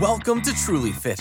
Welcome 0.00 0.40
to 0.42 0.54
Truly 0.54 0.92
Fit. 0.92 1.20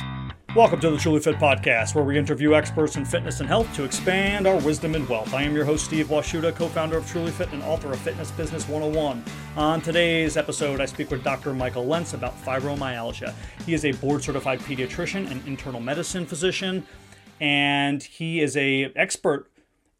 Welcome 0.55 0.79
to 0.79 0.89
the 0.89 0.95
Truly 0.97 1.19
Fit 1.19 1.35
Podcast, 1.35 1.95
where 1.95 2.05
we 2.05 2.17
interview 2.17 2.55
experts 2.55 2.95
in 2.95 3.03
fitness 3.03 3.41
and 3.41 3.49
health 3.49 3.67
to 3.75 3.83
expand 3.83 4.47
our 4.47 4.55
wisdom 4.61 4.95
and 4.95 5.07
wealth. 5.09 5.33
I 5.33 5.43
am 5.43 5.53
your 5.53 5.65
host, 5.65 5.83
Steve 5.83 6.07
Washuta, 6.07 6.55
co 6.55 6.69
founder 6.69 6.95
of 6.95 7.05
Truly 7.05 7.31
Fit 7.31 7.51
and 7.51 7.61
author 7.63 7.91
of 7.91 7.99
Fitness 7.99 8.31
Business 8.31 8.69
101. 8.69 9.21
On 9.57 9.81
today's 9.81 10.37
episode, 10.37 10.79
I 10.79 10.85
speak 10.85 11.11
with 11.11 11.25
Dr. 11.25 11.53
Michael 11.53 11.87
Lentz 11.87 12.13
about 12.13 12.41
fibromyalgia. 12.41 13.33
He 13.65 13.73
is 13.73 13.83
a 13.83 13.91
board 13.91 14.23
certified 14.23 14.61
pediatrician 14.61 15.29
and 15.29 15.45
internal 15.45 15.81
medicine 15.81 16.25
physician, 16.25 16.87
and 17.41 18.01
he 18.01 18.39
is 18.39 18.55
a 18.55 18.93
expert 18.95 19.48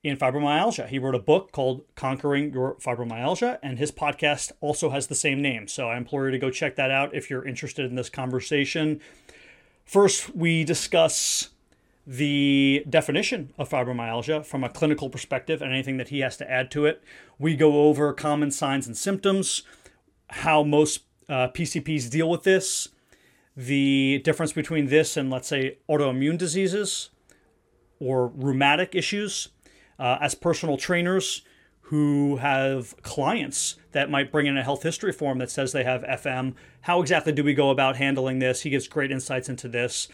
in 0.03 0.17
fibromyalgia. 0.17 0.87
He 0.87 0.99
wrote 0.99 1.15
a 1.15 1.19
book 1.19 1.51
called 1.51 1.83
Conquering 1.95 2.53
Your 2.53 2.75
Fibromyalgia, 2.75 3.59
and 3.61 3.77
his 3.77 3.91
podcast 3.91 4.51
also 4.61 4.89
has 4.91 5.07
the 5.07 5.15
same 5.15 5.41
name. 5.41 5.67
So 5.67 5.89
I 5.89 5.97
implore 5.97 6.25
you 6.25 6.31
to 6.31 6.39
go 6.39 6.49
check 6.49 6.75
that 6.77 6.91
out 6.91 7.13
if 7.13 7.29
you're 7.29 7.45
interested 7.45 7.85
in 7.85 7.95
this 7.95 8.09
conversation. 8.09 9.01
First, 9.85 10.35
we 10.35 10.63
discuss 10.63 11.49
the 12.07 12.83
definition 12.89 13.53
of 13.57 13.69
fibromyalgia 13.69 14.45
from 14.45 14.63
a 14.63 14.69
clinical 14.69 15.09
perspective 15.09 15.61
and 15.61 15.71
anything 15.71 15.97
that 15.97 16.09
he 16.09 16.21
has 16.21 16.37
to 16.37 16.49
add 16.49 16.71
to 16.71 16.85
it. 16.85 17.03
We 17.37 17.55
go 17.55 17.83
over 17.83 18.13
common 18.13 18.51
signs 18.51 18.87
and 18.87 18.97
symptoms, 18.97 19.63
how 20.29 20.63
most 20.63 21.01
uh, 21.27 21.49
PCPs 21.49 22.09
deal 22.09 22.29
with 22.29 22.43
this, 22.43 22.87
the 23.55 24.21
difference 24.23 24.53
between 24.53 24.87
this 24.87 25.17
and, 25.17 25.29
let's 25.29 25.47
say, 25.47 25.77
autoimmune 25.89 26.37
diseases 26.37 27.09
or 27.99 28.27
rheumatic 28.27 28.95
issues 28.95 29.49
uh, 29.99 30.17
as 30.21 30.33
personal 30.33 30.77
trainers 30.77 31.43
who 31.81 32.37
have 32.37 32.95
clients 33.01 33.75
that 33.91 34.09
might 34.09 34.31
bring 34.31 34.45
in 34.45 34.57
a 34.57 34.63
health 34.63 34.83
history 34.83 35.11
form 35.11 35.39
that 35.39 35.49
says 35.49 35.71
they 35.71 35.83
have 35.83 36.03
FM. 36.03 36.53
How 36.81 37.01
exactly 37.01 37.33
do 37.33 37.43
we 37.43 37.53
go 37.53 37.71
about 37.71 37.97
handling 37.97 38.39
this? 38.39 38.61
He 38.61 38.69
gives 38.69 38.87
great 38.87 39.11
insights 39.11 39.49
into 39.49 39.67
this 39.67 40.07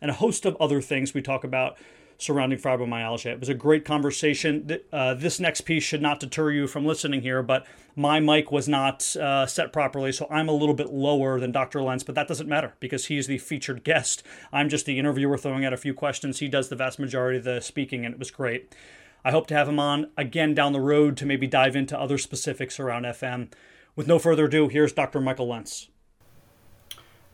and 0.00 0.10
a 0.10 0.14
host 0.14 0.44
of 0.44 0.56
other 0.58 0.80
things 0.80 1.14
we 1.14 1.22
talk 1.22 1.44
about 1.44 1.78
surrounding 2.18 2.58
fibromyalgia. 2.58 3.26
It 3.26 3.40
was 3.40 3.48
a 3.48 3.54
great 3.54 3.84
conversation. 3.84 4.78
Uh, 4.92 5.14
this 5.14 5.40
next 5.40 5.62
piece 5.62 5.82
should 5.82 6.02
not 6.02 6.20
deter 6.20 6.50
you 6.50 6.66
from 6.66 6.84
listening 6.84 7.22
here, 7.22 7.42
but 7.42 7.66
my 7.96 8.20
mic 8.20 8.52
was 8.52 8.68
not 8.68 9.16
uh, 9.16 9.46
set 9.46 9.72
properly, 9.72 10.12
so 10.12 10.26
I'm 10.30 10.48
a 10.48 10.52
little 10.52 10.74
bit 10.74 10.92
lower 10.92 11.40
than 11.40 11.52
Dr. 11.52 11.82
Lentz, 11.82 12.04
but 12.04 12.14
that 12.14 12.28
doesn't 12.28 12.48
matter 12.48 12.74
because 12.78 13.06
he's 13.06 13.26
the 13.26 13.38
featured 13.38 13.84
guest. 13.84 14.22
I'm 14.52 14.68
just 14.68 14.84
the 14.84 14.98
interviewer 14.98 15.38
throwing 15.38 15.64
out 15.64 15.72
a 15.72 15.78
few 15.78 15.94
questions. 15.94 16.40
He 16.40 16.48
does 16.48 16.68
the 16.68 16.76
vast 16.76 16.98
majority 16.98 17.38
of 17.38 17.44
the 17.44 17.60
speaking, 17.60 18.04
and 18.04 18.14
it 18.14 18.18
was 18.18 18.30
great. 18.30 18.74
I 19.24 19.30
hope 19.30 19.46
to 19.48 19.54
have 19.54 19.68
him 19.68 19.78
on 19.78 20.10
again 20.16 20.54
down 20.54 20.72
the 20.72 20.80
road 20.80 21.16
to 21.18 21.26
maybe 21.26 21.46
dive 21.46 21.76
into 21.76 21.98
other 21.98 22.18
specifics 22.18 22.80
around 22.80 23.04
FM. 23.04 23.52
With 23.96 24.06
no 24.06 24.18
further 24.18 24.46
ado, 24.46 24.68
here's 24.68 24.92
Dr. 24.92 25.20
Michael 25.20 25.48
Lentz. 25.48 25.88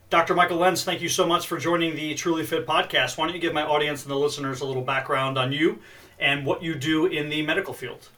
Dr. 0.08 0.34
Michael 0.34 0.58
Lentz, 0.58 0.84
thank 0.84 1.00
you 1.00 1.08
so 1.08 1.26
much 1.26 1.46
for 1.46 1.58
joining 1.58 1.96
the 1.96 2.14
Truly 2.14 2.44
Fit 2.44 2.66
podcast. 2.66 3.18
Why 3.18 3.26
don't 3.26 3.34
you 3.34 3.40
give 3.40 3.52
my 3.52 3.64
audience 3.64 4.04
and 4.04 4.10
the 4.10 4.16
listeners 4.16 4.60
a 4.60 4.64
little 4.64 4.82
background 4.82 5.36
on 5.36 5.52
you 5.52 5.80
and 6.18 6.46
what 6.46 6.62
you 6.62 6.74
do 6.76 7.06
in 7.06 7.28
the 7.28 7.42
medical 7.42 7.74
field? 7.74 8.08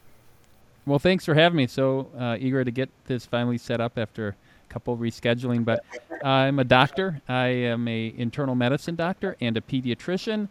Well, 0.85 0.99
thanks 0.99 1.25
for 1.25 1.35
having 1.35 1.57
me. 1.57 1.67
So 1.67 2.11
uh, 2.19 2.37
eager 2.39 2.65
to 2.65 2.71
get 2.71 2.91
this 3.07 3.27
finally 3.27 3.59
set 3.59 3.81
up 3.81 3.99
after 3.99 4.29
a 4.29 4.73
couple 4.73 4.97
rescheduling. 4.97 5.65
But 5.65 5.85
I'm 6.23 6.59
a 6.59 6.65
doctor. 6.65 7.21
I 7.29 7.47
am 7.47 7.89
a 7.89 8.15
internal 8.17 8.55
medicine 8.55 8.95
doctor 8.95 9.37
and 9.41 9.57
a 9.57 9.61
pediatrician. 9.61 10.49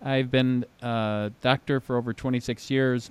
I've 0.00 0.30
been 0.30 0.64
a 0.82 1.32
doctor 1.40 1.80
for 1.80 1.96
over 1.96 2.12
26 2.12 2.70
years. 2.70 3.10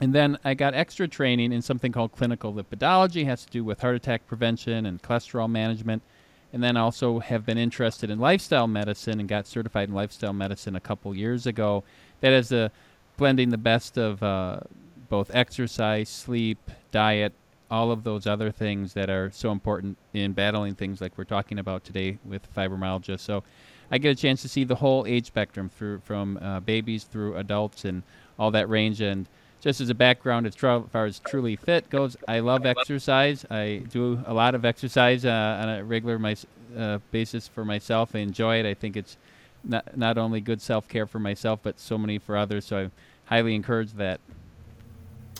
And 0.00 0.12
then 0.12 0.36
I 0.44 0.54
got 0.54 0.74
extra 0.74 1.06
training 1.06 1.52
in 1.52 1.62
something 1.62 1.92
called 1.92 2.12
clinical 2.12 2.52
lipidology, 2.52 3.22
it 3.22 3.26
has 3.26 3.44
to 3.44 3.50
do 3.50 3.62
with 3.62 3.80
heart 3.80 3.94
attack 3.94 4.26
prevention 4.26 4.84
and 4.86 5.00
cholesterol 5.00 5.48
management. 5.48 6.02
And 6.52 6.62
then 6.62 6.76
also 6.76 7.20
have 7.20 7.46
been 7.46 7.56
interested 7.56 8.10
in 8.10 8.18
lifestyle 8.18 8.66
medicine 8.66 9.20
and 9.20 9.28
got 9.28 9.46
certified 9.46 9.88
in 9.88 9.94
lifestyle 9.94 10.32
medicine 10.32 10.76
a 10.76 10.80
couple 10.80 11.14
years 11.14 11.46
ago. 11.46 11.84
That 12.20 12.32
is 12.32 12.52
a 12.52 12.72
blending 13.16 13.50
the 13.50 13.58
best 13.58 13.96
of 13.96 14.22
uh, 14.22 14.60
both 15.08 15.30
exercise, 15.32 16.08
sleep, 16.08 16.58
diet, 16.90 17.32
all 17.72 17.90
of 17.90 18.04
those 18.04 18.26
other 18.26 18.52
things 18.52 18.92
that 18.92 19.08
are 19.08 19.30
so 19.32 19.50
important 19.50 19.96
in 20.12 20.32
battling 20.34 20.74
things 20.74 21.00
like 21.00 21.16
we're 21.16 21.24
talking 21.24 21.58
about 21.58 21.82
today 21.82 22.18
with 22.22 22.42
fibromyalgia. 22.54 23.18
So 23.18 23.42
I 23.90 23.96
get 23.96 24.10
a 24.10 24.14
chance 24.14 24.42
to 24.42 24.48
see 24.48 24.64
the 24.64 24.74
whole 24.74 25.06
age 25.06 25.24
spectrum 25.24 25.70
through 25.70 26.00
from 26.00 26.36
uh, 26.36 26.60
babies 26.60 27.04
through 27.04 27.34
adults 27.38 27.86
and 27.86 28.02
all 28.38 28.50
that 28.50 28.68
range. 28.68 29.00
And 29.00 29.26
just 29.62 29.80
as 29.80 29.88
a 29.88 29.94
background, 29.94 30.46
as 30.46 30.54
far 30.54 31.06
as 31.06 31.18
truly 31.20 31.56
fit 31.56 31.88
goes, 31.88 32.14
I 32.28 32.40
love 32.40 32.66
exercise. 32.66 33.46
I 33.50 33.84
do 33.90 34.22
a 34.26 34.34
lot 34.34 34.54
of 34.54 34.66
exercise 34.66 35.24
uh, 35.24 35.58
on 35.62 35.68
a 35.70 35.82
regular 35.82 36.18
my, 36.18 36.36
uh, 36.76 36.98
basis 37.10 37.48
for 37.48 37.64
myself. 37.64 38.14
I 38.14 38.18
enjoy 38.18 38.56
it. 38.60 38.66
I 38.66 38.74
think 38.74 38.98
it's 38.98 39.16
not 39.64 39.96
not 39.96 40.18
only 40.18 40.42
good 40.42 40.60
self 40.60 40.88
care 40.88 41.06
for 41.06 41.20
myself, 41.20 41.60
but 41.62 41.80
so 41.80 41.96
many 41.96 42.18
for 42.18 42.36
others. 42.36 42.66
So 42.66 42.78
I 42.78 42.90
highly 43.34 43.54
encourage 43.54 43.92
that. 43.92 44.20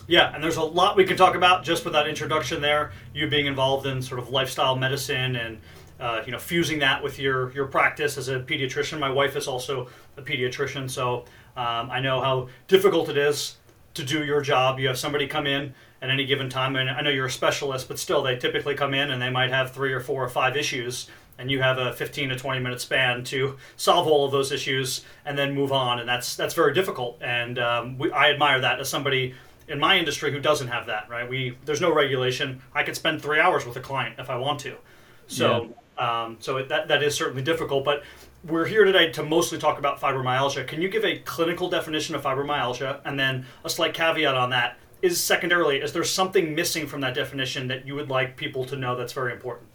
Yeah, 0.09 0.35
and 0.35 0.43
there's 0.43 0.57
a 0.57 0.63
lot 0.63 0.97
we 0.97 1.05
can 1.05 1.17
talk 1.17 1.37
about 1.37 1.65
just 1.65 1.85
with 1.85 1.93
that 1.95 2.09
introduction 2.09 2.61
there. 2.61 2.93
You 3.15 3.29
being 3.29 3.47
involved 3.47 3.87
in 3.87 4.03
sort 4.03 4.21
of 4.21 4.31
lifestyle 4.31 4.77
medicine 4.77 5.37
and 5.37 5.59
uh, 6.03 6.21
you 6.27 6.33
know, 6.33 6.39
fusing 6.39 6.81
that 6.81 7.01
with 7.01 7.19
your 7.21 7.53
your 7.53 7.67
practice 7.67 8.19
as 8.19 8.29
a 8.29 8.41
pediatrician. 8.41 8.99
My 8.99 9.11
wife 9.11 9.37
is 9.37 9.47
also 9.47 9.89
a 10.17 10.23
pediatrician, 10.23 10.91
so 10.91 11.25
um, 11.57 11.91
I 11.91 12.01
know 12.01 12.21
how 12.21 12.49
difficult 12.67 13.09
it 13.09 13.17
is 13.17 13.57
to 13.95 14.03
do 14.03 14.25
your 14.25 14.41
job. 14.41 14.81
You 14.81 14.89
have 14.89 14.99
somebody 14.99 15.29
come 15.29 15.47
in 15.47 15.73
at 16.01 16.11
any 16.11 16.27
given 16.27 16.51
time, 16.51 16.75
and 16.75 16.91
I 16.91 17.03
know 17.03 17.11
you're 17.11 17.27
a 17.27 17.31
specialist, 17.31 17.87
but 17.87 18.01
still, 18.01 18.21
they 18.21 18.37
typically 18.37 18.75
come 18.75 18.95
in 18.95 19.13
and 19.13 19.23
they 19.23 19.31
might 19.31 19.51
have 19.51 19.71
three 19.71 19.93
or 19.93 20.01
four 20.01 20.25
or 20.25 20.29
five 20.29 20.57
issues, 20.57 21.09
and 21.39 21.53
you 21.53 21.63
have 21.63 21.79
a 21.79 21.93
15 21.93 22.31
to 22.31 22.37
20 22.37 22.59
minute 22.59 22.81
span 22.81 23.23
to 23.25 23.57
solve 23.77 24.09
all 24.09 24.25
of 24.25 24.33
those 24.33 24.51
issues 24.51 25.05
and 25.25 25.39
then 25.39 25.55
move 25.55 25.71
on, 25.71 26.01
and 26.01 26.09
that's 26.09 26.35
that's 26.35 26.55
very 26.55 26.75
difficult. 26.75 27.19
And 27.21 27.61
um, 27.61 27.97
we, 27.97 28.11
I 28.11 28.31
admire 28.31 28.61
that 28.61 28.81
as 28.81 28.89
somebody 28.89 29.35
in 29.69 29.79
my 29.79 29.99
industry 29.99 30.33
who 30.33 30.41
doesn't 30.41 30.69
have 30.69 30.87
that. 30.87 31.09
Right? 31.09 31.29
We 31.29 31.57
there's 31.65 31.81
no 31.81 31.93
regulation. 31.95 32.63
I 32.75 32.83
could 32.83 32.97
spend 32.97 33.23
three 33.23 33.41
hours 33.41 33.67
with 33.67 33.77
a 33.77 33.81
client 33.81 34.17
if 34.19 34.31
I 34.31 34.37
want 34.37 34.61
to. 34.61 34.77
So. 35.27 35.63
Yeah 35.63 35.69
um, 35.99 36.37
so 36.41 36.57
it, 36.57 36.69
that 36.69 36.89
that 36.89 37.03
is 37.03 37.15
certainly 37.15 37.43
difficult, 37.43 37.85
but 37.85 38.03
we're 38.45 38.67
here 38.67 38.85
today 38.85 39.13
to 39.13 39.23
mostly 39.23 39.59
talk 39.59 39.79
about 39.79 40.01
fibromyalgia. 40.01 40.67
Can 40.67 40.83
you 40.83 40.89
give 40.89 41.05
a 41.05 41.19
clinical 41.21 41.69
definition 41.69 42.15
of 42.15 42.23
fibromyalgia, 42.23 43.01
and 43.05 43.19
then 43.19 43.47
a 43.65 43.71
slight 43.71 43.95
caveat 43.95 44.35
on 44.35 44.51
that? 44.51 44.79
Is 45.01 45.21
secondarily, 45.21 45.79
is 45.79 45.93
there 45.93 46.05
something 46.05 46.55
missing 46.55 46.87
from 46.87 47.01
that 47.01 47.15
definition 47.15 47.67
that 47.69 47.87
you 47.87 47.95
would 47.95 48.09
like 48.09 48.37
people 48.37 48.65
to 48.67 48.77
know 48.77 48.97
that's 48.97 49.13
very 49.13 49.33
important? 49.33 49.69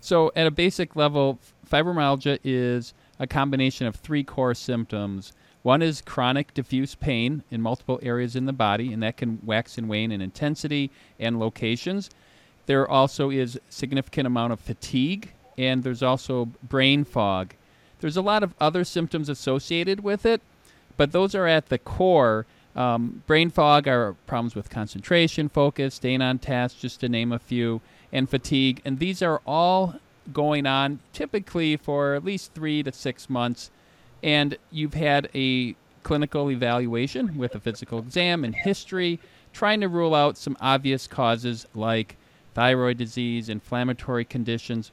So, 0.00 0.32
at 0.34 0.46
a 0.46 0.50
basic 0.50 0.96
level, 0.96 1.38
fibromyalgia 1.68 2.38
is 2.42 2.92
a 3.18 3.26
combination 3.26 3.86
of 3.86 3.96
three 3.96 4.24
core 4.24 4.54
symptoms. 4.54 5.32
One 5.62 5.80
is 5.82 6.00
chronic 6.00 6.54
diffuse 6.54 6.94
pain 6.94 7.44
in 7.50 7.62
multiple 7.62 8.00
areas 8.02 8.34
in 8.34 8.46
the 8.46 8.52
body, 8.52 8.92
and 8.92 9.02
that 9.02 9.16
can 9.16 9.38
wax 9.44 9.78
and 9.78 9.88
wane 9.88 10.10
in 10.10 10.20
intensity 10.20 10.90
and 11.20 11.38
locations. 11.38 12.10
There 12.66 12.88
also 12.88 13.30
is 13.30 13.60
significant 13.68 14.26
amount 14.26 14.52
of 14.52 14.60
fatigue, 14.60 15.32
and 15.56 15.82
there's 15.82 16.02
also 16.02 16.46
brain 16.62 17.04
fog. 17.04 17.54
There's 18.00 18.16
a 18.16 18.22
lot 18.22 18.42
of 18.42 18.54
other 18.60 18.82
symptoms 18.82 19.28
associated 19.28 20.02
with 20.02 20.26
it, 20.26 20.40
but 20.96 21.12
those 21.12 21.34
are 21.34 21.46
at 21.46 21.68
the 21.68 21.78
core. 21.78 22.46
Um, 22.74 23.22
brain 23.26 23.50
fog 23.50 23.86
are 23.86 24.14
problems 24.26 24.56
with 24.56 24.70
concentration, 24.70 25.48
focus, 25.48 25.94
staying 25.94 26.22
on 26.22 26.38
task, 26.38 26.80
just 26.80 27.00
to 27.00 27.08
name 27.08 27.30
a 27.30 27.38
few, 27.38 27.80
and 28.12 28.28
fatigue. 28.28 28.80
And 28.84 28.98
these 28.98 29.22
are 29.22 29.40
all 29.46 29.96
going 30.32 30.66
on 30.66 31.00
typically 31.12 31.76
for 31.76 32.14
at 32.14 32.24
least 32.24 32.54
three 32.54 32.82
to 32.82 32.92
six 32.92 33.30
months. 33.30 33.70
And 34.22 34.56
you've 34.70 34.94
had 34.94 35.28
a 35.34 35.74
clinical 36.02 36.50
evaluation 36.50 37.36
with 37.36 37.54
a 37.54 37.60
physical 37.60 37.98
exam 37.98 38.44
and 38.44 38.54
history, 38.54 39.20
trying 39.52 39.80
to 39.80 39.88
rule 39.88 40.14
out 40.14 40.36
some 40.36 40.56
obvious 40.60 41.06
causes 41.06 41.66
like 41.74 42.16
thyroid 42.54 42.98
disease, 42.98 43.48
inflammatory 43.48 44.24
conditions, 44.24 44.92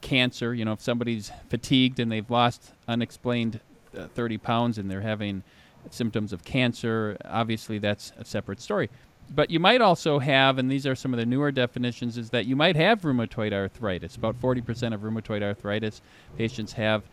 cancer. 0.00 0.54
You 0.54 0.64
know, 0.64 0.72
if 0.72 0.80
somebody's 0.80 1.30
fatigued 1.48 2.00
and 2.00 2.10
they've 2.10 2.30
lost 2.30 2.72
unexplained 2.88 3.60
uh, 3.96 4.08
30 4.08 4.38
pounds 4.38 4.78
and 4.78 4.90
they're 4.90 5.00
having 5.00 5.42
symptoms 5.90 6.32
of 6.32 6.44
cancer, 6.44 7.16
obviously 7.24 7.78
that's 7.78 8.12
a 8.18 8.24
separate 8.24 8.60
story. 8.60 8.90
But 9.30 9.50
you 9.50 9.58
might 9.58 9.80
also 9.80 10.18
have, 10.18 10.58
and 10.58 10.70
these 10.70 10.86
are 10.86 10.94
some 10.94 11.14
of 11.14 11.18
the 11.18 11.24
newer 11.24 11.50
definitions, 11.50 12.18
is 12.18 12.30
that 12.30 12.44
you 12.44 12.56
might 12.56 12.76
have 12.76 13.00
rheumatoid 13.00 13.52
arthritis. 13.52 14.16
About 14.16 14.38
40% 14.40 14.92
of 14.92 15.00
rheumatoid 15.00 15.42
arthritis 15.42 16.02
patients 16.36 16.74
have 16.74 17.04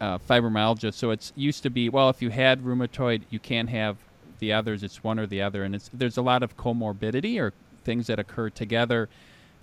uh, 0.00 0.18
fibromyalgia. 0.18 0.92
So 0.92 1.10
it's 1.10 1.32
used 1.36 1.62
to 1.62 1.70
be, 1.70 1.88
well, 1.88 2.08
if 2.08 2.20
you 2.22 2.30
had 2.30 2.62
rheumatoid, 2.62 3.22
you 3.30 3.38
can't 3.38 3.70
have 3.70 3.96
the 4.38 4.52
others. 4.52 4.82
It's 4.82 5.02
one 5.02 5.18
or 5.18 5.26
the 5.26 5.42
other, 5.42 5.64
and 5.64 5.74
it's 5.74 5.90
there's 5.92 6.16
a 6.16 6.22
lot 6.22 6.42
of 6.42 6.56
comorbidity 6.56 7.40
or 7.40 7.52
things 7.84 8.06
that 8.08 8.18
occur 8.18 8.50
together. 8.50 9.08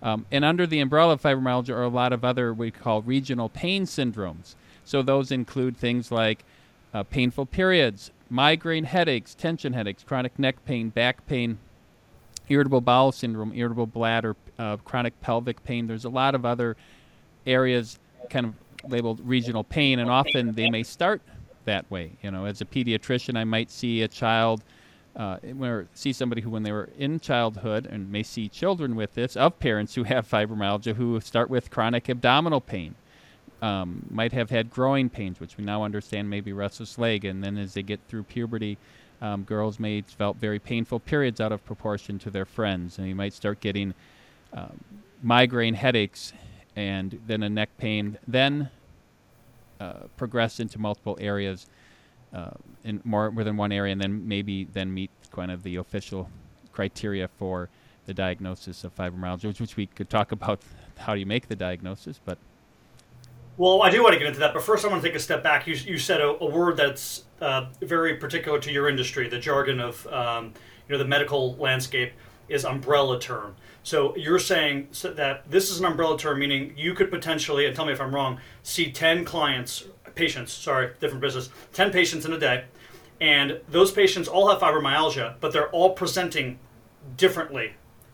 Um, 0.04 0.26
and 0.32 0.44
under 0.44 0.66
the 0.66 0.80
umbrella 0.80 1.14
of 1.14 1.22
fibromyalgia 1.22 1.70
are 1.70 1.84
a 1.84 1.90
lot 1.90 2.14
of 2.14 2.26
other 2.26 2.54
we 2.54 2.72
call 2.72 3.02
regional 3.02 3.50
pain 3.50 3.86
syndromes. 3.86 4.56
So 4.84 5.02
those 5.02 5.32
include 5.32 5.78
things 5.78 6.12
like 6.12 6.44
uh, 6.94 7.04
painful 7.04 7.46
periods, 7.46 8.12
migraine 8.30 8.86
headaches, 8.86 9.36
tension 9.36 9.74
headaches, 9.74 10.04
chronic 10.04 10.38
neck 10.40 10.64
pain, 10.66 10.90
back 10.90 11.26
pain, 11.28 11.60
irritable 12.50 12.82
bowel 12.82 13.12
syndrome, 13.12 13.54
irritable 13.54 13.86
bladder, 13.86 14.36
uh, 14.58 14.78
chronic 14.78 15.20
pelvic 15.22 15.64
pain. 15.64 15.88
There's 15.88 16.06
a 16.06 16.10
lot 16.10 16.34
of 16.34 16.46
other 16.46 16.76
areas 17.46 18.00
kind 18.30 18.46
of 18.46 18.54
labeled 18.88 19.22
regional 19.24 19.64
pain, 19.64 20.00
and 20.00 20.10
often 20.10 20.54
they 20.54 20.70
may 20.70 20.84
start 20.84 21.22
that 21.66 21.90
way. 21.92 22.14
You 22.22 22.32
know, 22.32 22.46
as 22.46 22.62
a 22.62 22.66
pediatrician, 22.66 23.38
I 23.38 23.44
might 23.44 23.72
see 23.72 24.02
a 24.02 24.08
child. 24.08 24.64
Uh, 25.14 25.38
or 25.60 25.88
see 25.94 26.14
somebody 26.14 26.42
who, 26.42 26.50
when 26.50 26.64
they 26.64 26.72
were 26.72 26.88
in 26.98 27.20
childhood, 27.20 27.86
and 27.86 28.10
may 28.10 28.24
see 28.24 28.48
children 28.48 28.96
with 28.96 29.14
this, 29.14 29.36
of 29.36 29.60
parents 29.60 29.96
who 29.96 30.04
have 30.04 30.26
fibromyalgia 30.26 30.96
who 30.96 31.20
start 31.20 31.50
with 31.50 31.70
chronic 31.70 32.08
abdominal 32.08 32.62
pain, 32.62 32.96
um, 33.62 34.06
might 34.10 34.32
have 34.32 34.50
had 34.50 34.70
growing 34.70 35.10
pains, 35.10 35.40
which 35.42 35.58
we 35.58 35.66
now 35.66 35.84
understand 35.84 36.30
may 36.30 36.40
be 36.40 36.54
restless 36.54 36.98
leg, 36.98 37.26
and 37.26 37.44
then 37.44 37.58
as 37.58 37.74
they 37.74 37.84
get 37.84 38.00
through 38.08 38.24
puberty, 38.24 38.78
um, 39.22 39.44
girls 39.44 39.80
may 39.80 40.00
develop 40.00 40.38
very 40.38 40.60
painful 40.60 41.00
periods 41.00 41.42
out 41.42 41.52
of 41.52 41.64
proportion 41.66 42.18
to 42.18 42.30
their 42.30 42.46
friends, 42.46 42.98
and 42.98 43.08
you 43.08 43.14
might 43.14 43.34
start 43.34 43.60
getting 43.60 43.94
um, 44.54 44.80
migraine 45.22 45.74
headaches, 45.76 46.34
and 46.76 47.20
then 47.28 47.44
a 47.44 47.50
neck 47.50 47.70
pain, 47.78 48.18
then 48.28 48.70
uh, 49.80 49.94
progress 50.18 50.60
into 50.60 50.80
multiple 50.80 51.18
areas 51.20 51.68
uh, 52.34 52.52
in 52.84 53.02
more 53.04 53.30
within 53.30 53.58
one 53.58 53.72
area, 53.72 53.92
and 53.92 54.02
then 54.02 54.28
maybe 54.28 54.66
then 54.66 54.94
meet 54.94 55.12
kind 55.32 55.52
of 55.52 55.64
the 55.64 55.76
official 55.78 56.30
criteria 56.72 57.28
for 57.28 57.70
the 58.06 58.14
diagnosis 58.14 58.84
of 58.84 58.96
fibromyalgia, 58.96 59.46
which, 59.46 59.60
which 59.60 59.78
we 59.78 59.86
could 59.86 60.10
talk 60.10 60.32
about 60.38 60.62
how 60.98 61.14
do 61.14 61.20
you 61.20 61.26
make 61.26 61.48
the 61.48 61.56
diagnosis, 61.56 62.20
but 62.24 62.38
well, 63.58 63.84
I 63.84 63.90
do 63.90 64.02
want 64.02 64.14
to 64.14 64.20
get 64.20 64.28
into 64.28 64.40
that, 64.40 64.54
but 64.54 64.64
first 64.64 64.86
I 64.86 64.88
want 64.88 65.04
to 65.04 65.08
take 65.08 65.16
a 65.16 65.20
step 65.20 65.44
back. 65.44 65.68
You, 65.68 65.76
you 65.76 65.98
said 65.98 66.22
a, 66.22 66.30
a 66.30 66.50
word 66.50 66.78
that's 66.78 67.26
uh, 67.42 67.68
very 67.82 68.16
particular 68.16 68.60
to 68.60 68.72
your 68.72 68.90
industry. 68.90 69.28
The 69.28 69.40
jargon 69.40 69.80
of 69.80 70.08
um, 70.08 70.54
you 70.88 70.94
know 70.94 70.98
the 70.98 71.08
medical 71.08 71.56
landscape 71.58 72.14
is 72.52 72.66
umbrella 72.66 73.20
term. 73.20 73.56
So 73.84 74.16
you're 74.16 74.40
saying 74.40 74.90
that 75.04 75.50
this 75.50 75.72
is 75.72 75.80
an 75.80 75.86
umbrella 75.86 76.18
term, 76.18 76.40
meaning 76.40 76.74
you 76.78 76.94
could 76.94 77.10
potentially, 77.10 77.66
and 77.66 77.76
tell 77.76 77.86
me 77.86 77.94
if 77.94 78.02
I'm 78.02 78.14
wrong, 78.14 78.40
see 78.64 78.92
10 78.92 79.26
clients, 79.26 79.86
patients, 80.16 80.54
sorry, 80.54 80.92
different 81.00 81.22
business, 81.22 81.50
10 81.74 81.92
patients 81.92 82.26
in 82.26 82.34
a 82.34 82.38
day, 82.40 82.66
and 83.20 83.60
those 83.70 83.92
patients 83.92 84.28
all 84.28 84.50
have 84.50 84.60
fibromyalgia, 84.60 85.36
but 85.40 85.54
they're 85.54 85.70
all 85.70 85.92
presenting 85.92 86.60
differently 87.18 87.74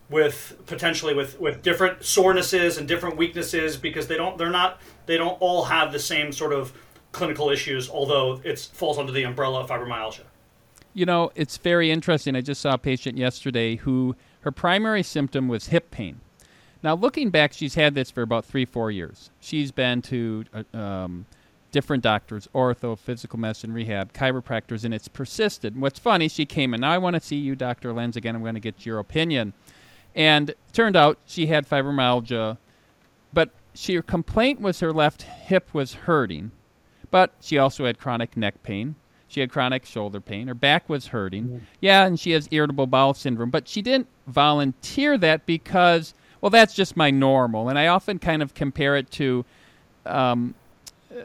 with 0.10 0.58
potentially 0.66 1.14
with 1.14 1.40
with 1.40 1.62
different 1.62 2.04
sorenesses 2.04 2.78
and 2.78 2.88
different 2.88 3.18
weaknesses 3.18 3.76
because 3.76 4.08
they 4.08 4.16
don't 4.16 4.38
they're 4.38 4.50
not 4.50 4.80
they 5.06 5.18
don't 5.18 5.40
all 5.42 5.66
have 5.66 5.92
the 5.92 6.00
same 6.00 6.32
sort 6.32 6.54
of 6.54 6.72
clinical 7.12 7.50
issues 7.50 7.90
although 7.90 8.40
it 8.44 8.58
falls 8.58 8.98
under 8.98 9.12
the 9.12 9.24
umbrella 9.24 9.62
of 9.62 9.70
fibromyalgia 9.70 10.24
you 10.98 11.06
know 11.06 11.32
it's 11.36 11.58
very 11.58 11.92
interesting. 11.92 12.36
I 12.36 12.42
just 12.42 12.60
saw 12.60 12.74
a 12.74 12.78
patient 12.80 13.20
yesterday 13.20 13.76
who 13.76 14.16
her 14.42 14.52
primary 14.52 15.04
symptom 15.04 15.48
was 15.48 15.68
hip 15.68 15.92
pain. 15.92 16.22
Now 16.82 16.96
looking 16.96 17.30
back 17.30 17.54
she's 17.54 17.76
had 17.76 17.94
this 17.94 18.10
for 18.10 18.24
about 18.24 18.46
three 18.46 18.66
four 18.66 18.90
years. 18.90 19.30
She's 19.40 19.72
been 19.72 20.02
to 20.04 20.46
uh, 20.74 20.78
um, 20.78 21.28
different 21.72 22.02
doctors 22.02 22.48
ortho 22.56 22.98
physical 22.98 23.38
medicine 23.38 23.74
rehab 23.74 24.12
chiropractors 24.12 24.84
and 24.84 24.94
it's 24.94 25.08
persisted. 25.08 25.74
And 25.74 25.84
what's 25.84 26.00
funny 26.00 26.28
she 26.28 26.48
came 26.48 26.74
in 26.74 26.82
now 26.82 26.92
i 26.92 26.98
want 26.98 27.14
to 27.14 27.20
see 27.20 27.36
you 27.36 27.56
dr 27.56 27.94
lentz 27.94 28.18
again. 28.18 28.36
I'm 28.36 28.42
going 28.42 28.56
to 28.56 28.60
get 28.60 28.84
your 28.84 28.98
opinion. 28.98 29.54
And 30.16 30.56
turned 30.74 30.96
out 30.96 31.20
she 31.28 31.46
had 31.46 31.70
fibromyalgia, 31.70 32.58
but 33.32 33.52
she, 33.76 33.94
her 33.94 34.02
complaint 34.02 34.62
was 34.62 34.80
her 34.80 34.92
left 34.92 35.22
hip 35.22 35.72
was 35.76 35.94
hurting, 35.94 36.50
but 37.12 37.36
she 37.40 37.60
also 37.60 37.86
had 37.86 38.00
chronic 38.00 38.36
neck 38.36 38.64
pain. 38.64 38.96
She 39.28 39.42
had 39.42 39.52
chronic 39.52 39.86
shoulder 39.86 40.22
pain. 40.22 40.48
Her 40.48 40.54
back 40.54 40.88
was 40.88 41.08
hurting. 41.08 41.48
Mm. 41.48 41.62
Yeah, 41.82 42.06
and 42.06 42.20
she 42.20 42.32
has 42.32 42.48
irritable 42.52 42.88
bowel 42.88 43.14
syndrome, 43.14 43.50
but 43.50 43.68
she 43.68 43.82
didn't 43.82 44.08
volunteer 44.26 45.18
that 45.18 45.46
because, 45.46 46.14
well, 46.40 46.50
that's 46.50 46.74
just 46.74 46.96
my 46.96 47.12
normal. 47.12 47.70
And 47.70 47.78
I 47.78 47.88
often 47.88 48.20
kind 48.20 48.42
of 48.42 48.54
compare 48.54 48.96
it 48.96 49.12
to, 49.12 49.44
um, 50.06 50.56
uh, 51.12 51.22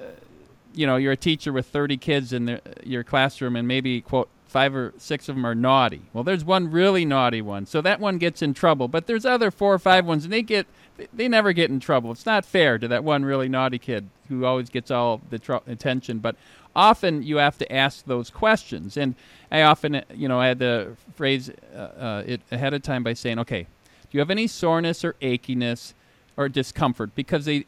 you 0.75 0.87
know, 0.87 0.96
you're 0.96 1.12
a 1.12 1.16
teacher 1.16 1.52
with 1.52 1.66
30 1.66 1.96
kids 1.96 2.32
in 2.32 2.46
the, 2.46 2.60
your 2.82 3.04
classroom, 3.04 3.54
and 3.54 3.69
maybe, 3.69 4.00
quote, 4.00 4.28
five 4.52 4.75
or 4.75 4.93
six 4.98 5.28
of 5.28 5.34
them 5.34 5.46
are 5.46 5.55
naughty. 5.55 6.02
Well, 6.12 6.25
there's 6.25 6.44
one 6.44 6.70
really 6.70 7.05
naughty 7.05 7.40
one, 7.40 7.64
so 7.66 7.81
that 7.81 8.00
one 8.00 8.19
gets 8.19 8.43
in 8.43 8.52
trouble. 8.52 8.87
But 8.87 9.06
there's 9.06 9.25
other 9.25 9.50
four 9.50 9.72
or 9.72 9.78
five 9.78 10.05
ones, 10.05 10.25
and 10.25 10.32
they 10.32 10.43
get 10.43 10.66
they 11.12 11.26
never 11.26 11.52
get 11.52 11.70
in 11.70 11.81
trouble. 11.81 12.12
It's 12.12 12.26
not 12.26 12.44
fair 12.44 12.78
to 12.78 12.87
that 12.88 13.02
one 13.02 13.25
really 13.25 13.48
naughty 13.48 13.78
kid 13.78 14.08
who 14.28 14.44
always 14.44 14.69
gets 14.69 14.90
all 14.90 15.22
the 15.31 15.38
tr- 15.38 15.56
attention. 15.66 16.19
But 16.19 16.37
often 16.74 17.22
you 17.22 17.36
have 17.36 17.58
to 17.58 17.72
ask 17.72 18.04
those 18.04 18.30
questions, 18.30 18.96
and 18.96 19.14
I 19.50 19.62
often, 19.62 20.02
you 20.14 20.28
know, 20.28 20.40
I 20.40 20.48
had 20.48 20.58
to 20.60 20.96
phrase 21.14 21.50
uh, 21.74 21.78
uh, 21.78 22.22
it 22.26 22.40
ahead 22.50 22.74
of 22.74 22.82
time 22.82 23.02
by 23.02 23.14
saying, 23.14 23.38
"Okay, 23.40 23.62
do 23.62 24.08
you 24.12 24.20
have 24.20 24.30
any 24.30 24.46
soreness 24.46 25.04
or 25.04 25.14
achiness 25.22 25.94
or 26.36 26.48
discomfort?" 26.48 27.14
Because 27.14 27.44
they, 27.44 27.64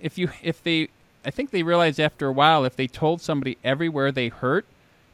if 0.00 0.18
you, 0.18 0.30
if 0.42 0.62
they, 0.62 0.88
I 1.24 1.30
think 1.30 1.50
they 1.50 1.62
realize 1.62 1.98
after 1.98 2.26
a 2.28 2.32
while, 2.32 2.64
if 2.64 2.76
they 2.76 2.86
told 2.86 3.20
somebody 3.20 3.58
everywhere 3.64 4.12
they 4.12 4.28
hurt 4.28 4.66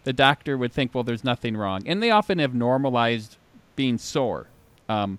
the 0.05 0.13
doctor 0.13 0.57
would 0.59 0.73
think, 0.73 0.95
well, 0.95 1.05
there's 1.05 1.25
nothing 1.25 1.57
wrong. 1.57 1.83
And 1.87 2.03
they 2.03 2.11
often 2.11 2.39
have 2.39 2.55
normalized 2.55 3.37
being 3.77 3.99
sore. 3.99 4.47
Um, 4.89 5.19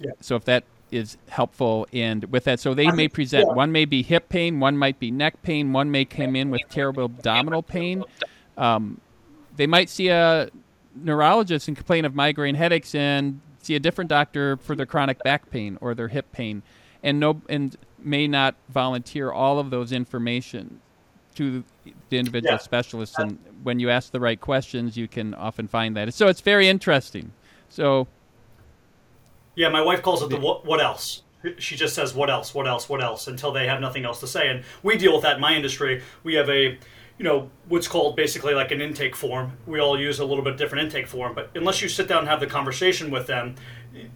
yeah. 0.00 0.12
So 0.20 0.36
if 0.36 0.44
that 0.44 0.64
is 0.90 1.16
helpful 1.28 1.86
and 1.92 2.24
with 2.26 2.44
that, 2.44 2.60
so 2.60 2.74
they 2.74 2.90
may 2.90 3.08
present, 3.08 3.46
yeah. 3.48 3.54
one 3.54 3.72
may 3.72 3.84
be 3.84 4.02
hip 4.02 4.28
pain, 4.28 4.60
one 4.60 4.76
might 4.76 4.98
be 4.98 5.10
neck 5.10 5.42
pain, 5.42 5.72
one 5.72 5.90
may 5.90 6.04
come 6.04 6.34
in 6.36 6.50
with 6.50 6.62
terrible 6.70 7.04
abdominal 7.04 7.62
pain. 7.62 8.04
Um, 8.56 9.00
they 9.56 9.66
might 9.66 9.90
see 9.90 10.08
a 10.08 10.50
neurologist 10.94 11.68
and 11.68 11.76
complain 11.76 12.04
of 12.04 12.14
migraine 12.14 12.54
headaches 12.54 12.94
and 12.94 13.40
see 13.60 13.74
a 13.74 13.80
different 13.80 14.08
doctor 14.08 14.56
for 14.56 14.74
their 14.74 14.86
chronic 14.86 15.22
back 15.22 15.50
pain 15.50 15.78
or 15.80 15.94
their 15.94 16.08
hip 16.08 16.32
pain 16.32 16.62
and 17.02 17.20
no 17.20 17.40
and 17.48 17.76
may 17.98 18.26
not 18.26 18.54
volunteer 18.68 19.30
all 19.30 19.58
of 19.58 19.70
those 19.70 19.92
information 19.92 20.80
to 21.34 21.62
the 22.08 22.18
individual 22.18 22.54
yeah. 22.54 22.58
specialists, 22.58 23.16
and 23.18 23.38
when 23.62 23.78
you 23.78 23.90
ask 23.90 24.10
the 24.10 24.18
right 24.18 24.40
questions, 24.40 24.96
you 24.96 25.06
can 25.06 25.34
often 25.34 25.68
find 25.68 25.96
that. 25.96 26.12
So 26.12 26.26
it's 26.26 26.40
very 26.40 26.68
interesting. 26.68 27.32
So, 27.68 28.08
yeah, 29.58 29.68
my 29.68 29.82
wife 29.82 30.02
calls 30.02 30.22
it 30.22 30.30
the 30.30 30.38
what, 30.38 30.64
what 30.64 30.80
else. 30.80 31.22
She 31.58 31.74
just 31.74 31.92
says 31.92 32.14
what 32.14 32.30
else, 32.30 32.54
what 32.54 32.68
else, 32.68 32.88
what 32.88 33.02
else 33.02 33.26
until 33.26 33.50
they 33.50 33.66
have 33.66 33.80
nothing 33.80 34.04
else 34.04 34.20
to 34.20 34.26
say, 34.28 34.48
and 34.48 34.62
we 34.84 34.96
deal 34.96 35.12
with 35.12 35.22
that 35.22 35.34
in 35.36 35.40
my 35.40 35.54
industry. 35.54 36.02
We 36.22 36.34
have 36.34 36.48
a 36.48 36.78
you 37.18 37.24
know 37.24 37.50
what's 37.68 37.88
called 37.88 38.14
basically 38.14 38.54
like 38.54 38.70
an 38.70 38.80
intake 38.80 39.16
form. 39.16 39.54
We 39.66 39.80
all 39.80 39.98
use 39.98 40.20
a 40.20 40.24
little 40.24 40.44
bit 40.44 40.56
different 40.58 40.84
intake 40.84 41.08
form, 41.08 41.34
but 41.34 41.50
unless 41.56 41.82
you 41.82 41.88
sit 41.88 42.06
down 42.06 42.20
and 42.20 42.28
have 42.28 42.38
the 42.38 42.46
conversation 42.46 43.10
with 43.10 43.26
them, 43.26 43.56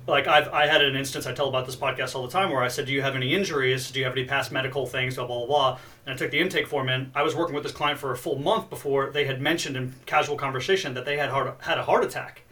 like 0.06 0.29
I've 0.29 0.49
I 0.50 0.69
had 0.69 0.81
an 0.81 0.94
instance 0.94 1.27
I 1.27 1.33
tell 1.33 1.49
about 1.49 1.67
this 1.67 1.75
podcast 1.75 2.15
all 2.15 2.23
the 2.23 2.33
time 2.33 2.50
where 2.50 2.62
I 2.62 2.69
said, 2.69 2.87
"Do 2.87 2.93
you 2.93 3.03
have 3.03 3.17
any 3.17 3.35
injuries? 3.35 3.91
Do 3.91 3.99
you 3.99 4.05
have 4.05 4.15
any 4.17 4.25
past 4.25 4.53
medical 4.53 4.87
things?" 4.87 5.17
Blah 5.17 5.27
blah 5.27 5.39
blah. 5.39 5.47
blah. 5.47 5.79
And 6.06 6.15
I 6.15 6.17
took 6.17 6.31
the 6.31 6.39
intake 6.39 6.69
form 6.69 6.89
in. 6.89 7.11
I 7.17 7.23
was 7.23 7.35
working 7.35 7.55
with 7.55 7.65
this 7.65 7.72
client 7.72 7.99
for 7.99 8.13
a 8.13 8.17
full 8.17 8.39
month 8.39 8.70
before 8.70 9.11
they 9.11 9.25
had 9.25 9.41
mentioned 9.41 9.77
in 9.77 9.94
casual 10.06 10.37
conversation 10.37 10.94
that 10.94 11.05
they 11.05 11.17
had 11.17 11.31
heart, 11.31 11.56
had 11.63 11.79
a 11.79 11.82
heart 11.82 12.05
attack, 12.05 12.43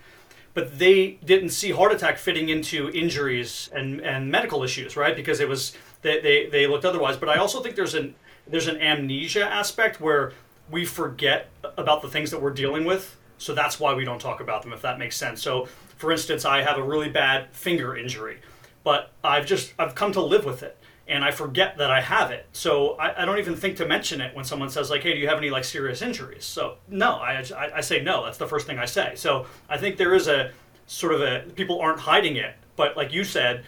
but 0.54 0.78
they 0.78 1.18
didn't 1.24 1.50
see 1.50 1.70
heart 1.70 1.92
attack 1.92 2.18
fitting 2.18 2.48
into 2.48 2.90
injuries 2.90 3.70
and 3.72 4.00
and 4.00 4.30
medical 4.30 4.62
issues, 4.62 4.96
right? 4.96 5.14
Because 5.14 5.40
it 5.40 5.48
was 5.48 5.76
they 6.02 6.20
they, 6.20 6.46
they 6.46 6.66
looked 6.66 6.84
otherwise. 6.84 7.16
But 7.16 7.28
I 7.28 7.36
also 7.36 7.60
think 7.60 7.76
there's 7.76 7.94
an 7.94 8.14
there's 8.46 8.68
an 8.68 8.80
amnesia 8.80 9.44
aspect 9.44 10.00
where 10.00 10.32
we 10.70 10.84
forget 10.84 11.50
about 11.76 12.02
the 12.02 12.08
things 12.08 12.30
that 12.30 12.40
we're 12.40 12.52
dealing 12.52 12.84
with 12.84 13.16
so 13.40 13.54
that's 13.54 13.80
why 13.80 13.94
we 13.94 14.04
don't 14.04 14.20
talk 14.20 14.40
about 14.40 14.62
them, 14.62 14.72
if 14.74 14.82
that 14.82 14.98
makes 14.98 15.16
sense. 15.16 15.42
So, 15.42 15.66
for 15.96 16.12
instance, 16.12 16.44
I 16.44 16.60
have 16.60 16.76
a 16.76 16.82
really 16.82 17.08
bad 17.08 17.48
finger 17.52 17.96
injury, 17.96 18.38
but 18.84 19.12
I've 19.24 19.46
just 19.46 19.72
I've 19.78 19.94
come 19.94 20.12
to 20.12 20.20
live 20.20 20.44
with 20.44 20.62
it, 20.62 20.76
and 21.10 21.24
I 21.24 21.30
forget 21.30 21.76
that 21.78 21.90
I 21.90 22.00
have 22.00 22.30
it. 22.30 22.46
So 22.52 22.92
I, 22.92 23.22
I 23.22 23.24
don't 23.24 23.38
even 23.38 23.56
think 23.56 23.76
to 23.76 23.86
mention 23.86 24.20
it 24.20 24.34
when 24.34 24.44
someone 24.44 24.70
says 24.70 24.90
like, 24.90 25.02
"Hey, 25.02 25.12
do 25.12 25.18
you 25.18 25.28
have 25.28 25.38
any 25.38 25.50
like 25.50 25.64
serious 25.64 26.00
injuries?" 26.02 26.44
So 26.44 26.76
no, 26.88 27.16
I, 27.16 27.44
I, 27.56 27.70
I 27.76 27.80
say 27.80 28.00
no. 28.02 28.24
That's 28.24 28.38
the 28.38 28.46
first 28.46 28.66
thing 28.66 28.78
I 28.78 28.86
say. 28.86 29.14
So 29.16 29.46
I 29.68 29.76
think 29.76 29.96
there 29.96 30.14
is 30.14 30.28
a 30.28 30.52
sort 30.86 31.14
of 31.14 31.20
a 31.20 31.44
people 31.54 31.80
aren't 31.80 32.00
hiding 32.00 32.36
it, 32.36 32.54
but 32.76 32.96
like 32.96 33.12
you 33.12 33.24
said, 33.24 33.64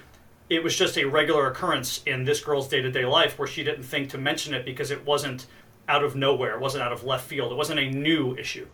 it 0.49 0.63
was 0.63 0.77
just 0.77 0.97
a 0.97 1.05
regular 1.05 1.49
occurrence 1.49 2.03
in 2.07 2.25
this 2.25 2.41
girl's 2.41 2.69
day 2.69 2.81
to 2.81 2.91
day 2.91 3.05
life 3.05 3.39
where 3.39 3.49
she 3.49 3.65
didn't 3.65 3.85
think 3.85 4.11
to 4.11 4.19
mention 4.19 4.55
it 4.55 4.65
because 4.65 4.91
it 4.91 5.05
wasn't 5.05 5.47
out 5.89 6.05
of 6.05 6.15
nowhere, 6.15 6.55
it 6.55 6.61
wasn't 6.61 6.83
out 6.83 6.93
of 6.93 7.05
left 7.05 7.27
field, 7.27 7.53
it 7.53 7.57
wasn't 7.57 7.79
a 7.79 7.91
new 7.91 8.37
issue 8.37 8.67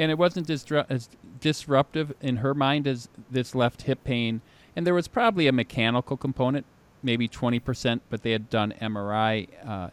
and 0.00 0.10
it 0.10 0.16
wasn't 0.16 0.48
as 0.48 1.10
disruptive 1.40 2.14
in 2.22 2.36
her 2.36 2.54
mind 2.54 2.86
as 2.86 3.10
this 3.30 3.54
left 3.54 3.82
hip 3.82 4.02
pain. 4.02 4.40
And 4.74 4.86
there 4.86 4.94
was 4.94 5.08
probably 5.08 5.46
a 5.46 5.52
mechanical 5.52 6.16
component, 6.16 6.64
maybe 7.02 7.28
20%, 7.28 8.00
but 8.10 8.22
they 8.22 8.32
had 8.32 8.50
done 8.50 8.74
MRI, 8.80 9.48
uh, 9.66 9.90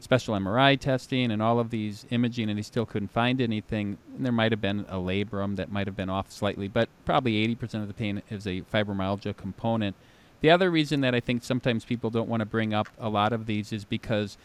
special 0.00 0.34
MRI 0.34 0.78
testing, 0.78 1.30
and 1.30 1.42
all 1.42 1.58
of 1.58 1.70
these 1.70 2.06
imaging, 2.10 2.48
and 2.48 2.58
they 2.58 2.62
still 2.62 2.86
couldn't 2.86 3.10
find 3.10 3.40
anything. 3.40 3.98
And 4.14 4.24
there 4.24 4.32
might 4.32 4.52
have 4.52 4.60
been 4.60 4.80
a 4.88 4.96
labrum 4.96 5.56
that 5.56 5.70
might 5.70 5.86
have 5.86 5.96
been 5.96 6.10
off 6.10 6.30
slightly, 6.30 6.68
but 6.68 6.88
probably 7.04 7.46
80% 7.54 7.82
of 7.82 7.88
the 7.88 7.94
pain 7.94 8.22
is 8.30 8.46
a 8.46 8.62
fibromyalgia 8.62 9.36
component. 9.36 9.96
The 10.40 10.50
other 10.50 10.70
reason 10.70 11.00
that 11.00 11.14
I 11.14 11.20
think 11.20 11.42
sometimes 11.42 11.84
people 11.84 12.10
don't 12.10 12.28
want 12.28 12.40
to 12.40 12.46
bring 12.46 12.74
up 12.74 12.88
a 12.98 13.08
lot 13.08 13.32
of 13.32 13.46
these 13.46 13.72
is 13.72 13.84
because 13.84 14.36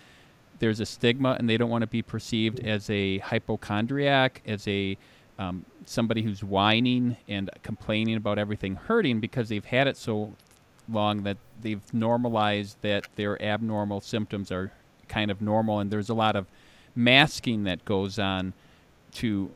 there's 0.59 0.79
a 0.79 0.85
stigma 0.85 1.35
and 1.37 1.49
they 1.49 1.57
don't 1.57 1.69
want 1.69 1.81
to 1.81 1.87
be 1.87 2.01
perceived 2.01 2.59
as 2.59 2.89
a 2.89 3.17
hypochondriac, 3.19 4.41
as 4.45 4.67
a 4.67 4.97
um, 5.37 5.65
somebody 5.85 6.21
who's 6.21 6.43
whining 6.43 7.17
and 7.27 7.49
complaining 7.63 8.15
about 8.15 8.37
everything 8.37 8.75
hurting 8.75 9.19
because 9.19 9.49
they've 9.49 9.65
had 9.65 9.87
it 9.87 9.97
so 9.97 10.33
long 10.91 11.23
that 11.23 11.37
they've 11.61 11.93
normalized 11.93 12.77
that 12.81 13.07
their 13.15 13.41
abnormal 13.41 14.01
symptoms 14.01 14.51
are 14.51 14.71
kind 15.07 15.31
of 15.31 15.41
normal, 15.41 15.79
and 15.79 15.91
there's 15.91 16.09
a 16.09 16.13
lot 16.13 16.35
of 16.35 16.47
masking 16.95 17.63
that 17.63 17.83
goes 17.85 18.19
on 18.19 18.53
to 19.13 19.51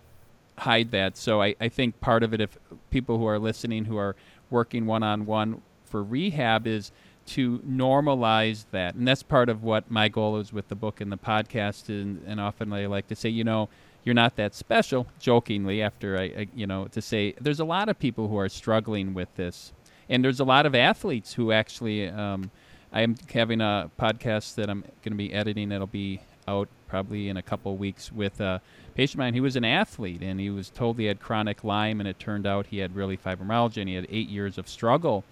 hide 0.58 0.92
that. 0.92 1.18
So 1.18 1.42
I, 1.42 1.56
I 1.60 1.70
think 1.70 2.00
part 2.02 2.24
of 2.24 2.34
it, 2.34 2.42
if 2.42 2.58
people 2.90 3.18
who 3.18 3.26
are 3.26 3.40
listening 3.40 3.86
who 3.86 3.98
are 3.98 4.16
working 4.50 4.86
one 4.86 5.04
on 5.04 5.26
one 5.26 5.62
for 5.84 6.04
rehab, 6.04 6.68
is 6.68 6.92
to 7.26 7.60
normalize 7.60 8.66
that. 8.72 8.96
And 8.96 9.08
that's 9.08 9.24
part 9.24 9.50
of 9.50 9.64
what 9.64 9.90
my 9.90 10.08
goal 10.08 10.38
is 10.38 10.54
with 10.54 10.68
the 10.68 10.76
book 10.76 11.02
and 11.02 11.12
the 11.12 11.18
podcast. 11.18 11.90
And, 11.90 12.24
and 12.28 12.40
often 12.40 12.72
I 12.72 12.86
like 12.86 13.08
to 13.08 13.16
say, 13.16 13.30
you 13.30 13.44
know, 13.44 13.70
you're 14.04 14.14
not 14.14 14.36
that 14.36 14.54
special, 14.54 15.08
jokingly, 15.20 15.82
after 15.82 16.18
I, 16.18 16.24
I, 16.24 16.48
you 16.56 16.68
know, 16.68 16.86
to 16.90 17.02
say 17.02 17.34
there's 17.42 17.60
a 17.60 17.66
lot 17.66 17.90
of 17.90 17.98
people 17.98 18.28
who 18.28 18.38
are 18.38 18.50
struggling 18.50 19.16
with 19.16 19.34
this. 19.36 19.74
And 20.10 20.24
there's 20.24 20.40
a 20.40 20.46
lot 20.46 20.66
of 20.66 20.76
athletes 20.76 21.34
who 21.34 21.52
actually, 21.52 22.08
um, 22.08 22.52
I'm 22.94 23.16
having 23.34 23.62
a 23.62 23.90
podcast 24.00 24.56
that 24.56 24.70
I'm 24.70 24.82
going 24.82 25.12
to 25.12 25.16
be 25.16 25.34
editing 25.34 25.70
that'll 25.70 25.88
be 25.88 26.22
out 26.48 26.70
probably 26.88 27.30
in 27.30 27.38
a 27.38 27.42
couple 27.42 27.76
weeks 27.76 28.12
with 28.12 28.40
a 28.40 28.62
patient 28.94 29.16
of 29.16 29.20
mine. 29.20 29.34
He 29.34 29.42
was 29.42 29.56
an 29.56 29.66
athlete 29.66 30.22
and 30.22 30.40
he 30.40 30.50
was 30.50 30.70
told 30.70 30.98
he 31.00 31.06
had 31.06 31.20
chronic 31.20 31.64
Lyme, 31.64 32.00
and 32.00 32.08
it 32.08 32.20
turned 32.20 32.46
out 32.46 32.68
he 32.68 32.78
had 32.78 32.96
really 32.96 33.18
fibromyalgia 33.18 33.78
and 33.78 33.90
he 33.90 33.96
had 33.96 34.08
eight 34.10 34.30
years 34.30 34.58
of 34.58 34.70
struggle. 34.70 35.24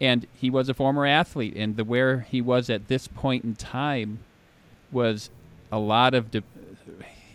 And 0.00 0.26
he 0.32 0.48
was 0.48 0.68
a 0.68 0.74
former 0.74 1.06
athlete, 1.06 1.54
and 1.56 1.76
the 1.76 1.84
where 1.84 2.20
he 2.20 2.40
was 2.40 2.70
at 2.70 2.86
this 2.86 3.08
point 3.08 3.42
in 3.44 3.56
time 3.56 4.20
was 4.92 5.30
a 5.72 5.78
lot 5.78 6.14
of. 6.14 6.30
De- 6.30 6.44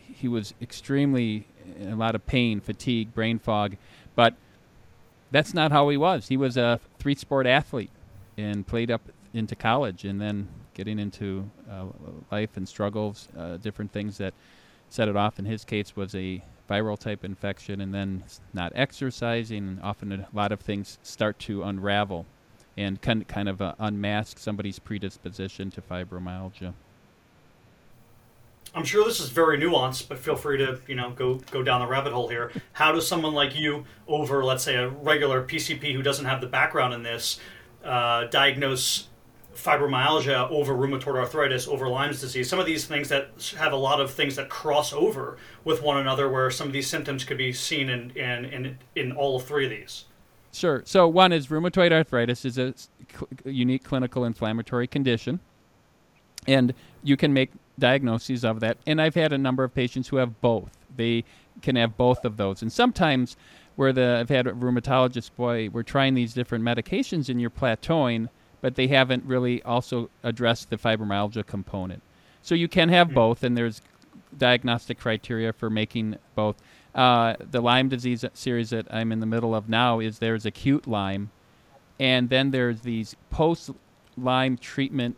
he 0.07 0.29
was 0.29 0.53
extremely 0.61 1.45
a 1.81 1.95
lot 1.95 2.15
of 2.15 2.25
pain, 2.25 2.61
fatigue, 2.61 3.13
brain 3.13 3.37
fog, 3.37 3.75
but 4.15 4.35
that's 5.33 5.53
not 5.53 5.71
how 5.71 5.89
he 5.89 5.97
was. 5.97 6.27
He 6.27 6.37
was 6.37 6.55
a 6.57 6.79
three 6.99 7.15
sport 7.15 7.47
athlete 7.47 7.89
and 8.37 8.65
played 8.65 8.91
up 8.91 9.01
into 9.33 9.55
college 9.55 10.05
and 10.05 10.21
then 10.21 10.47
getting 10.75 10.99
into 10.99 11.49
uh, 11.69 11.85
life 12.31 12.55
and 12.55 12.69
struggles, 12.69 13.27
uh, 13.37 13.57
different 13.57 13.91
things 13.91 14.19
that 14.19 14.33
set 14.89 15.07
it 15.07 15.15
off. 15.17 15.39
In 15.39 15.45
his 15.45 15.65
case, 15.65 15.95
was 15.95 16.13
a 16.13 16.43
viral 16.69 16.97
type 16.97 17.25
infection, 17.25 17.81
and 17.81 17.93
then 17.93 18.23
not 18.53 18.71
exercising. 18.75 19.67
And 19.67 19.81
often, 19.81 20.11
a 20.11 20.27
lot 20.33 20.51
of 20.51 20.61
things 20.61 20.99
start 21.01 21.39
to 21.39 21.63
unravel 21.63 22.25
and 22.77 23.01
kind 23.01 23.27
kind 23.27 23.49
of 23.49 23.61
uh, 23.61 23.73
unmask 23.79 24.37
somebody's 24.37 24.79
predisposition 24.79 25.71
to 25.71 25.81
fibromyalgia. 25.81 26.73
I'm 28.75 28.83
sure 28.83 29.05
this 29.05 29.19
is 29.19 29.29
very 29.29 29.59
nuanced, 29.59 30.07
but 30.07 30.17
feel 30.17 30.35
free 30.35 30.57
to 30.57 30.79
you 30.87 30.95
know 30.95 31.11
go 31.11 31.35
go 31.51 31.61
down 31.63 31.81
the 31.81 31.87
rabbit 31.87 32.13
hole 32.13 32.27
here. 32.27 32.51
How 32.73 32.91
does 32.91 33.07
someone 33.07 33.33
like 33.33 33.55
you, 33.55 33.85
over 34.07 34.43
let's 34.43 34.63
say 34.63 34.75
a 34.75 34.89
regular 34.89 35.43
PCP 35.43 35.93
who 35.93 36.01
doesn't 36.01 36.25
have 36.25 36.41
the 36.41 36.47
background 36.47 36.93
in 36.93 37.03
this, 37.03 37.39
uh, 37.83 38.25
diagnose 38.25 39.07
fibromyalgia 39.55 40.49
over 40.49 40.73
rheumatoid 40.73 41.15
arthritis 41.15 41.67
over 41.67 41.87
Lyme's 41.87 42.19
disease? 42.19 42.49
Some 42.49 42.59
of 42.59 42.65
these 42.65 42.85
things 42.85 43.09
that 43.09 43.53
have 43.57 43.73
a 43.73 43.77
lot 43.77 44.01
of 44.01 44.11
things 44.11 44.35
that 44.37 44.49
cross 44.49 44.91
over 44.91 45.37
with 45.63 45.83
one 45.83 45.97
another, 45.97 46.27
where 46.29 46.49
some 46.49 46.67
of 46.67 46.73
these 46.73 46.87
symptoms 46.87 47.23
could 47.23 47.37
be 47.37 47.53
seen 47.53 47.89
in 47.89 48.09
in 48.11 48.45
in, 48.45 48.77
in 48.95 49.11
all 49.11 49.39
three 49.39 49.65
of 49.65 49.71
these. 49.71 50.05
Sure. 50.51 50.81
So 50.85 51.07
one 51.07 51.31
is 51.31 51.47
rheumatoid 51.47 51.91
arthritis 51.91 52.45
is 52.45 52.57
a 52.57 52.73
cl- 52.75 53.27
unique 53.45 53.83
clinical 53.83 54.25
inflammatory 54.25 54.87
condition, 54.87 55.39
and 56.47 56.73
you 57.03 57.17
can 57.17 57.33
make 57.33 57.51
diagnoses 57.79 58.43
of 58.43 58.59
that. 58.59 58.77
And 58.85 59.01
I've 59.01 59.15
had 59.15 59.33
a 59.33 59.37
number 59.37 59.63
of 59.63 59.73
patients 59.73 60.09
who 60.09 60.17
have 60.17 60.41
both. 60.41 60.71
They 60.95 61.23
can 61.61 61.75
have 61.75 61.97
both 61.97 62.25
of 62.25 62.37
those. 62.37 62.61
And 62.61 62.71
sometimes 62.71 63.35
where 63.75 63.93
the 63.93 64.17
I've 64.19 64.29
had 64.29 64.47
a 64.47 64.53
rheumatologist, 64.53 65.31
boy, 65.35 65.69
we're 65.71 65.83
trying 65.83 66.13
these 66.13 66.33
different 66.33 66.63
medications 66.63 67.29
and 67.29 67.41
you're 67.41 67.49
plateauing, 67.49 68.29
but 68.61 68.75
they 68.75 68.87
haven't 68.87 69.25
really 69.25 69.61
also 69.63 70.09
addressed 70.23 70.69
the 70.69 70.77
fibromyalgia 70.77 71.45
component. 71.45 72.01
So 72.41 72.55
you 72.55 72.67
can 72.67 72.89
have 72.89 73.07
mm-hmm. 73.07 73.15
both, 73.15 73.43
and 73.43 73.57
there's 73.57 73.81
diagnostic 74.37 74.99
criteria 74.99 75.53
for 75.53 75.69
making 75.69 76.17
both. 76.35 76.57
Uh, 76.93 77.35
the 77.39 77.61
Lyme 77.61 77.89
disease 77.89 78.23
series 78.33 78.69
that 78.69 78.85
I'm 78.93 79.11
in 79.11 79.19
the 79.19 79.25
middle 79.25 79.55
of 79.55 79.67
now 79.67 79.99
is 79.99 80.19
there's 80.19 80.45
acute 80.45 80.87
Lyme, 80.87 81.31
and 81.99 82.29
then 82.29 82.51
there's 82.51 82.81
these 82.81 83.15
post 83.31 83.71
Lyme 84.15 84.57
treatment 84.57 85.17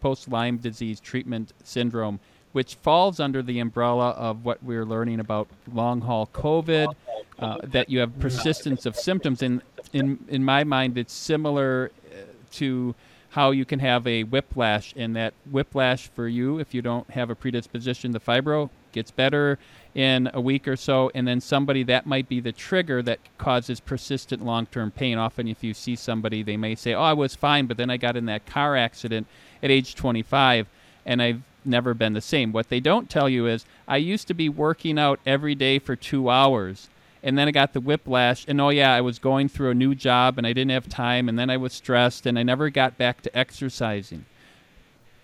post 0.00 0.28
Lyme 0.28 0.58
disease 0.58 1.00
treatment 1.00 1.52
syndrome, 1.62 2.20
which 2.52 2.76
falls 2.76 3.20
under 3.20 3.42
the 3.42 3.58
umbrella 3.58 4.10
of 4.10 4.44
what 4.44 4.62
we're 4.62 4.84
learning 4.84 5.20
about 5.20 5.48
long 5.72 6.00
haul 6.00 6.28
COVID, 6.32 6.94
uh, 7.38 7.58
that 7.64 7.90
you 7.90 7.98
have 7.98 8.18
persistence 8.20 8.86
of 8.86 8.96
symptoms. 8.96 9.42
And 9.42 9.62
in, 9.92 10.18
in 10.28 10.44
my 10.44 10.64
mind, 10.64 10.96
it's 10.96 11.12
similar 11.12 11.90
uh, 12.06 12.16
to 12.52 12.94
how 13.30 13.50
you 13.50 13.64
can 13.64 13.80
have 13.80 14.06
a 14.06 14.22
whiplash, 14.22 14.94
and 14.96 15.16
that 15.16 15.34
whiplash 15.50 16.08
for 16.08 16.28
you, 16.28 16.60
if 16.60 16.72
you 16.72 16.80
don't 16.80 17.10
have 17.10 17.30
a 17.30 17.34
predisposition 17.34 18.12
to 18.12 18.20
fibro, 18.20 18.70
gets 18.94 19.10
better 19.10 19.58
in 19.94 20.30
a 20.32 20.40
week 20.40 20.66
or 20.66 20.76
so, 20.76 21.10
and 21.14 21.28
then 21.28 21.40
somebody 21.40 21.82
that 21.82 22.06
might 22.06 22.28
be 22.28 22.40
the 22.40 22.52
trigger 22.52 23.02
that 23.02 23.20
causes 23.36 23.78
persistent 23.80 24.42
long 24.42 24.64
term 24.64 24.90
pain. 24.90 25.18
Often, 25.18 25.48
if 25.48 25.62
you 25.62 25.74
see 25.74 25.94
somebody, 25.94 26.42
they 26.42 26.56
may 26.56 26.74
say, 26.74 26.94
Oh, 26.94 27.02
I 27.02 27.12
was 27.12 27.34
fine, 27.34 27.66
but 27.66 27.76
then 27.76 27.90
I 27.90 27.98
got 27.98 28.16
in 28.16 28.24
that 28.26 28.46
car 28.46 28.76
accident 28.76 29.26
at 29.62 29.70
age 29.70 29.94
25 29.94 30.66
and 31.06 31.20
I've 31.20 31.42
never 31.64 31.94
been 31.94 32.12
the 32.12 32.20
same. 32.20 32.52
What 32.52 32.68
they 32.68 32.80
don't 32.80 33.10
tell 33.10 33.28
you 33.28 33.46
is 33.46 33.66
I 33.86 33.98
used 33.98 34.28
to 34.28 34.34
be 34.34 34.48
working 34.48 34.98
out 34.98 35.20
every 35.26 35.54
day 35.54 35.78
for 35.78 35.96
two 35.96 36.30
hours 36.30 36.88
and 37.22 37.38
then 37.38 37.48
I 37.48 37.52
got 37.52 37.72
the 37.72 37.80
whiplash 37.80 38.44
and 38.46 38.60
oh 38.60 38.68
yeah, 38.68 38.94
I 38.94 39.00
was 39.00 39.18
going 39.18 39.48
through 39.48 39.70
a 39.70 39.74
new 39.74 39.94
job 39.94 40.36
and 40.36 40.46
I 40.46 40.52
didn't 40.52 40.72
have 40.72 40.88
time 40.88 41.28
and 41.28 41.38
then 41.38 41.48
I 41.48 41.56
was 41.56 41.72
stressed 41.72 42.26
and 42.26 42.38
I 42.38 42.42
never 42.42 42.68
got 42.68 42.98
back 42.98 43.22
to 43.22 43.36
exercising. 43.36 44.26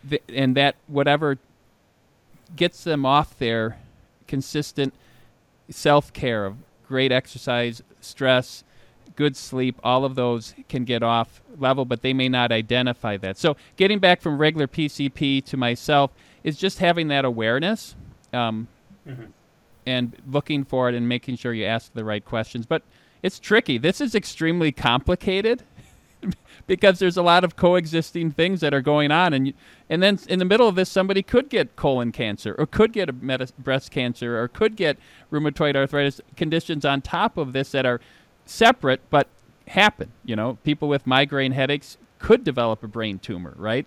The, 0.03 0.23
and 0.31 0.57
that 0.57 0.77
whatever 0.87 1.37
gets 2.57 2.85
them 2.85 3.07
off 3.07 3.39
their 3.39 3.79
consistent 4.27 4.95
self-care 5.69 6.47
of 6.47 6.57
great 6.87 7.13
exercise, 7.13 7.83
stress, 8.01 8.65
good 9.17 9.37
sleep, 9.37 9.79
all 9.85 10.05
of 10.05 10.15
those 10.15 10.55
can 10.69 10.85
get 10.85 11.03
off 11.03 11.43
level, 11.59 11.85
but 11.85 12.03
they 12.03 12.13
may 12.13 12.29
not 12.29 12.51
identify 12.51 13.17
that. 13.19 13.37
So, 13.37 13.57
getting 13.77 13.99
back 13.99 14.21
from 14.21 14.39
regular 14.39 14.67
PCP 14.67 15.45
to 15.45 15.57
myself 15.57 16.11
is 16.43 16.57
just 16.57 16.79
having 16.79 17.09
that 17.09 17.25
awareness 17.25 17.95
um, 18.33 18.67
mm-hmm. 19.07 19.25
and 19.87 20.17
looking 20.27 20.65
for 20.65 20.89
it 20.89 20.95
and 20.95 21.09
making 21.09 21.37
sure 21.37 21.53
you 21.53 21.65
ask 21.65 21.93
the 21.93 22.05
right 22.05 22.25
questions. 22.25 22.67
But 22.67 22.83
it's 23.23 23.39
tricky. 23.39 23.79
This 23.79 24.01
is 24.01 24.15
extremely 24.15 24.73
complicated 24.73 25.63
because 26.67 26.99
there's 26.99 27.17
a 27.17 27.23
lot 27.23 27.45
of 27.45 27.57
coexisting 27.57 28.31
things 28.31 28.61
that 28.61 28.75
are 28.75 28.81
going 28.81 29.11
on, 29.11 29.33
and 29.33 29.53
and 29.89 30.03
then 30.03 30.19
in 30.29 30.39
the 30.39 30.45
middle 30.45 30.69
of 30.69 30.75
this, 30.75 30.89
somebody 30.89 31.23
could 31.23 31.49
get 31.49 31.77
colon 31.77 32.13
cancer, 32.13 32.55
or 32.59 32.67
could 32.67 32.93
get 32.93 33.09
a 33.09 33.13
meta- 33.13 33.53
breast 33.59 33.91
cancer, 33.91 34.41
or 34.41 34.49
could 34.49 34.77
get 34.77 34.99
rheumatoid 35.33 35.77
arthritis 35.77 36.21
conditions 36.37 36.85
on 36.85 37.01
top 37.01 37.37
of 37.37 37.53
this 37.53 37.73
that 37.73 37.87
are 37.87 38.01
separate 38.45 39.01
but 39.11 39.29
happen. 39.69 40.13
You 40.25 40.37
know, 40.37 40.59
people 40.65 40.89
with 40.89 41.07
migraine 41.07 41.53
headaches 41.53 41.97
could 42.19 42.45
develop 42.45 42.83
a 42.83 42.89
brain 42.89 43.19
tumor, 43.19 43.55
right? 43.57 43.87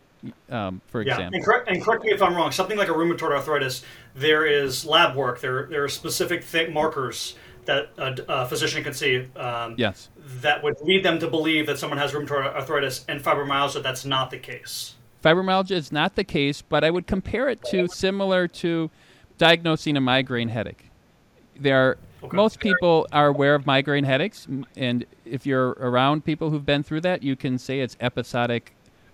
Um, 0.49 0.81
for 0.87 1.01
yeah. 1.01 1.13
example. 1.13 1.35
And 1.35 1.45
correct, 1.45 1.67
and 1.67 1.83
correct, 1.83 2.03
me 2.03 2.11
if 2.11 2.21
I'm 2.21 2.33
wrong. 2.33 2.51
Something 2.51 2.77
like 2.77 2.87
a 2.87 2.93
rheumatoid 2.93 3.31
arthritis, 3.31 3.83
there 4.15 4.45
is 4.45 4.85
lab 4.85 5.15
work. 5.15 5.41
There, 5.41 5.67
there 5.67 5.83
are 5.83 5.89
specific 5.89 6.45
markers 6.71 7.35
that 7.65 7.89
a, 7.97 8.15
a, 8.27 8.47
physician 8.47 8.83
can 8.83 8.93
see. 8.93 9.27
Um, 9.35 9.75
yes. 9.77 10.09
That 10.41 10.63
would 10.63 10.79
lead 10.81 11.03
them 11.03 11.19
to 11.19 11.27
believe 11.27 11.67
that 11.67 11.77
someone 11.77 11.97
has 11.99 12.11
rheumatoid 12.11 12.53
arthritis 12.53 13.05
and 13.07 13.21
fibromyalgia. 13.23 13.83
That's 13.83 14.05
not 14.05 14.31
the 14.31 14.37
case. 14.37 14.95
Fibromyalgia 15.23 15.71
is 15.71 15.91
not 15.91 16.15
the 16.15 16.23
case, 16.23 16.61
but 16.61 16.83
I 16.83 16.91
would 16.91 17.07
compare 17.07 17.49
it 17.49 17.63
to 17.71 17.87
similar 17.87 18.47
to 18.47 18.89
diagnosing 19.37 19.97
a 19.97 20.01
migraine 20.01 20.49
headache. 20.49 20.89
There 21.59 21.77
are 21.77 21.97
Okay. 22.23 22.37
Most 22.37 22.61
people 22.61 23.05
are 23.11 23.27
aware 23.27 23.53
of 23.53 23.65
migraine 23.65 24.05
headaches, 24.05 24.47
and 24.77 25.05
if 25.25 25.45
you're 25.45 25.71
around 25.71 26.23
people 26.23 26.49
who've 26.49 26.65
been 26.65 26.81
through 26.81 27.01
that, 27.01 27.21
you 27.21 27.35
can 27.35 27.57
say 27.57 27.81
it's 27.81 27.97
episodic, 27.99 28.73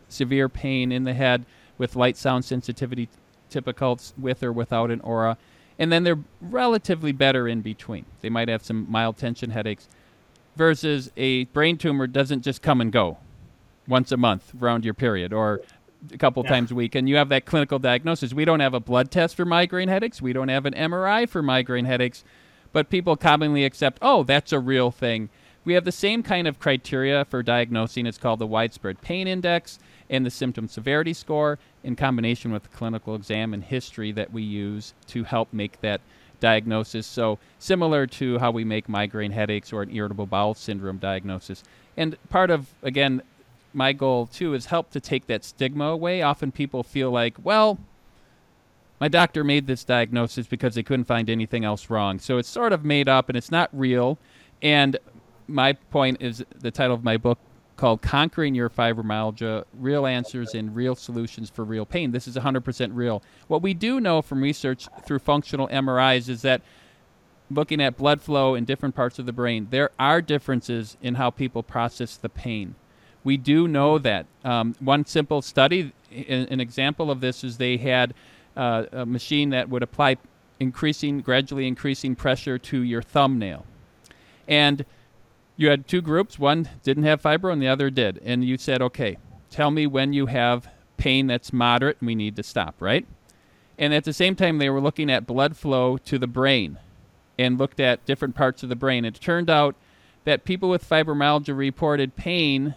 severe 0.10 0.48
pain 0.48 0.91
in 0.91 1.06
the 1.06 1.15
head 1.15 1.46
with 1.79 1.96
light 1.96 2.18
sound 2.18 2.46
sensitivity, 2.46 3.10
typical 3.50 4.00
with 4.15 4.44
or 4.44 4.53
without 4.53 4.91
an 4.91 5.01
aura. 5.01 5.38
And 5.79 5.91
then 5.91 6.03
they're 6.03 6.19
relatively 6.41 7.12
better 7.13 7.48
in 7.48 7.62
between. 7.62 8.05
They 8.21 8.29
might 8.29 8.50
have 8.50 8.63
some 8.63 8.86
mild 8.91 9.17
tension 9.17 9.50
headaches, 9.51 9.88
versus 10.55 11.09
a 11.15 11.45
brain 11.45 11.77
tumor 11.77 12.05
doesn't 12.05 12.41
just 12.41 12.62
come 12.62 12.81
and 12.81 12.91
go 12.91 13.17
once 13.88 14.12
a 14.12 14.17
month 14.17 14.51
around 14.62 14.83
your 14.83 14.93
period 14.93 15.31
or 15.31 15.62
a 16.13 16.17
couple 16.17 16.43
yeah. 16.43 16.50
times 16.50 16.69
a 16.69 16.75
week 16.75 16.95
and 16.95 17.07
you 17.07 17.15
have 17.15 17.29
that 17.29 17.45
clinical 17.45 17.79
diagnosis. 17.79 18.33
We 18.33 18.43
don't 18.43 18.59
have 18.59 18.74
a 18.74 18.79
blood 18.79 19.09
test 19.09 19.36
for 19.36 19.45
migraine 19.45 19.88
headaches. 19.88 20.21
We 20.21 20.33
don't 20.33 20.50
have 20.50 20.65
an 20.65 20.74
MRI 20.74 21.29
for 21.29 21.41
migraine 21.41 21.86
headaches 21.86 22.25
but 22.71 22.89
people 22.89 23.15
commonly 23.15 23.65
accept, 23.65 24.00
oh, 24.01 24.24
that's 24.24 24.51
a 24.51 24.59
real 24.59 24.91
thing. 24.91 25.29
We 25.65 25.74
have 25.74 25.86
the 25.86 25.91
same 25.91 26.24
kind 26.24 26.48
of 26.48 26.59
criteria 26.59 27.25
for 27.25 27.43
diagnosing. 27.43 28.05
It's 28.05 28.17
called 28.17 28.39
the 28.39 28.48
Widespread 28.48 29.01
Pain 29.01 29.27
Index 29.27 29.79
and 30.09 30.25
the 30.25 30.29
Symptom 30.31 30.67
Severity 30.67 31.13
Score 31.13 31.59
in 31.83 31.95
combination 31.95 32.51
with 32.51 32.63
the 32.63 32.69
clinical 32.69 33.15
exam 33.15 33.53
and 33.53 33.63
history 33.63 34.12
that 34.13 34.31
we 34.31 34.43
use 34.43 34.93
to 35.07 35.24
help 35.24 35.53
make 35.53 35.79
that 35.81 36.01
diagnosis. 36.39 37.05
So, 37.07 37.39
similar 37.57 38.07
to 38.07 38.39
how 38.39 38.51
we 38.51 38.63
make 38.63 38.89
migraine 38.89 39.31
headaches 39.31 39.74
or 39.74 39.81
an 39.81 39.93
irritable 39.93 40.25
bowel 40.25 40.53
syndrome 40.53 40.98
diagnosis. 40.98 41.63
And 41.98 42.17
part 42.29 42.50
of, 42.50 42.74
again, 42.81 43.21
my 43.74 43.93
goal 43.93 44.25
too 44.27 44.53
is 44.53 44.67
help 44.67 44.91
to 44.91 45.00
take 45.00 45.27
that 45.27 45.43
stigma 45.43 45.86
away. 45.86 46.21
Often 46.21 46.53
people 46.53 46.83
feel 46.83 47.12
like, 47.12 47.36
well, 47.43 47.77
my 49.00 49.07
doctor 49.07 49.43
made 49.43 49.67
this 49.67 49.83
diagnosis 49.83 50.48
because 50.48 50.75
they 50.75 50.83
couldn't 50.83 51.05
find 51.05 51.29
anything 51.29 51.63
else 51.63 51.89
wrong. 51.89 52.19
So 52.19 52.38
it's 52.38 52.50
sort 52.50 52.74
of 52.74 52.83
made 52.83 53.07
up 53.07 53.29
and 53.29 53.38
it's 53.38 53.51
not 53.51 53.69
real. 53.71 54.17
And 54.62 54.98
my 55.48 55.74
point 55.74 56.17
is 56.19 56.43
the 56.57 56.71
title 56.71 56.95
of 56.95 57.03
my 57.03 57.17
book 57.17 57.39
called 57.79 58.01
Conquering 58.01 58.55
Your 58.55 58.69
Fibromyalgia 58.69 59.63
Real 59.74 60.05
Answers 60.05 60.53
and 60.53 60.75
Real 60.75 60.95
Solutions 60.95 61.50
for 61.50 61.63
Real 61.63 61.86
Pain. 61.86 62.12
This 62.12 62.27
is 62.27 62.36
100% 62.36 62.91
real. 62.93 63.24
What 63.48 63.62
we 63.62 63.74
do 63.74 64.01
know 64.01 64.21
from 64.21 64.41
research 64.41 64.89
through 65.05 65.19
functional 65.19 65.69
MRIs 65.69 66.27
is 66.27 66.41
that 66.41 66.62
looking 67.50 67.81
at 67.81 67.95
blood 67.95 68.21
flow 68.21 68.53
in 68.53 68.65
different 68.65 68.95
parts 68.95 69.17
of 69.17 69.25
the 69.25 69.31
brain, 69.31 69.67
there 69.69 69.91
are 69.98 70.21
differences 70.21 70.98
in 71.01 71.15
how 71.15 71.29
people 71.29 71.63
process 71.63 72.17
the 72.17 72.27
pain. 72.27 72.75
We 73.24 73.38
do 73.38 73.65
know 73.65 73.98
that. 73.98 74.25
Um, 74.43 74.75
one 74.79 75.05
simple 75.05 75.41
study, 75.41 75.93
an 76.12 76.59
example 76.59 77.09
of 77.09 77.21
this 77.21 77.45
is 77.45 77.57
they 77.57 77.77
had 77.77 78.13
uh, 78.57 78.88
a 78.91 79.05
machine 79.05 79.51
that 79.51 79.69
would 79.69 79.83
apply 79.83 80.17
increasing, 80.59 81.21
gradually 81.21 81.65
increasing 81.65 82.13
pressure 82.13 82.57
to 82.57 82.81
your 82.81 83.01
thumbnail. 83.01 83.65
And 84.50 84.86
you 85.60 85.70
had 85.70 85.89
two 85.89 86.01
groups. 86.01 86.39
One 86.39 86.70
didn't 86.84 87.04
have 87.04 87.22
fibro 87.22 87.51
and 87.51 87.62
the 87.62 87.68
other 87.68 87.89
did. 87.89 88.22
And 88.24 88.46
you 88.46 88.58
said, 88.58 88.82
okay, 88.82 89.18
tell 89.50 89.72
me 89.72 89.86
when 89.86 90.13
you 90.13 90.28
have 90.28 90.70
pain 90.96 91.28
that's 91.28 91.51
moderate 91.51 91.98
and 92.00 92.08
we 92.08 92.16
need 92.16 92.38
to 92.38 92.44
stop, 92.44 92.75
right? 92.80 93.06
And 93.78 93.94
at 93.94 94.06
the 94.06 94.13
same 94.13 94.38
time, 94.38 94.58
they 94.58 94.70
were 94.70 94.80
looking 94.80 95.12
at 95.12 95.28
blood 95.28 95.58
flow 95.58 95.98
to 95.98 96.18
the 96.18 96.28
brain 96.28 96.80
and 97.38 97.58
looked 97.58 97.82
at 97.82 98.06
different 98.06 98.36
parts 98.36 98.63
of 98.63 98.70
the 98.70 98.75
brain. 98.78 99.04
It 99.04 99.16
turned 99.16 99.50
out 99.50 99.75
that 100.24 100.46
people 100.46 100.70
with 100.70 100.88
fibromyalgia 100.88 101.58
reported 101.58 102.16
pain 102.16 102.75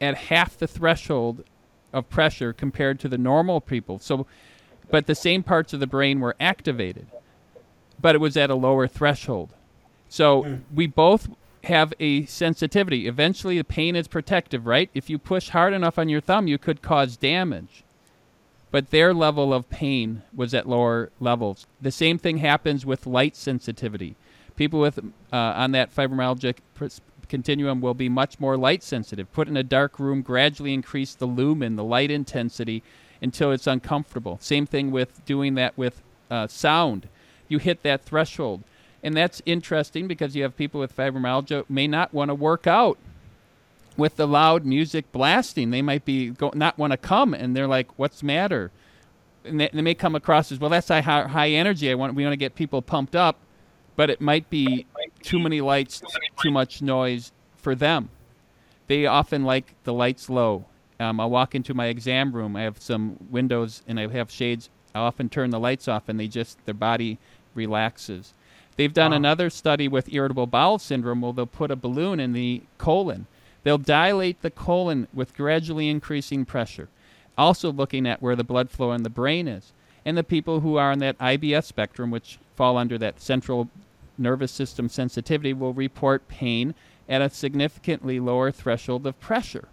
at 0.00 0.16
half 0.16 0.56
the 0.56 0.66
threshold 0.66 1.44
of 1.92 2.08
pressure 2.08 2.54
compared 2.54 2.98
to 3.00 3.08
the 3.08 3.18
normal 3.18 3.60
people. 3.60 3.98
So, 3.98 4.26
but 4.90 5.06
the 5.06 5.14
same 5.14 5.42
parts 5.42 5.74
of 5.74 5.80
the 5.80 5.86
brain 5.86 6.20
were 6.20 6.36
activated, 6.40 7.08
but 8.00 8.14
it 8.14 8.22
was 8.22 8.38
at 8.38 8.48
a 8.48 8.54
lower 8.54 8.88
threshold. 8.88 9.50
So 10.08 10.44
mm. 10.44 10.60
we 10.74 10.86
both 10.86 11.28
have 11.66 11.92
a 12.00 12.24
sensitivity. 12.26 13.06
Eventually, 13.06 13.58
the 13.58 13.64
pain 13.64 13.94
is 13.94 14.08
protective, 14.08 14.66
right? 14.66 14.90
If 14.94 15.10
you 15.10 15.18
push 15.18 15.50
hard 15.50 15.72
enough 15.72 15.98
on 15.98 16.08
your 16.08 16.20
thumb, 16.20 16.46
you 16.46 16.58
could 16.58 16.82
cause 16.82 17.16
damage. 17.16 17.84
But 18.70 18.90
their 18.90 19.14
level 19.14 19.54
of 19.54 19.70
pain 19.70 20.22
was 20.34 20.52
at 20.54 20.68
lower 20.68 21.10
levels. 21.20 21.66
The 21.80 21.92
same 21.92 22.18
thing 22.18 22.38
happens 22.38 22.84
with 22.84 23.06
light 23.06 23.36
sensitivity. 23.36 24.16
People 24.56 24.80
with 24.80 24.98
uh, 24.98 25.36
on 25.36 25.72
that 25.72 25.94
fibromyalgia 25.94 26.56
continuum 27.28 27.80
will 27.80 27.94
be 27.94 28.08
much 28.08 28.38
more 28.40 28.56
light 28.56 28.82
sensitive. 28.82 29.32
Put 29.32 29.48
in 29.48 29.56
a 29.56 29.62
dark 29.62 29.98
room, 29.98 30.22
gradually 30.22 30.74
increase 30.74 31.14
the 31.14 31.26
lumen, 31.26 31.76
the 31.76 31.84
light 31.84 32.10
intensity, 32.10 32.82
until 33.20 33.52
it's 33.52 33.66
uncomfortable. 33.66 34.38
Same 34.40 34.66
thing 34.66 34.90
with 34.90 35.24
doing 35.24 35.54
that 35.54 35.76
with 35.76 36.02
uh, 36.30 36.46
sound. 36.46 37.08
You 37.48 37.58
hit 37.58 37.82
that 37.82 38.04
threshold. 38.04 38.62
And 39.06 39.16
that's 39.16 39.40
interesting 39.46 40.06
because 40.06 40.36
you 40.36 40.42
have 40.42 40.56
people 40.56 40.80
with 40.80 40.94
fibromyalgia 40.94 41.64
may 41.70 41.86
not 41.86 42.12
want 42.12 42.28
to 42.28 42.34
work 42.34 42.66
out 42.66 42.98
with 43.96 44.16
the 44.16 44.26
loud 44.26 44.66
music 44.66 45.10
blasting. 45.12 45.70
They 45.70 45.80
might 45.80 46.04
be 46.04 46.30
go, 46.30 46.50
not 46.54 46.76
want 46.76 46.90
to 46.90 46.98
come, 46.98 47.32
and 47.32 47.56
they're 47.56 47.68
like, 47.68 47.98
"What's 47.98 48.20
the 48.20 48.26
matter?" 48.26 48.70
And 49.44 49.60
they, 49.60 49.70
they 49.72 49.80
may 49.80 49.94
come 49.94 50.14
across 50.14 50.52
as, 50.52 50.58
"Well, 50.58 50.70
that's 50.70 50.88
high, 50.88 51.00
high 51.00 51.50
energy. 51.50 51.90
I 51.90 51.94
want 51.94 52.14
we 52.14 52.24
want 52.24 52.32
to 52.32 52.36
get 52.36 52.54
people 52.54 52.82
pumped 52.82 53.16
up." 53.16 53.38
but 53.96 54.10
it 54.10 54.20
might 54.20 54.48
be 54.50 54.86
too 55.22 55.38
many 55.38 55.60
lights, 55.60 56.02
too 56.40 56.50
much 56.50 56.82
noise 56.82 57.32
for 57.56 57.74
them. 57.74 58.10
They 58.86 59.06
often 59.06 59.44
like 59.44 59.74
the 59.84 59.92
lights 59.92 60.30
low. 60.30 60.66
Um, 61.00 61.18
I'll 61.18 61.30
walk 61.30 61.54
into 61.54 61.74
my 61.74 61.86
exam 61.86 62.32
room. 62.32 62.54
I 62.54 62.62
have 62.62 62.80
some 62.80 63.16
windows 63.30 63.82
and 63.88 63.98
I 63.98 64.06
have 64.08 64.30
shades. 64.30 64.70
I 64.94 65.00
often 65.00 65.28
turn 65.28 65.50
the 65.50 65.58
lights 65.58 65.88
off, 65.88 66.08
and 66.08 66.18
they 66.18 66.28
just 66.28 66.64
their 66.64 66.74
body 66.74 67.18
relaxes. 67.54 68.32
They've 68.76 68.92
done 68.92 69.12
wow. 69.12 69.16
another 69.16 69.50
study 69.50 69.88
with 69.88 70.12
irritable 70.12 70.46
bowel 70.46 70.78
syndrome 70.78 71.22
where 71.22 71.32
they'll 71.32 71.46
put 71.46 71.70
a 71.70 71.76
balloon 71.76 72.20
in 72.20 72.32
the 72.32 72.62
colon. 72.78 73.26
They'll 73.62 73.78
dilate 73.78 74.42
the 74.42 74.50
colon 74.50 75.08
with 75.12 75.34
gradually 75.34 75.88
increasing 75.88 76.44
pressure, 76.44 76.88
also 77.36 77.72
looking 77.72 78.06
at 78.06 78.22
where 78.22 78.36
the 78.36 78.44
blood 78.44 78.70
flow 78.70 78.92
in 78.92 79.02
the 79.02 79.10
brain 79.10 79.48
is. 79.48 79.72
And 80.04 80.16
the 80.16 80.22
people 80.22 80.60
who 80.60 80.76
are 80.76 80.92
on 80.92 81.00
that 81.00 81.18
IBS 81.18 81.64
spectrum, 81.64 82.10
which 82.10 82.38
fall 82.54 82.76
under 82.76 82.96
that 82.98 83.20
central 83.20 83.68
nervous 84.18 84.52
system 84.52 84.88
sensitivity 84.88 85.52
will 85.52 85.72
report 85.72 86.28
pain 86.28 86.74
at 87.08 87.22
a 87.22 87.30
significantly 87.30 88.20
lower 88.20 88.50
threshold 88.50 89.06
of 89.06 89.18
pressure 89.20 89.68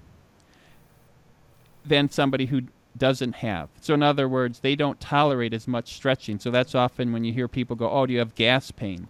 than 1.86 2.10
somebody 2.10 2.48
who 2.48 2.64
doesn't 2.98 3.36
have. 3.36 3.70
So, 3.82 3.94
in 3.94 4.04
other 4.04 4.28
words, 4.28 4.60
they 4.60 4.76
don't 4.76 5.00
tolerate 5.00 5.54
as 5.54 5.68
much 5.68 5.94
stretching. 5.94 6.40
So, 6.40 6.52
that's 6.52 6.76
often 6.76 7.12
when 7.12 7.24
you 7.24 7.34
hear 7.34 7.48
people 7.48 7.76
go, 7.76 7.90
Oh, 7.90 8.06
do 8.06 8.14
you 8.14 8.20
have 8.20 8.36
gas 8.36 8.72
pain? 8.72 9.08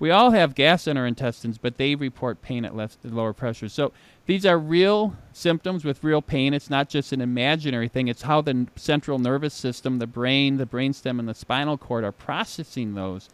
We 0.00 0.10
all 0.12 0.30
have 0.30 0.54
gas 0.54 0.86
in 0.86 0.96
our 0.96 1.06
intestines, 1.06 1.58
but 1.58 1.76
they 1.76 1.96
report 1.96 2.40
pain 2.40 2.64
at 2.64 2.76
less, 2.76 2.96
lower 3.02 3.32
pressure. 3.32 3.68
So, 3.68 3.92
these 4.26 4.46
are 4.46 4.58
real 4.58 5.16
symptoms 5.32 5.84
with 5.84 6.04
real 6.04 6.22
pain. 6.22 6.54
It's 6.54 6.70
not 6.70 6.88
just 6.88 7.12
an 7.12 7.20
imaginary 7.20 7.88
thing, 7.88 8.08
it's 8.08 8.22
how 8.22 8.40
the 8.40 8.66
central 8.76 9.18
nervous 9.18 9.54
system, 9.54 9.98
the 9.98 10.06
brain, 10.06 10.56
the 10.56 10.66
brainstem, 10.66 11.18
and 11.18 11.28
the 11.28 11.34
spinal 11.34 11.78
cord 11.78 12.04
are 12.04 12.12
processing 12.12 12.94
those 12.94 13.28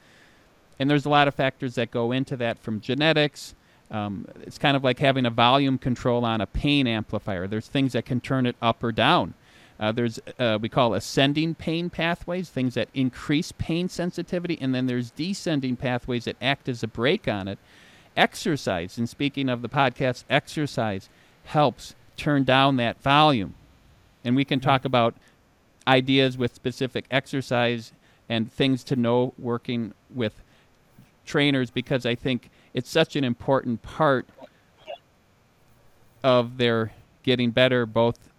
and 0.78 0.90
there's 0.90 1.04
a 1.04 1.10
lot 1.10 1.28
of 1.28 1.34
factors 1.34 1.74
that 1.76 1.90
go 1.90 2.12
into 2.12 2.36
that 2.36 2.58
from 2.58 2.80
genetics. 2.80 3.54
Um, 3.90 4.26
it's 4.42 4.58
kind 4.58 4.76
of 4.76 4.82
like 4.82 4.98
having 4.98 5.26
a 5.26 5.30
volume 5.30 5.78
control 5.78 6.24
on 6.24 6.40
a 6.40 6.46
pain 6.46 6.86
amplifier. 6.86 7.46
There's 7.46 7.68
things 7.68 7.92
that 7.92 8.04
can 8.04 8.20
turn 8.20 8.46
it 8.46 8.56
up 8.60 8.82
or 8.82 8.92
down. 8.92 9.34
Uh, 9.78 9.92
there's 9.92 10.20
uh, 10.38 10.58
we 10.60 10.68
call 10.68 10.94
ascending 10.94 11.54
pain 11.54 11.90
pathways, 11.90 12.48
things 12.48 12.74
that 12.74 12.88
increase 12.94 13.52
pain 13.52 13.88
sensitivity, 13.88 14.56
and 14.60 14.74
then 14.74 14.86
there's 14.86 15.10
descending 15.10 15.76
pathways 15.76 16.24
that 16.24 16.36
act 16.40 16.68
as 16.68 16.82
a 16.82 16.86
brake 16.86 17.26
on 17.26 17.48
it. 17.48 17.58
Exercise, 18.16 18.96
and 18.96 19.08
speaking 19.08 19.48
of 19.48 19.62
the 19.62 19.68
podcast, 19.68 20.24
exercise 20.30 21.08
helps 21.44 21.94
turn 22.16 22.44
down 22.44 22.76
that 22.76 23.02
volume, 23.02 23.54
and 24.24 24.36
we 24.36 24.44
can 24.44 24.60
talk 24.60 24.84
about 24.84 25.14
ideas 25.88 26.38
with 26.38 26.54
specific 26.54 27.04
exercise 27.10 27.92
and 28.28 28.50
things 28.50 28.84
to 28.84 28.96
know 28.96 29.34
working 29.38 29.92
with 30.14 30.40
trainers 31.26 31.70
because 31.70 32.06
I 32.06 32.14
think 32.14 32.48
it's 32.72 32.88
such 32.88 33.16
an 33.16 33.24
important 33.24 33.82
part 33.82 34.26
of 36.22 36.56
their 36.56 36.92
getting 37.22 37.50
better, 37.50 37.86
both 37.86 38.30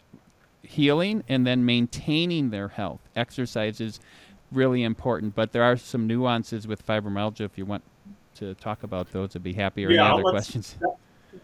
healing 0.65 1.23
and 1.27 1.45
then 1.45 1.65
maintaining 1.65 2.49
their 2.49 2.69
health. 2.69 3.01
Exercise 3.15 3.79
is 3.79 3.99
really 4.51 4.83
important, 4.83 5.35
but 5.35 5.51
there 5.51 5.63
are 5.63 5.77
some 5.77 6.07
nuances 6.07 6.67
with 6.67 6.85
fibromyalgia. 6.85 7.41
If 7.41 7.57
you 7.57 7.65
want 7.65 7.83
to 8.35 8.53
talk 8.55 8.83
about 8.83 9.11
those, 9.11 9.35
I'd 9.35 9.43
be 9.43 9.53
happy. 9.53 9.85
Or 9.85 9.91
yeah, 9.91 10.05
any 10.05 10.13
other 10.13 10.23
questions? 10.23 10.75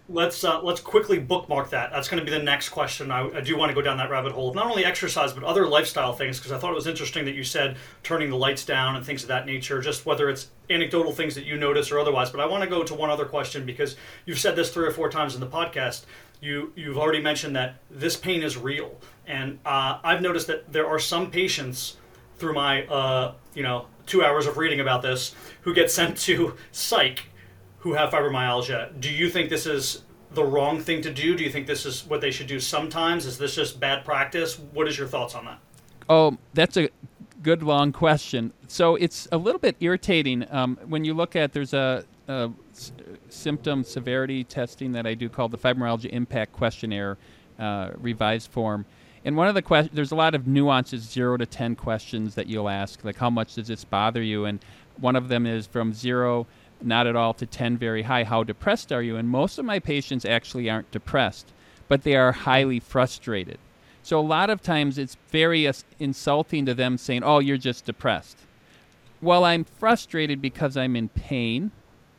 let's 0.09 0.43
uh, 0.43 0.61
let's 0.61 0.81
quickly 0.81 1.19
bookmark 1.19 1.69
that. 1.71 1.91
That's 1.91 2.07
going 2.07 2.23
to 2.23 2.29
be 2.29 2.35
the 2.35 2.43
next 2.43 2.69
question. 2.69 3.11
I, 3.11 3.27
I, 3.29 3.41
do 3.41 3.57
want 3.57 3.69
to 3.69 3.73
go 3.73 3.81
down 3.81 3.97
that 3.97 4.09
rabbit 4.09 4.31
hole 4.31 4.49
of 4.49 4.55
not 4.55 4.67
only 4.67 4.85
exercise 4.85 5.33
but 5.33 5.43
other 5.43 5.67
lifestyle 5.67 6.13
things 6.13 6.37
because 6.37 6.51
I 6.51 6.57
thought 6.57 6.71
it 6.71 6.75
was 6.75 6.87
interesting 6.87 7.25
that 7.25 7.35
you 7.35 7.43
said 7.43 7.77
turning 8.03 8.29
the 8.29 8.35
lights 8.35 8.65
down 8.65 8.95
and 8.95 9.05
things 9.05 9.23
of 9.23 9.29
that 9.29 9.45
nature. 9.45 9.81
Just 9.81 10.05
whether 10.05 10.29
it's 10.29 10.49
anecdotal 10.69 11.11
things 11.11 11.35
that 11.35 11.45
you 11.45 11.57
notice 11.57 11.91
or 11.91 11.99
otherwise. 11.99 12.29
But 12.29 12.39
I 12.41 12.45
want 12.45 12.63
to 12.63 12.69
go 12.69 12.83
to 12.83 12.93
one 12.93 13.09
other 13.09 13.25
question 13.25 13.65
because 13.65 13.95
you've 14.25 14.39
said 14.39 14.55
this 14.55 14.71
three 14.71 14.87
or 14.87 14.91
four 14.91 15.09
times 15.09 15.35
in 15.35 15.41
the 15.41 15.47
podcast. 15.47 16.05
You 16.41 16.73
you've 16.75 16.97
already 16.97 17.21
mentioned 17.21 17.55
that 17.55 17.75
this 17.89 18.17
pain 18.17 18.41
is 18.41 18.57
real, 18.57 18.99
and 19.27 19.59
uh, 19.65 19.99
I've 20.03 20.21
noticed 20.21 20.47
that 20.47 20.73
there 20.73 20.87
are 20.87 20.99
some 20.99 21.29
patients 21.29 21.97
through 22.37 22.53
my 22.53 22.85
uh, 22.87 23.35
you 23.53 23.63
know 23.63 23.85
two 24.07 24.23
hours 24.23 24.47
of 24.47 24.57
reading 24.57 24.79
about 24.79 25.03
this 25.03 25.35
who 25.61 25.73
get 25.73 25.91
sent 25.91 26.17
to 26.17 26.55
psych 26.71 27.27
who 27.79 27.93
have 27.93 28.11
fibromyalgia. 28.11 28.99
Do 28.99 29.09
you 29.11 29.29
think 29.29 29.49
this 29.49 29.65
is 29.65 30.03
the 30.33 30.43
wrong 30.43 30.79
thing 30.79 31.01
to 31.01 31.11
do? 31.11 31.35
Do 31.35 31.43
you 31.43 31.49
think 31.49 31.67
this 31.67 31.85
is 31.85 32.05
what 32.05 32.21
they 32.21 32.31
should 32.31 32.47
do 32.47 32.59
sometimes? 32.59 33.25
Is 33.25 33.37
this 33.37 33.55
just 33.55 33.79
bad 33.79 34.05
practice? 34.05 34.57
What 34.57 34.87
is 34.87 34.97
your 34.97 35.07
thoughts 35.07 35.35
on 35.35 35.45
that? 35.45 35.59
Oh, 36.09 36.37
that's 36.53 36.77
a 36.77 36.89
good 37.41 37.63
long 37.63 37.91
question. 37.91 38.53
So 38.67 38.95
it's 38.95 39.27
a 39.31 39.37
little 39.37 39.59
bit 39.59 39.75
irritating 39.79 40.45
um, 40.51 40.77
when 40.85 41.05
you 41.05 41.13
look 41.13 41.35
at 41.35 41.53
there's 41.53 41.73
a, 41.73 42.05
a 42.31 42.51
s- 42.71 42.91
symptom 43.29 43.83
severity 43.83 44.43
testing 44.43 44.93
that 44.93 45.05
I 45.05 45.13
do 45.13 45.29
called 45.29 45.51
the 45.51 45.57
Fibromyalgia 45.57 46.09
Impact 46.11 46.53
Questionnaire 46.53 47.17
uh, 47.59 47.91
revised 47.97 48.51
form. 48.51 48.85
And 49.23 49.37
one 49.37 49.47
of 49.47 49.53
the 49.53 49.61
questions, 49.61 49.95
there's 49.95 50.11
a 50.11 50.15
lot 50.15 50.33
of 50.33 50.47
nuances, 50.47 51.03
zero 51.03 51.37
to 51.37 51.45
10 51.45 51.75
questions 51.75 52.33
that 52.35 52.47
you'll 52.47 52.69
ask, 52.69 53.03
like 53.03 53.17
how 53.17 53.29
much 53.29 53.55
does 53.55 53.67
this 53.67 53.83
bother 53.83 54.21
you? 54.21 54.45
And 54.45 54.63
one 54.99 55.15
of 55.15 55.27
them 55.27 55.45
is 55.45 55.67
from 55.67 55.93
zero 55.93 56.47
not 56.83 57.07
at 57.07 57.15
all 57.15 57.33
to 57.35 57.45
10 57.45 57.77
very 57.77 58.03
high. 58.03 58.23
How 58.23 58.43
depressed 58.43 58.91
are 58.91 59.03
you? 59.03 59.17
And 59.17 59.29
most 59.29 59.57
of 59.59 59.65
my 59.65 59.79
patients 59.79 60.25
actually 60.25 60.69
aren't 60.69 60.91
depressed, 60.91 61.53
but 61.87 62.03
they 62.03 62.15
are 62.15 62.31
highly 62.31 62.79
frustrated. 62.79 63.59
So 64.03 64.19
a 64.19 64.21
lot 64.21 64.49
of 64.49 64.61
times 64.61 64.97
it's 64.97 65.17
very 65.29 65.67
uh, 65.67 65.73
insulting 65.99 66.65
to 66.65 66.73
them 66.73 66.97
saying, 66.97 67.23
"Oh, 67.23 67.39
you're 67.39 67.57
just 67.57 67.85
depressed." 67.85 68.37
Well, 69.21 69.43
I'm 69.43 69.63
frustrated 69.63 70.41
because 70.41 70.75
I'm 70.75 70.95
in 70.95 71.09
pain, 71.09 71.71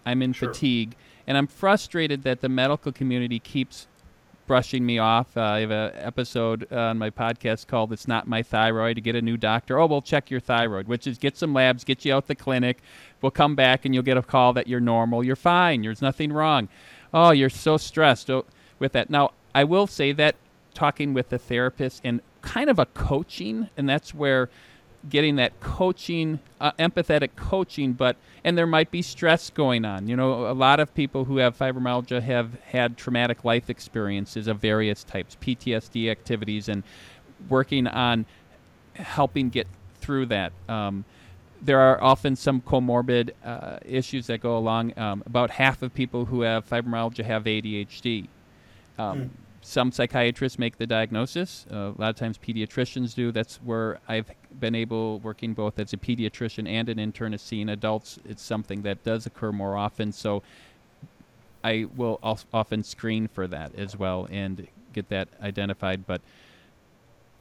I'm 0.05 0.23
in 0.23 0.33
sure. 0.33 0.49
fatigue, 0.53 0.97
and 1.27 1.37
I'm 1.37 1.47
frustrated 1.47 2.23
that 2.25 2.41
the 2.41 2.49
medical 2.49 2.93
community 2.93 3.39
keeps 3.39 3.87
brushing 4.47 4.85
me 4.85 4.99
off. 4.99 5.37
Uh, 5.37 5.41
I 5.41 5.61
have 5.61 5.71
an 5.71 5.93
episode 5.95 6.71
on 6.73 6.99
my 6.99 7.11
podcast 7.11 7.69
called 7.69 7.93
"It's 7.93 8.09
Not 8.09 8.27
My 8.27 8.43
Thyroid." 8.43 8.97
To 8.97 9.01
get 9.01 9.15
a 9.15 9.23
new 9.23 9.37
doctor, 9.37 9.79
oh, 9.79 9.87
we'll 9.87 10.03
check 10.03 10.31
your 10.31 10.41
thyroid, 10.41 10.89
which 10.89 11.07
is 11.07 11.19
get 11.19 11.37
some 11.37 11.55
labs, 11.55 11.85
get 11.85 12.05
you 12.05 12.15
out 12.15 12.27
the 12.27 12.35
clinic. 12.35 12.83
We'll 13.21 13.31
come 13.31 13.55
back 13.55 13.85
and 13.85 13.95
you'll 13.95 14.03
get 14.03 14.17
a 14.17 14.23
call 14.23 14.53
that 14.55 14.67
you're 14.67 14.81
normal, 14.81 15.25
you're 15.25 15.37
fine, 15.37 15.83
there's 15.83 16.03
nothing 16.03 16.33
wrong. 16.33 16.69
Oh, 17.15 17.31
you're 17.31 17.51
so 17.51 17.77
stressed 17.77 18.31
with 18.79 18.93
that. 18.93 19.11
Now, 19.11 19.31
I 19.55 19.65
will 19.65 19.87
say 19.87 20.13
that 20.13 20.35
talking 20.75 21.15
with 21.15 21.29
the 21.29 21.39
therapist 21.39 22.01
and 22.03 22.21
kind 22.41 22.69
of 22.69 22.79
a 22.79 22.87
coaching, 22.87 23.69
and 23.77 23.89
that's 23.89 24.15
where 24.15 24.49
getting 25.09 25.37
that 25.37 25.59
coaching, 25.61 26.41
uh, 26.61 26.73
empathetic 26.73 27.31
coaching, 27.37 27.93
but 27.93 28.17
and 28.45 28.57
there 28.57 28.67
might 28.67 28.91
be 28.91 29.03
stress 29.03 29.51
going 29.51 29.85
on. 29.85 30.09
You 30.09 30.17
know, 30.17 30.51
a 30.51 30.55
lot 30.55 30.81
of 30.81 30.95
people 30.95 31.25
who 31.25 31.39
have 31.39 31.57
fibromyalgia 31.59 32.23
have 32.23 32.55
had 32.65 32.97
traumatic 32.97 33.45
life 33.45 33.71
experiences 33.71 34.47
of 34.47 34.59
various 34.59 35.05
types, 35.05 35.37
PTSD 35.41 36.11
activities, 36.11 36.69
and 36.69 36.83
working 37.49 37.87
on 37.87 38.27
helping 38.95 39.49
get 39.49 39.67
through 39.97 40.27
that. 40.27 40.53
Um, 40.69 41.05
there 41.61 41.79
are 41.79 42.03
often 42.03 42.35
some 42.35 42.61
comorbid 42.61 43.31
uh, 43.45 43.79
issues 43.85 44.27
that 44.27 44.41
go 44.41 44.57
along. 44.57 44.99
Um, 44.99 45.23
about 45.27 45.51
half 45.51 45.83
of 45.83 45.95
people 45.95 46.25
who 46.25 46.43
have 46.43 46.69
fibromyalgia 46.69 47.25
have 47.25 47.45
ADHD. 47.45 48.29
Um, 48.99 49.19
mm 49.19 49.31
some 49.63 49.93
psychiatrists 49.93 50.59
make 50.59 50.77
the 50.77 50.87
diagnosis. 50.87 51.67
Uh, 51.71 51.77
a 51.77 51.95
lot 51.97 52.11
of 52.11 52.17
times 52.17 52.37
pediatricians 52.37 53.15
do. 53.15 53.31
That's 53.31 53.57
where 53.59 54.01
I've 54.09 54.31
been 54.59 54.75
able, 54.75 55.21
working 55.21 55.55
both 55.55 55.79
as 55.79 55.93
a 55.93 55.97
pediatrician 55.97 56.69
and 56.69 56.89
an 56.89 56.99
internist, 56.99 57.41
seeing 57.41 57.69
adults. 57.69 58.19
It's 58.29 58.43
something 58.43 58.83
that 58.83 59.05
does 59.05 59.25
occur 59.25 59.53
more 59.53 59.77
often. 59.77 60.11
So 60.13 60.43
I 61.63 61.87
will 61.97 62.19
often 62.53 62.83
screen 62.83 63.29
for 63.29 63.47
that 63.47 63.75
as 63.77 63.97
well 63.97 64.29
and 64.31 64.67
get 64.93 65.09
that 65.11 65.29
identified. 65.41 66.07
But 66.07 66.21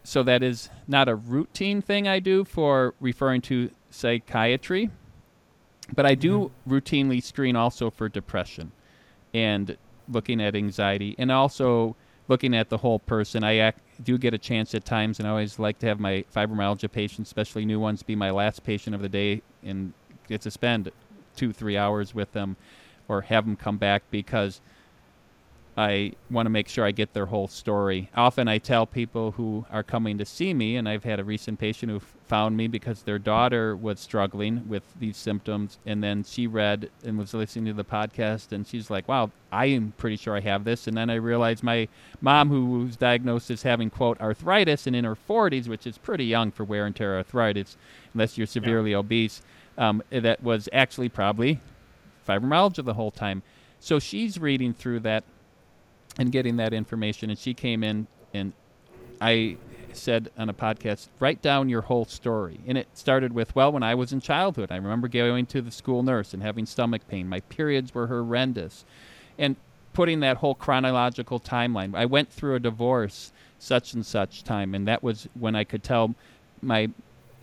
so 0.03 0.21
that 0.23 0.43
is 0.43 0.69
not 0.87 1.09
a 1.09 1.15
routine 1.15 1.81
thing 1.81 2.07
I 2.07 2.19
do 2.19 2.45
for 2.45 2.93
referring 2.99 3.41
to 3.41 3.71
psychiatry, 3.89 4.91
but 5.95 6.05
I 6.05 6.13
do 6.13 6.51
mm-hmm. 6.65 6.73
routinely 6.73 7.21
screen 7.21 7.55
also 7.55 7.89
for 7.89 8.07
depression 8.07 8.71
and 9.33 9.75
looking 10.07 10.41
at 10.41 10.55
anxiety 10.55 11.15
and 11.17 11.31
also 11.31 11.95
looking 12.31 12.55
at 12.55 12.69
the 12.69 12.77
whole 12.77 12.97
person. 12.97 13.43
I 13.43 13.57
act, 13.57 13.81
do 14.01 14.17
get 14.17 14.33
a 14.33 14.37
chance 14.37 14.73
at 14.73 14.85
times, 14.85 15.19
and 15.19 15.27
I 15.27 15.31
always 15.31 15.59
like 15.59 15.79
to 15.79 15.87
have 15.87 15.99
my 15.99 16.23
fibromyalgia 16.33 16.89
patients, 16.89 17.27
especially 17.27 17.65
new 17.65 17.77
ones, 17.77 18.03
be 18.03 18.15
my 18.15 18.31
last 18.31 18.63
patient 18.63 18.95
of 18.95 19.01
the 19.01 19.09
day 19.09 19.41
and 19.63 19.91
get 20.29 20.39
to 20.41 20.49
spend 20.49 20.89
two, 21.35 21.51
three 21.51 21.75
hours 21.75 22.15
with 22.15 22.31
them 22.31 22.55
or 23.09 23.23
have 23.23 23.45
them 23.45 23.57
come 23.57 23.77
back 23.77 24.03
because 24.11 24.61
I 25.77 26.13
want 26.29 26.47
to 26.47 26.49
make 26.49 26.67
sure 26.67 26.83
I 26.83 26.91
get 26.91 27.13
their 27.13 27.27
whole 27.27 27.47
story. 27.47 28.09
Often 28.13 28.49
I 28.49 28.57
tell 28.57 28.85
people 28.85 29.31
who 29.31 29.65
are 29.71 29.83
coming 29.83 30.17
to 30.17 30.25
see 30.25 30.53
me, 30.53 30.75
and 30.75 30.87
I've 30.87 31.05
had 31.05 31.19
a 31.19 31.23
recent 31.23 31.59
patient 31.59 31.91
who 31.91 32.01
found 32.27 32.57
me 32.57 32.67
because 32.67 33.03
their 33.03 33.19
daughter 33.19 33.75
was 33.75 33.99
struggling 33.99 34.67
with 34.67 34.83
these 34.99 35.15
symptoms, 35.15 35.79
and 35.85 36.03
then 36.03 36.25
she 36.25 36.45
read 36.45 36.89
and 37.05 37.17
was 37.17 37.33
listening 37.33 37.65
to 37.65 37.73
the 37.73 37.85
podcast, 37.85 38.51
and 38.51 38.67
she's 38.67 38.89
like, 38.89 39.07
"Wow, 39.07 39.31
I 39.49 39.67
am 39.67 39.93
pretty 39.97 40.17
sure 40.17 40.35
I 40.35 40.41
have 40.41 40.65
this." 40.65 40.87
And 40.87 40.97
then 40.97 41.09
I 41.09 41.15
realized 41.15 41.63
my 41.63 41.87
mom, 42.19 42.49
who 42.49 42.83
was 42.83 42.97
diagnosed 42.97 43.49
as 43.49 43.63
having 43.63 43.89
quote 43.89 44.19
arthritis 44.19 44.87
and 44.87 44.95
in 44.95 45.05
her 45.05 45.15
40s, 45.15 45.69
which 45.69 45.87
is 45.87 45.97
pretty 45.97 46.25
young 46.25 46.51
for 46.51 46.65
wear 46.65 46.85
and 46.85 46.95
tear 46.95 47.15
arthritis, 47.15 47.77
unless 48.13 48.37
you're 48.37 48.45
severely 48.47 48.91
yeah. 48.91 48.97
obese, 48.97 49.41
um, 49.77 50.03
that 50.09 50.43
was 50.43 50.67
actually 50.73 51.07
probably 51.07 51.61
fibromyalgia 52.27 52.83
the 52.83 52.95
whole 52.95 53.11
time. 53.11 53.41
So 53.79 53.99
she's 53.99 54.37
reading 54.37 54.73
through 54.73 54.99
that 55.01 55.23
and 56.17 56.31
getting 56.31 56.57
that 56.57 56.73
information. 56.73 57.29
And 57.29 57.39
she 57.39 57.53
came 57.53 57.83
in 57.83 58.07
and 58.33 58.53
I 59.19 59.57
said 59.93 60.31
on 60.37 60.49
a 60.49 60.53
podcast, 60.53 61.07
write 61.19 61.41
down 61.41 61.69
your 61.69 61.81
whole 61.81 62.05
story. 62.05 62.59
And 62.65 62.77
it 62.77 62.87
started 62.93 63.33
with, 63.33 63.55
well, 63.55 63.71
when 63.71 63.83
I 63.83 63.95
was 63.95 64.13
in 64.13 64.21
childhood, 64.21 64.71
I 64.71 64.77
remember 64.77 65.07
going 65.07 65.45
to 65.47 65.61
the 65.61 65.71
school 65.71 66.01
nurse 66.03 66.33
and 66.33 66.41
having 66.41 66.65
stomach 66.65 67.07
pain. 67.07 67.27
My 67.27 67.41
periods 67.41 67.93
were 67.93 68.07
horrendous. 68.07 68.85
And 69.37 69.55
putting 69.93 70.21
that 70.21 70.37
whole 70.37 70.55
chronological 70.55 71.39
timeline. 71.39 71.95
I 71.95 72.05
went 72.05 72.31
through 72.31 72.55
a 72.55 72.59
divorce 72.59 73.31
such 73.59 73.93
and 73.93 74.05
such 74.05 74.43
time, 74.43 74.73
and 74.73 74.87
that 74.87 75.03
was 75.03 75.27
when 75.39 75.55
I 75.55 75.63
could 75.63 75.83
tell 75.83 76.15
my, 76.61 76.89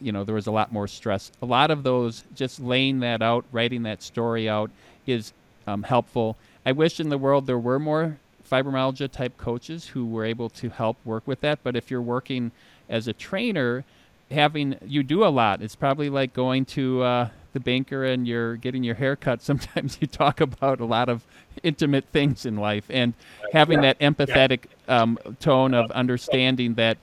you 0.00 0.12
know, 0.12 0.24
there 0.24 0.34
was 0.34 0.46
a 0.46 0.52
lot 0.52 0.72
more 0.72 0.88
stress. 0.88 1.30
A 1.42 1.46
lot 1.46 1.70
of 1.70 1.82
those, 1.82 2.24
just 2.34 2.60
laying 2.60 3.00
that 3.00 3.22
out, 3.22 3.44
writing 3.52 3.82
that 3.84 4.02
story 4.02 4.48
out, 4.48 4.70
is 5.06 5.32
um, 5.66 5.82
helpful. 5.82 6.36
I 6.64 6.72
wish 6.72 7.00
in 7.00 7.08
the 7.08 7.18
world 7.18 7.46
there 7.46 7.58
were 7.58 7.78
more 7.78 8.18
fibromyalgia 8.48 9.10
type 9.10 9.36
coaches 9.36 9.88
who 9.88 10.06
were 10.06 10.24
able 10.24 10.48
to 10.50 10.70
help 10.70 10.96
work 11.04 11.26
with 11.26 11.40
that. 11.40 11.60
But 11.62 11.76
if 11.76 11.90
you're 11.90 12.02
working 12.02 12.52
as 12.88 13.06
a 13.06 13.12
trainer, 13.12 13.84
having 14.30 14.76
you 14.86 15.02
do 15.02 15.24
a 15.24 15.28
lot. 15.28 15.62
It's 15.62 15.76
probably 15.76 16.10
like 16.10 16.32
going 16.32 16.64
to 16.66 17.02
uh, 17.02 17.28
the 17.52 17.60
banker 17.60 18.04
and 18.04 18.26
you're 18.26 18.56
getting 18.56 18.84
your 18.84 18.94
hair 18.94 19.16
cut. 19.16 19.42
Sometimes 19.50 19.98
you 20.00 20.06
talk 20.06 20.40
about 20.40 20.80
a 20.80 20.84
lot 20.84 21.08
of 21.08 21.24
intimate 21.62 22.04
things 22.12 22.46
in 22.46 22.56
life, 22.56 22.84
and 22.88 23.14
having 23.52 23.80
that 23.80 23.98
empathetic 23.98 24.60
um, 24.86 25.18
tone 25.40 25.74
of 25.74 25.90
understanding 25.92 26.74
that. 26.74 26.98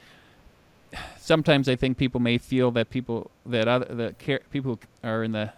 Sometimes 1.18 1.68
I 1.68 1.76
think 1.76 1.98
people 1.98 2.22
may 2.22 2.38
feel 2.38 2.70
that 2.72 2.92
people 2.92 3.32
that 3.48 3.68
other 3.68 3.94
the 3.94 4.14
care, 4.14 4.42
people 4.52 4.80
are 5.04 5.24
in 5.24 5.32
the 5.32 5.52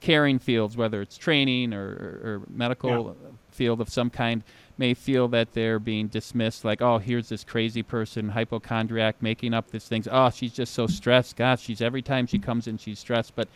caring 0.00 0.38
fields, 0.38 0.76
whether 0.76 1.00
it's 1.00 1.16
training 1.16 1.72
or, 1.72 1.86
or, 1.86 2.20
or 2.24 2.42
medical 2.50 3.16
yeah. 3.22 3.30
field 3.50 3.80
of 3.80 3.88
some 3.88 4.10
kind, 4.10 4.42
may 4.76 4.92
feel 4.94 5.28
that 5.28 5.52
they're 5.52 5.78
being 5.78 6.08
dismissed, 6.08 6.64
like, 6.64 6.82
oh, 6.82 6.98
here's 6.98 7.28
this 7.28 7.44
crazy 7.44 7.82
person, 7.82 8.30
hypochondriac, 8.30 9.22
making 9.22 9.54
up 9.54 9.70
these 9.70 9.86
things. 9.86 10.08
Oh, 10.10 10.30
she's 10.30 10.52
just 10.52 10.74
so 10.74 10.86
stressed. 10.86 11.36
Gosh, 11.36 11.62
she's 11.62 11.80
every 11.80 12.02
time 12.02 12.26
she 12.26 12.38
comes 12.38 12.66
in, 12.66 12.78
she's 12.78 12.98
stressed. 12.98 13.36
But 13.36 13.48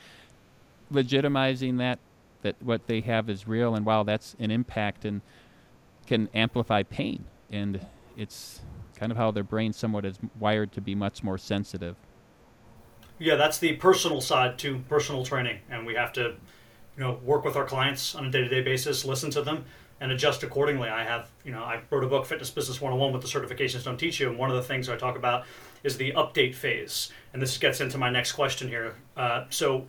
legitimizing 0.92 1.78
that, 1.78 1.98
that 2.42 2.54
what 2.62 2.86
they 2.86 3.00
have 3.00 3.28
is 3.28 3.48
real, 3.48 3.74
and 3.74 3.84
wow, 3.84 4.04
that's 4.04 4.36
an 4.38 4.50
impact 4.50 5.04
and 5.04 5.20
can 6.06 6.28
amplify 6.34 6.84
pain. 6.84 7.24
And 7.50 7.84
it's 8.16 8.60
kind 8.96 9.10
of 9.10 9.18
how 9.18 9.30
their 9.30 9.42
brain 9.42 9.72
somewhat 9.72 10.04
is 10.04 10.18
wired 10.38 10.72
to 10.72 10.80
be 10.80 10.94
much 10.94 11.22
more 11.22 11.38
sensitive. 11.38 11.96
Yeah, 13.18 13.34
that's 13.34 13.58
the 13.58 13.72
personal 13.74 14.20
side 14.20 14.58
to 14.58 14.78
personal 14.88 15.24
training, 15.24 15.58
and 15.68 15.84
we 15.84 15.94
have 15.94 16.12
to, 16.12 16.22
you 16.22 16.36
know, 17.02 17.18
work 17.24 17.44
with 17.44 17.56
our 17.56 17.64
clients 17.64 18.14
on 18.14 18.26
a 18.26 18.30
day-to-day 18.30 18.62
basis, 18.62 19.04
listen 19.04 19.30
to 19.32 19.42
them, 19.42 19.64
and 20.00 20.12
adjust 20.12 20.42
accordingly. 20.42 20.88
I 20.88 21.04
have, 21.04 21.30
you 21.44 21.52
know, 21.52 21.62
I 21.62 21.80
wrote 21.90 22.04
a 22.04 22.06
book, 22.06 22.26
Fitness 22.26 22.50
Business 22.50 22.80
101, 22.80 23.12
what 23.12 23.22
the 23.22 23.28
certifications 23.28 23.84
don't 23.84 23.98
teach 23.98 24.20
you. 24.20 24.28
And 24.28 24.38
one 24.38 24.50
of 24.50 24.56
the 24.56 24.62
things 24.62 24.88
I 24.88 24.96
talk 24.96 25.16
about 25.16 25.44
is 25.82 25.96
the 25.96 26.12
update 26.12 26.54
phase. 26.54 27.10
And 27.32 27.42
this 27.42 27.56
gets 27.58 27.80
into 27.80 27.98
my 27.98 28.10
next 28.10 28.32
question 28.32 28.68
here. 28.68 28.94
Uh, 29.16 29.44
so, 29.50 29.86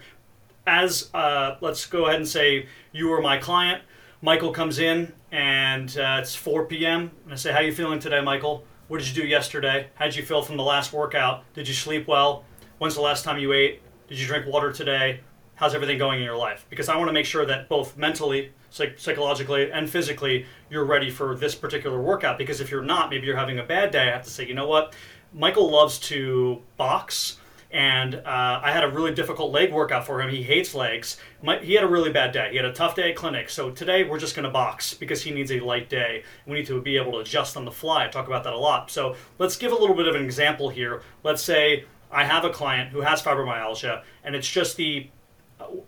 as 0.66 1.10
uh, 1.14 1.56
let's 1.62 1.86
go 1.86 2.06
ahead 2.06 2.18
and 2.18 2.28
say 2.28 2.68
you 2.92 3.12
are 3.14 3.22
my 3.22 3.38
client. 3.38 3.84
Michael 4.22 4.52
comes 4.52 4.80
in 4.80 5.14
and 5.32 5.98
uh, 5.98 6.20
it's 6.22 6.36
4 6.36 6.66
p.m. 6.66 7.12
And 7.24 7.34
I 7.34 7.36
say, 7.36 7.52
How 7.52 7.60
are 7.60 7.64
you 7.64 7.74
feeling 7.74 8.00
today, 8.00 8.22
Michael? 8.22 8.66
What 8.88 9.00
did 9.00 9.08
you 9.08 9.22
do 9.22 9.28
yesterday? 9.28 9.88
How'd 9.96 10.16
you 10.16 10.24
feel 10.24 10.42
from 10.42 10.58
the 10.58 10.64
last 10.64 10.92
workout? 10.92 11.44
Did 11.54 11.68
you 11.68 11.74
sleep 11.74 12.08
well? 12.08 12.44
When's 12.80 12.96
the 12.96 13.02
last 13.02 13.24
time 13.24 13.40
you 13.40 13.54
ate? 13.54 13.82
Did 14.08 14.20
you 14.20 14.26
drink 14.26 14.48
water 14.48 14.72
today? 14.72 15.22
How's 15.60 15.76
everything 15.76 15.98
going 15.98 16.20
in 16.20 16.26
your 16.26 16.38
life? 16.38 16.66
Because 16.70 16.88
I 16.88 16.96
want 16.96 17.10
to 17.10 17.14
make 17.14 17.26
sure 17.26 17.46
that 17.46 17.68
both 17.68 17.98
mentally 17.98 18.54
psych- 18.70 18.98
psychologically 18.98 19.70
and 19.70 19.90
physically 19.90 20.46
you're 20.70 20.86
ready 20.86 21.10
for 21.10 21.36
this 21.36 21.54
particular 21.54 22.02
workout 22.02 22.38
because 22.38 22.62
if 22.62 22.72
you're 22.72 22.82
not 22.82 23.10
maybe 23.10 23.28
you're 23.28 23.36
having 23.36 23.60
a 23.60 23.64
bad 23.64 23.92
day 23.92 24.08
i 24.08 24.12
have 24.12 24.24
to 24.24 24.30
say 24.30 24.46
you 24.46 24.54
know 24.54 24.68
what 24.68 24.94
michael 25.34 25.70
loves 25.70 26.00
to 26.00 26.62
box 26.78 27.40
and 27.72 28.16
uh, 28.16 28.62
I 28.64 28.72
had 28.72 28.84
a 28.84 28.90
really 28.90 29.14
difficult 29.14 29.52
leg 29.52 29.72
workout 29.72 30.04
for 30.04 30.20
him. 30.20 30.32
He 30.32 30.42
hates 30.42 30.74
legs. 30.74 31.18
My, 31.44 31.60
he 31.60 31.76
had 31.76 31.84
a 31.84 31.88
really 31.88 32.12
bad 32.12 32.32
day. 32.32 32.48
He 32.50 32.56
had 32.56 32.66
a 32.66 32.74
tough 32.74 32.96
day 32.96 33.12
at 33.12 33.16
clinic. 33.16 33.48
So 33.48 33.70
today 33.70 34.04
we're 34.04 34.18
just 34.18 34.36
going 34.36 34.46
to 34.46 34.50
box 34.50 34.96
because 34.96 35.22
he 35.22 35.30
needs 35.30 35.52
a 35.52 35.60
light 35.60 35.88
day. 35.88 36.24
We 36.48 36.56
need 36.56 36.66
to 36.66 36.82
be 36.82 36.98
able 36.98 37.12
to 37.12 37.18
adjust 37.20 37.56
on 37.56 37.66
the 37.66 37.72
fly. 37.72 38.06
I 38.06 38.08
talk 38.08 38.26
about 38.26 38.44
that 38.46 38.54
a 38.54 38.58
lot. 38.58 38.90
So 38.90 39.16
let's 39.38 39.56
give 39.56 39.72
a 39.72 39.76
little 39.76 39.96
bit 39.96 40.08
of 40.08 40.16
an 40.16 40.26
example 40.26 40.70
here. 40.70 41.04
Let's 41.24 41.44
say 41.44 41.86
I 42.12 42.24
have 42.24 42.44
a 42.44 42.50
client 42.50 42.90
who 42.90 43.02
has 43.02 43.22
fibromyalgia, 43.22 44.02
and 44.24 44.36
it's 44.36 44.50
just 44.50 44.76
the 44.76 45.12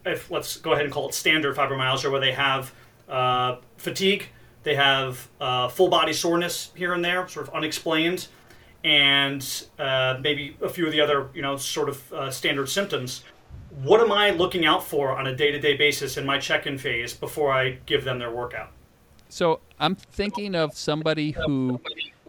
if 0.05 0.29
let's 0.31 0.57
go 0.57 0.73
ahead 0.73 0.85
and 0.85 0.93
call 0.93 1.09
it 1.09 1.13
standard 1.13 1.55
fibromyalgia, 1.55 2.11
where 2.11 2.19
they 2.19 2.33
have 2.33 2.73
uh, 3.09 3.57
fatigue, 3.77 4.27
they 4.63 4.75
have 4.75 5.27
uh, 5.39 5.67
full 5.67 5.89
body 5.89 6.13
soreness 6.13 6.71
here 6.75 6.93
and 6.93 7.03
there, 7.03 7.27
sort 7.27 7.47
of 7.47 7.53
unexplained, 7.53 8.27
and 8.83 9.65
uh, 9.79 10.17
maybe 10.21 10.55
a 10.61 10.69
few 10.69 10.85
of 10.85 10.91
the 10.91 11.01
other, 11.01 11.29
you 11.33 11.41
know, 11.41 11.57
sort 11.57 11.89
of 11.89 12.13
uh, 12.13 12.31
standard 12.31 12.69
symptoms. 12.69 13.23
What 13.83 14.01
am 14.01 14.11
I 14.11 14.31
looking 14.31 14.65
out 14.65 14.83
for 14.83 15.17
on 15.17 15.27
a 15.27 15.35
day 15.35 15.51
to 15.51 15.59
day 15.59 15.77
basis 15.77 16.17
in 16.17 16.25
my 16.25 16.37
check 16.37 16.67
in 16.67 16.77
phase 16.77 17.13
before 17.13 17.51
I 17.51 17.77
give 17.85 18.03
them 18.03 18.19
their 18.19 18.31
workout? 18.31 18.71
So 19.29 19.61
I'm 19.79 19.95
thinking 19.95 20.55
of 20.55 20.75
somebody 20.77 21.31
who 21.31 21.79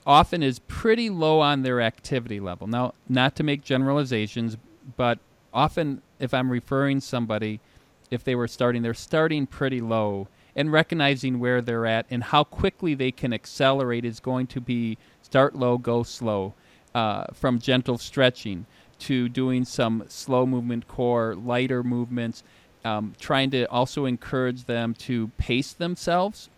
often 0.07 0.43
is 0.43 0.61
pretty 0.61 1.11
low 1.11 1.41
on 1.41 1.63
their 1.63 1.81
activity 1.81 2.39
level. 2.39 2.69
Now, 2.69 2.95
not 3.09 3.35
to 3.37 3.43
make 3.43 3.63
generalizations, 3.65 4.57
but 4.97 5.19
often 5.53 6.03
if 6.19 6.33
I'm 6.33 6.51
referring 6.51 7.01
somebody, 7.01 7.61
if 8.11 8.25
they 8.25 8.35
were 8.35 8.49
starting, 8.49 8.83
they're 8.83 8.95
starting 8.95 9.47
pretty 9.47 9.81
low 9.81 10.29
and 10.55 10.71
recognizing 10.71 11.41
where 11.41 11.63
they're 11.63 11.87
at 11.87 12.07
and 12.11 12.23
how 12.25 12.45
quickly 12.45 12.95
they 12.95 13.11
can 13.11 13.33
accelerate 13.33 14.05
is 14.05 14.21
going 14.21 14.47
to 14.49 14.61
be 14.61 14.99
start 15.23 15.55
low, 15.55 15.79
go 15.79 16.03
slow, 16.03 16.55
uh, 16.95 17.25
from 17.33 17.59
gentle 17.59 17.97
stretching 17.97 18.67
to 18.99 19.29
doing 19.29 19.65
some 19.65 20.05
slow 20.09 20.47
movement 20.47 20.87
core, 20.87 21.35
lighter 21.35 21.83
movements, 21.83 22.45
um, 22.85 23.15
trying 23.19 23.51
to 23.51 23.65
also 23.71 24.05
encourage 24.05 24.65
them 24.65 24.95
to 24.95 25.29
pace 25.39 25.73
themselves. 25.73 26.51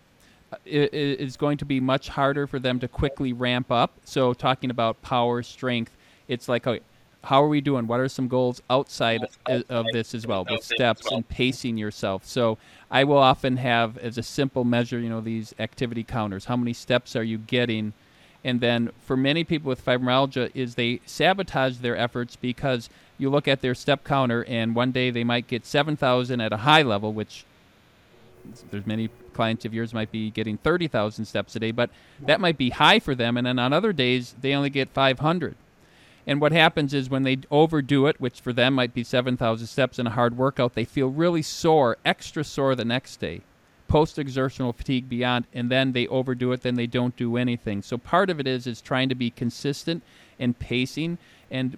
Uh, 0.53 0.57
it 0.65 0.93
is 0.93 1.37
going 1.37 1.57
to 1.59 1.65
be 1.65 1.81
much 1.81 2.09
harder 2.09 2.47
for 2.47 2.59
them 2.59 2.81
to 2.81 2.89
quickly 2.89 3.33
ramp 3.33 3.71
up. 3.71 3.93
So, 4.05 4.35
talking 4.35 4.71
about 4.71 5.01
power, 5.03 5.43
strength, 5.43 5.97
it's 6.29 6.49
like, 6.49 6.67
okay, 6.67 6.83
how 7.25 7.43
are 7.43 7.49
we 7.49 7.61
doing? 7.61 7.87
What 7.87 8.01
are 8.01 8.09
some 8.09 8.29
goals 8.29 8.63
outside 8.71 9.23
of 9.47 9.87
this 9.93 10.15
as 10.15 10.27
well, 10.27 10.47
with 10.49 10.63
steps 10.63 11.11
and 11.11 11.29
pacing 11.29 11.77
yourself? 11.79 12.25
So, 12.25 12.59
I 12.91 13.05
will 13.05 13.19
often 13.19 13.57
have 13.57 13.99
as 13.99 14.19
a 14.19 14.23
simple 14.23 14.65
measure, 14.65 15.01
you 15.01 15.09
know, 15.09 15.21
these 15.21 15.55
activity 15.59 16.05
counters. 16.05 16.45
How 16.45 16.57
many 16.57 16.73
steps 16.73 17.17
are 17.17 17.25
you 17.25 17.39
getting? 17.39 17.93
And 18.45 18.61
then 18.61 18.91
for 19.01 19.17
many 19.17 19.43
people 19.43 19.69
with 19.69 19.85
fibromyalgia, 19.85 20.53
is 20.55 20.75
they 20.75 21.01
sabotage 21.07 21.79
their 21.79 21.97
efforts 21.97 22.37
because 22.37 22.91
you 23.19 23.31
look 23.31 23.49
at 23.49 23.63
their 23.63 23.75
step 23.75 24.05
counter, 24.05 24.45
and 24.45 24.75
one 24.75 24.93
day 24.93 25.11
they 25.11 25.25
might 25.25 25.49
get 25.49 25.65
7,000 25.65 26.41
at 26.41 26.53
a 26.53 26.59
high 26.59 26.83
level, 26.83 27.13
which 27.13 27.45
there's 28.71 28.87
many 28.87 29.09
clients 29.33 29.65
of 29.65 29.73
yours 29.73 29.95
might 29.95 30.13
be 30.13 30.31
getting 30.31 30.59
30,000 30.59 31.25
steps 31.25 31.57
a 31.57 31.59
day, 31.59 31.71
but 31.71 31.91
that 32.21 32.41
might 32.41 32.59
be 32.59 32.71
high 32.71 33.01
for 33.01 33.15
them. 33.15 33.37
And 33.37 33.47
then 33.47 33.59
on 33.59 33.73
other 33.73 33.93
days, 33.93 34.35
they 34.41 34.55
only 34.55 34.71
get 34.71 34.91
500. 34.91 35.57
And 36.27 36.41
what 36.41 36.53
happens 36.53 36.95
is 36.95 37.11
when 37.11 37.23
they 37.23 37.39
overdo 37.51 38.07
it, 38.07 38.21
which 38.21 38.41
for 38.41 38.53
them 38.53 38.75
might 38.75 38.95
be 38.95 39.05
7,000 39.05 39.67
steps 39.67 39.99
in 39.99 40.07
a 40.07 40.11
hard 40.11 40.37
workout, 40.37 40.75
they 40.75 40.85
feel 40.85 41.09
really 41.09 41.43
sore, 41.43 41.99
extra 42.05 42.45
sore 42.45 42.75
the 42.75 42.85
next 42.85 43.19
day, 43.19 43.43
post 43.89 44.19
exertional 44.19 44.73
fatigue 44.73 45.09
beyond, 45.09 45.47
and 45.53 45.71
then 45.71 45.93
they 45.93 46.07
overdo 46.07 46.53
it, 46.53 46.63
then 46.63 46.77
they 46.77 46.87
don't 46.87 47.17
do 47.17 47.37
anything. 47.37 47.83
So 47.83 47.99
part 47.99 48.31
of 48.31 48.41
it 48.41 48.47
is 48.47 48.67
is 48.67 48.81
trying 48.81 49.11
to 49.11 49.15
be 49.15 49.31
consistent 49.31 50.03
and 50.39 50.59
pacing 50.59 51.19
and 51.51 51.77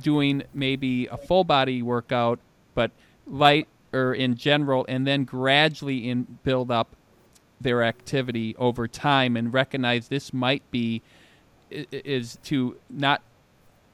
doing 0.00 0.44
maybe 0.54 1.08
a 1.08 1.16
full 1.16 1.42
body 1.42 1.82
workout, 1.82 2.38
but 2.74 2.92
light 3.26 3.66
or 3.92 4.14
in 4.14 4.36
general, 4.36 4.86
and 4.88 5.06
then 5.06 5.24
gradually 5.24 6.08
in 6.08 6.38
build 6.44 6.70
up 6.70 6.94
their 7.60 7.82
activity 7.82 8.54
over 8.56 8.86
time 8.86 9.36
and 9.36 9.52
recognize 9.52 10.06
this 10.06 10.32
might 10.32 10.62
be 10.70 11.02
is 11.70 12.38
to 12.44 12.76
not 12.88 13.20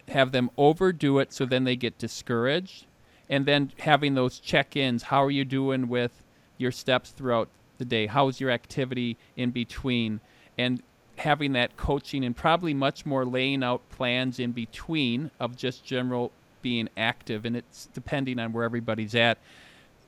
have 0.09 0.33
them 0.33 0.51
overdo 0.57 1.19
it 1.19 1.33
so 1.33 1.45
then 1.45 1.65
they 1.65 1.77
get 1.77 1.99
discouraged. 1.99 2.87
And 3.29 3.47
then 3.47 3.73
having 3.79 4.15
those 4.15 4.39
check-ins 4.39 5.05
how 5.05 5.25
are 5.25 5.31
you 5.31 5.45
doing 5.45 5.89
with 5.89 6.25
your 6.59 6.73
steps 6.73 7.11
throughout 7.11 7.49
the 7.79 7.85
day? 7.85 8.07
How's 8.07 8.41
your 8.41 8.51
activity 8.51 9.17
in 9.37 9.51
between? 9.51 10.21
And 10.59 10.83
having 11.17 11.53
that 11.53 11.77
coaching 11.77 12.25
and 12.25 12.37
probably 12.37 12.75
much 12.75 13.07
more 13.07 13.25
laying 13.25 13.63
out 13.63 13.89
plans 13.91 14.39
in 14.39 14.53
between 14.53 15.31
of 15.41 15.57
just 15.57 15.85
general 15.85 16.33
being 16.61 16.89
active. 16.97 17.45
And 17.45 17.57
it's 17.57 17.89
depending 17.95 18.39
on 18.39 18.53
where 18.53 18.65
everybody's 18.65 19.15
at. 19.15 19.39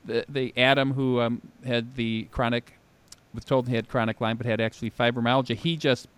The, 0.04 0.24
the 0.28 0.52
adam 0.56 0.92
who 0.92 1.20
um, 1.20 1.42
had 1.64 1.96
the 1.96 2.28
chronic 2.30 2.76
was 3.34 3.44
told 3.44 3.68
he 3.68 3.74
had 3.74 3.88
chronic 3.88 4.20
lyme 4.20 4.36
but 4.36 4.46
had 4.46 4.60
actually 4.60 4.90
fibromyalgia 4.90 5.56
he 5.56 5.76
just 5.76 6.08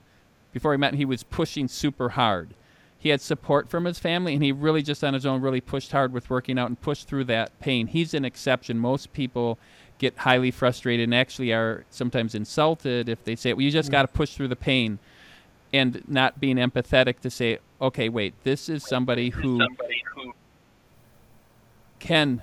before 0.53 0.73
he 0.73 0.79
met 0.79 0.95
he 0.95 1.05
was 1.05 1.23
pushing 1.23 1.69
super 1.69 2.11
hard 2.11 2.55
he 2.99 3.11
had 3.11 3.21
support 3.21 3.69
from 3.69 3.85
his 3.85 3.99
family 3.99 4.35
and 4.35 4.43
he 4.43 4.51
really 4.51 4.83
just 4.83 5.05
on 5.05 5.15
his 5.15 5.25
own 5.25 5.41
really 5.41 5.61
pushed 5.61 5.93
hard 5.93 6.13
with 6.13 6.29
working 6.29 6.59
out 6.59 6.69
and 6.69 6.81
pushed 6.81 7.07
through 7.07 7.25
that 7.25 7.59
pain. 7.61 7.87
He's 7.87 8.13
an 8.13 8.25
exception. 8.25 8.79
Most 8.79 9.13
people 9.13 9.59
get 9.99 10.17
highly 10.19 10.51
frustrated 10.51 11.05
and 11.05 11.15
actually 11.15 11.53
are 11.53 11.85
sometimes 11.91 12.35
insulted 12.35 13.09
if 13.09 13.23
they 13.25 13.35
say 13.37 13.53
well 13.53 13.63
you 13.63 13.71
just 13.71 13.89
mm. 13.89 13.93
got 13.93 14.03
to 14.03 14.09
push 14.09 14.35
through 14.35 14.49
the 14.49 14.57
pain 14.57 14.99
and 15.73 16.03
not 16.09 16.41
being 16.41 16.57
empathetic 16.57 17.19
to 17.21 17.29
say 17.29 17.59
okay 17.81 18.09
wait 18.09 18.33
this 18.45 18.69
is 18.69 18.85
somebody 18.85 19.31
who 19.31 19.61
can 21.99 22.43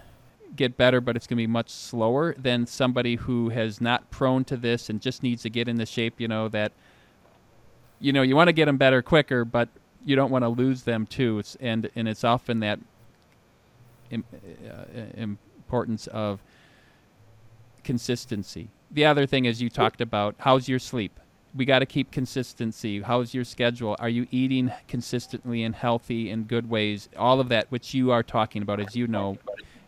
get 0.56 0.78
better 0.78 1.02
but 1.02 1.16
it's 1.16 1.26
going 1.26 1.38
to 1.38 1.42
be 1.42 1.48
much 1.48 1.70
slower 1.70 2.36
than 2.38 2.68
somebody 2.68 3.16
who 3.16 3.50
has 3.50 3.82
not 3.82 4.10
prone 4.12 4.44
to 4.44 4.58
this 4.58 4.90
and 4.90 5.02
just 5.02 5.24
needs 5.24 5.42
to 5.42 5.50
get 5.50 5.68
in 5.68 5.78
the 5.78 5.86
shape 5.86 6.20
you 6.20 6.28
know 6.28 6.48
that 6.50 6.72
you 8.00 8.12
know 8.12 8.22
you 8.22 8.36
want 8.36 8.48
to 8.48 8.54
get 8.54 8.66
them 8.66 8.78
better 8.78 9.02
quicker 9.02 9.46
but 9.46 9.70
you 10.06 10.16
don't 10.16 10.32
want 10.32 10.44
to 10.44 10.50
lose 10.50 10.84
them 10.84 11.06
too. 11.06 11.40
It's, 11.40 11.56
and 11.60 11.90
and 11.96 12.08
it's 12.08 12.24
often 12.24 12.60
that 12.62 12.80
Im, 14.12 14.24
uh, 14.70 15.22
importance 15.22 16.08
of 16.08 16.42
consistency. 17.84 18.70
The 18.92 19.06
other 19.06 19.26
thing 19.26 19.46
is 19.46 19.62
you 19.62 19.70
talked 19.70 20.00
about 20.00 20.36
how's 20.40 20.70
your 20.70 20.80
sleep. 20.80 21.20
We 21.56 21.66
got 21.66 21.80
to 21.80 21.86
keep 21.86 22.12
consistency. 22.12 23.02
How's 23.02 23.34
your 23.34 23.46
schedule? 23.46 23.96
Are 24.00 24.10
you 24.10 24.28
eating 24.30 24.74
consistently 24.90 25.64
and 25.64 25.74
healthy 25.74 26.30
in 26.30 26.44
good 26.44 26.70
ways? 26.70 27.08
All 27.18 27.40
of 27.40 27.48
that, 27.50 27.72
which 27.72 27.94
you 27.94 28.12
are 28.12 28.24
talking 28.24 28.62
about, 28.62 28.82
as 28.82 28.94
you 28.96 29.08
know, 29.08 29.38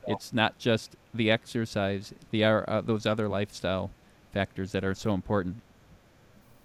it's 0.07 0.31
not 0.31 0.57
just 0.57 0.95
the 1.13 1.29
exercise. 1.29 2.13
The 2.31 2.45
uh, 2.45 2.81
those 2.81 3.05
other 3.05 3.27
lifestyle 3.27 3.91
factors 4.31 4.71
that 4.71 4.85
are 4.85 4.95
so 4.95 5.13
important. 5.13 5.57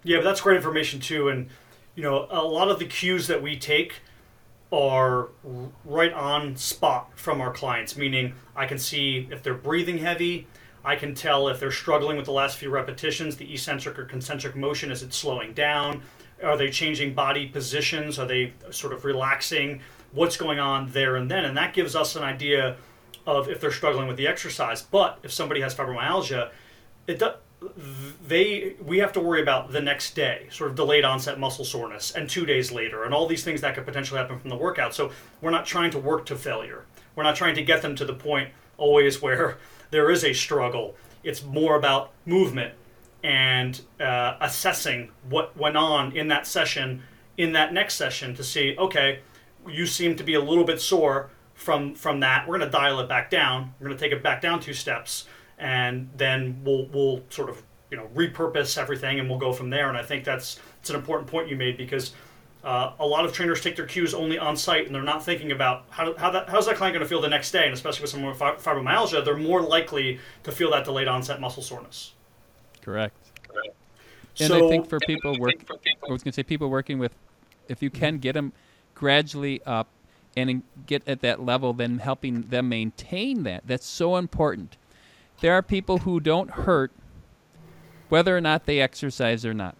Yeah, 0.03 0.17
but 0.17 0.23
that's 0.23 0.41
great 0.41 0.57
information 0.57 0.99
too, 0.99 1.29
and 1.29 1.49
you 1.95 2.03
know, 2.03 2.27
a 2.29 2.43
lot 2.43 2.69
of 2.69 2.79
the 2.79 2.85
cues 2.85 3.27
that 3.27 3.41
we 3.41 3.57
take 3.57 3.95
are 4.71 5.29
right 5.85 6.13
on 6.13 6.55
spot 6.55 7.11
from 7.15 7.39
our 7.39 7.53
clients, 7.53 7.95
meaning 7.95 8.33
I 8.55 8.65
can 8.65 8.79
see 8.79 9.27
if 9.31 9.43
they're 9.43 9.53
breathing 9.53 9.99
heavy, 9.99 10.47
I 10.83 10.95
can 10.95 11.13
tell 11.15 11.47
if 11.47 11.59
they're 11.59 11.71
struggling 11.71 12.17
with 12.17 12.25
the 12.25 12.31
last 12.31 12.57
few 12.57 12.69
repetitions, 12.69 13.37
the 13.37 13.51
eccentric 13.53 13.97
or 13.97 14.05
concentric 14.05 14.55
motion, 14.55 14.91
is 14.91 15.03
it 15.03 15.13
slowing 15.13 15.53
down? 15.53 16.01
Are 16.43 16.57
they 16.57 16.69
changing 16.69 17.13
body 17.13 17.47
positions? 17.47 18.19
Are 18.19 18.25
they 18.25 18.53
sort 18.71 18.91
of 18.91 19.05
relaxing? 19.05 19.81
What's 20.11 20.35
going 20.35 20.59
on 20.59 20.91
there 20.91 21.15
and 21.15 21.31
then? 21.31 21.45
And 21.45 21.55
that 21.55 21.73
gives 21.73 21.95
us 21.95 22.15
an 22.15 22.23
idea 22.23 22.75
of 23.25 23.47
if 23.47 23.61
they're 23.61 23.71
struggling 23.71 24.07
with 24.07 24.17
the 24.17 24.27
exercise. 24.27 24.81
But 24.81 25.19
if 25.23 25.31
somebody 25.31 25.61
has 25.61 25.73
fibromyalgia, 25.73 26.49
it 27.07 27.19
does 27.19 27.35
they 28.27 28.75
we 28.83 28.99
have 28.99 29.13
to 29.13 29.19
worry 29.19 29.41
about 29.41 29.71
the 29.71 29.81
next 29.81 30.15
day, 30.15 30.47
sort 30.51 30.69
of 30.69 30.75
delayed 30.75 31.05
onset 31.05 31.39
muscle 31.39 31.65
soreness, 31.65 32.11
and 32.11 32.29
two 32.29 32.45
days 32.45 32.71
later, 32.71 33.03
and 33.03 33.13
all 33.13 33.27
these 33.27 33.43
things 33.43 33.61
that 33.61 33.75
could 33.75 33.85
potentially 33.85 34.19
happen 34.19 34.39
from 34.39 34.49
the 34.49 34.55
workout. 34.55 34.93
So 34.93 35.11
we're 35.41 35.51
not 35.51 35.65
trying 35.65 35.91
to 35.91 35.99
work 35.99 36.25
to 36.27 36.35
failure. 36.35 36.85
We're 37.15 37.23
not 37.23 37.35
trying 37.35 37.55
to 37.55 37.63
get 37.63 37.81
them 37.81 37.95
to 37.95 38.05
the 38.05 38.13
point 38.13 38.49
always 38.77 39.21
where 39.21 39.57
there 39.91 40.09
is 40.09 40.23
a 40.23 40.33
struggle. 40.33 40.95
It's 41.23 41.43
more 41.43 41.75
about 41.75 42.11
movement 42.25 42.73
and 43.23 43.79
uh, 43.99 44.35
assessing 44.41 45.11
what 45.29 45.55
went 45.55 45.77
on 45.77 46.11
in 46.11 46.27
that 46.27 46.45
session, 46.45 47.03
in 47.37 47.53
that 47.53 47.73
next 47.73 47.95
session, 47.95 48.35
to 48.35 48.43
see 48.43 48.75
okay, 48.77 49.19
you 49.67 49.85
seem 49.85 50.15
to 50.15 50.23
be 50.23 50.33
a 50.33 50.41
little 50.41 50.65
bit 50.65 50.81
sore 50.81 51.29
from 51.53 51.95
from 51.95 52.19
that. 52.21 52.47
We're 52.47 52.57
going 52.57 52.71
to 52.71 52.77
dial 52.77 52.99
it 52.99 53.09
back 53.09 53.29
down. 53.29 53.73
We're 53.79 53.87
going 53.87 53.97
to 53.97 54.03
take 54.03 54.11
it 54.11 54.23
back 54.23 54.41
down 54.41 54.59
two 54.59 54.73
steps 54.73 55.27
and 55.63 56.09
then 56.17 56.59
we'll 56.63 56.85
we'll 56.93 57.23
sort 57.29 57.49
of 57.49 57.63
you 57.89 57.97
know 57.97 58.07
repurpose 58.13 58.77
everything 58.77 59.19
and 59.19 59.29
we'll 59.29 59.39
go 59.39 59.53
from 59.53 59.69
there. 59.69 59.87
And 59.89 59.97
I 59.97 60.03
think 60.03 60.25
that's 60.25 60.59
it's 60.81 60.89
an 60.89 60.95
important 60.95 61.29
point 61.29 61.47
you 61.47 61.55
made 61.55 61.77
because 61.77 62.11
uh, 62.63 62.91
a 62.99 63.07
lot 63.07 63.25
of 63.25 63.33
trainers 63.33 63.61
take 63.61 63.77
their 63.77 63.85
cues 63.85 64.13
only 64.13 64.37
on 64.37 64.57
site 64.57 64.85
and 64.85 64.93
they're 64.93 65.01
not 65.01 65.23
thinking 65.23 65.51
about 65.51 65.85
how, 65.89 66.13
how 66.15 66.29
that, 66.29 66.49
how's 66.49 66.65
that 66.65 66.77
client 66.77 66.93
going 66.93 67.03
to 67.03 67.09
feel 67.09 67.19
the 67.19 67.29
next 67.29 67.51
day. 67.51 67.65
And 67.65 67.73
especially 67.73 68.03
with 68.03 68.11
someone 68.11 68.31
with 68.31 68.39
fibromyalgia, 68.39 69.23
they're 69.25 69.35
more 69.35 69.61
likely 69.61 70.19
to 70.43 70.51
feel 70.51 70.71
that 70.71 70.85
delayed 70.85 71.07
onset 71.07 71.41
muscle 71.41 71.63
soreness. 71.63 72.13
Correct. 72.81 73.15
And 74.39 74.47
so, 74.47 74.65
I 74.65 74.69
think 74.69 74.87
for 74.87 74.99
people 74.99 75.37
work, 75.39 75.55
I 75.69 76.11
was 76.11 76.23
going 76.23 76.31
to 76.31 76.33
say 76.33 76.43
people 76.43 76.69
working 76.69 76.99
with, 76.99 77.13
if 77.67 77.83
you 77.83 77.89
can 77.89 78.17
get 78.17 78.33
them 78.33 78.51
gradually 78.95 79.61
up 79.65 79.87
and 80.35 80.63
get 80.87 81.07
at 81.07 81.21
that 81.21 81.45
level, 81.45 81.73
then 81.73 81.99
helping 81.99 82.43
them 82.43 82.69
maintain 82.69 83.43
that. 83.43 83.63
That's 83.67 83.85
so 83.85 84.15
important 84.15 84.77
there 85.43 85.53
are 85.53 85.61
people 85.61 85.97
who 85.99 86.21
don't 86.21 86.51
hurt 86.51 86.89
whether 88.07 88.35
or 88.35 88.39
not 88.39 88.65
they 88.65 88.79
exercise 88.79 89.45
or 89.45 89.53
not. 89.53 89.75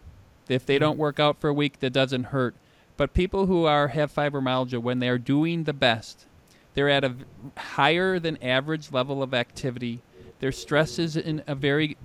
If 0.50 0.66
they 0.66 0.78
don't 0.78 0.98
work 0.98 1.22
out 1.22 1.40
for 1.40 1.48
a 1.48 1.54
week, 1.54 1.80
that 1.80 1.94
doesn't 1.94 2.26
hurt. 2.26 2.54
But 2.98 3.14
people 3.14 3.46
who 3.46 3.64
are 3.64 3.88
have 3.88 4.14
fibromyalgia, 4.14 4.82
when 4.82 5.00
they 5.00 5.08
are 5.08 5.18
doing 5.18 5.64
the 5.64 5.72
best, 5.72 6.26
they're 6.74 6.90
at 6.90 7.06
a 7.06 7.16
higher 7.56 8.20
than 8.20 8.44
average 8.44 8.92
level 8.92 9.24
of 9.24 9.34
activity. 9.34 10.02
Their 10.42 10.52
stress 10.52 11.00
is 11.00 11.16
in 11.16 11.42
a 11.48 11.56
very 11.56 11.96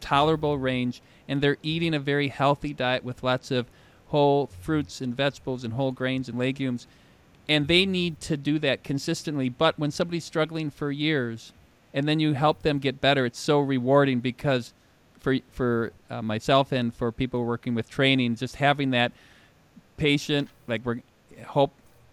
tolerable 0.00 0.58
range, 0.58 1.00
and 1.28 1.40
they're 1.40 1.58
eating 1.62 1.94
a 1.94 2.00
very 2.00 2.26
healthy 2.26 2.74
diet 2.74 3.04
with 3.04 3.22
lots 3.22 3.52
of 3.52 3.70
whole 4.08 4.48
fruits 4.48 5.00
and 5.00 5.16
vegetables 5.16 5.62
and 5.62 5.74
whole 5.74 5.92
grains 5.92 6.28
and 6.28 6.36
legumes. 6.36 6.88
And 7.48 7.68
they 7.68 7.86
need 7.86 8.20
to 8.22 8.36
do 8.36 8.58
that 8.58 8.82
consistently. 8.82 9.48
But 9.48 9.78
when 9.78 9.92
somebody's 9.92 10.24
struggling 10.24 10.70
for 10.70 10.90
years, 10.90 11.52
and 11.96 12.06
then 12.06 12.20
you 12.20 12.34
help 12.34 12.62
them 12.62 12.78
get 12.78 13.00
better. 13.00 13.24
It's 13.24 13.40
so 13.40 13.58
rewarding 13.58 14.20
because 14.20 14.74
for 15.18 15.38
for 15.50 15.92
uh, 16.10 16.22
myself 16.22 16.70
and 16.70 16.94
for 16.94 17.10
people 17.10 17.44
working 17.44 17.74
with 17.74 17.88
training, 17.88 18.36
just 18.36 18.56
having 18.56 18.90
that 18.90 19.10
patient, 19.96 20.48
like 20.68 20.84
we 20.84 21.02
hope 21.46 21.72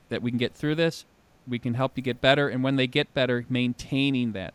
that 0.09 0.23
we 0.23 0.31
can 0.31 0.37
get 0.39 0.55
through 0.55 0.75
this. 0.75 1.05
We 1.45 1.59
can 1.59 1.73
help 1.73 1.97
you 1.97 2.01
get 2.01 2.21
better, 2.21 2.47
and 2.47 2.63
when 2.63 2.77
they 2.77 2.87
get 2.87 3.13
better, 3.13 3.45
maintaining 3.49 4.31
that. 4.31 4.53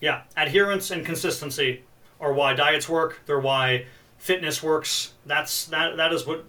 Yeah, 0.00 0.22
adherence 0.36 0.90
and 0.90 1.06
consistency 1.06 1.84
are 2.20 2.32
why 2.32 2.54
diets 2.54 2.88
work. 2.88 3.20
They're 3.26 3.38
why 3.38 3.86
fitness 4.18 4.62
works. 4.62 5.12
That's 5.24 5.66
that 5.66 5.96
that 5.96 6.12
is 6.12 6.26
what 6.26 6.44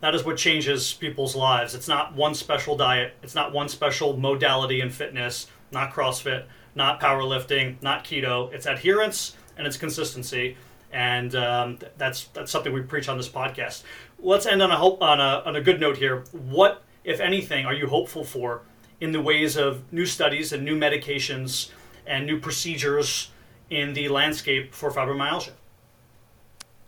that 0.00 0.16
is 0.16 0.24
what 0.24 0.36
changes 0.36 0.92
people's 0.92 1.36
lives. 1.36 1.76
It's 1.76 1.86
not 1.86 2.14
one 2.14 2.34
special 2.34 2.76
diet. 2.76 3.14
It's 3.22 3.36
not 3.36 3.52
one 3.52 3.68
special 3.68 4.16
modality 4.16 4.80
in 4.80 4.90
fitness. 4.90 5.46
Not 5.70 5.92
CrossFit. 5.92 6.44
Not 6.74 7.00
powerlifting. 7.00 7.80
Not 7.82 8.04
keto. 8.04 8.52
It's 8.52 8.66
adherence 8.66 9.36
and 9.56 9.66
it's 9.66 9.76
consistency. 9.76 10.56
And 10.92 11.34
um, 11.34 11.78
that's 11.98 12.24
that's 12.28 12.52
something 12.52 12.72
we 12.72 12.82
preach 12.82 13.08
on 13.08 13.16
this 13.16 13.28
podcast. 13.28 13.82
Let's 14.18 14.46
end 14.46 14.62
on 14.62 14.70
a 14.70 14.76
hope 14.76 15.02
on 15.02 15.20
a 15.20 15.42
on 15.44 15.56
a 15.56 15.60
good 15.60 15.80
note 15.80 15.96
here. 15.96 16.24
What, 16.32 16.82
if 17.02 17.20
anything, 17.20 17.66
are 17.66 17.74
you 17.74 17.88
hopeful 17.88 18.24
for 18.24 18.62
in 19.00 19.12
the 19.12 19.20
ways 19.20 19.56
of 19.56 19.92
new 19.92 20.06
studies 20.06 20.52
and 20.52 20.64
new 20.64 20.78
medications 20.78 21.70
and 22.06 22.26
new 22.26 22.38
procedures 22.38 23.30
in 23.70 23.94
the 23.94 24.08
landscape 24.08 24.72
for 24.72 24.90
fibromyalgia? 24.90 25.52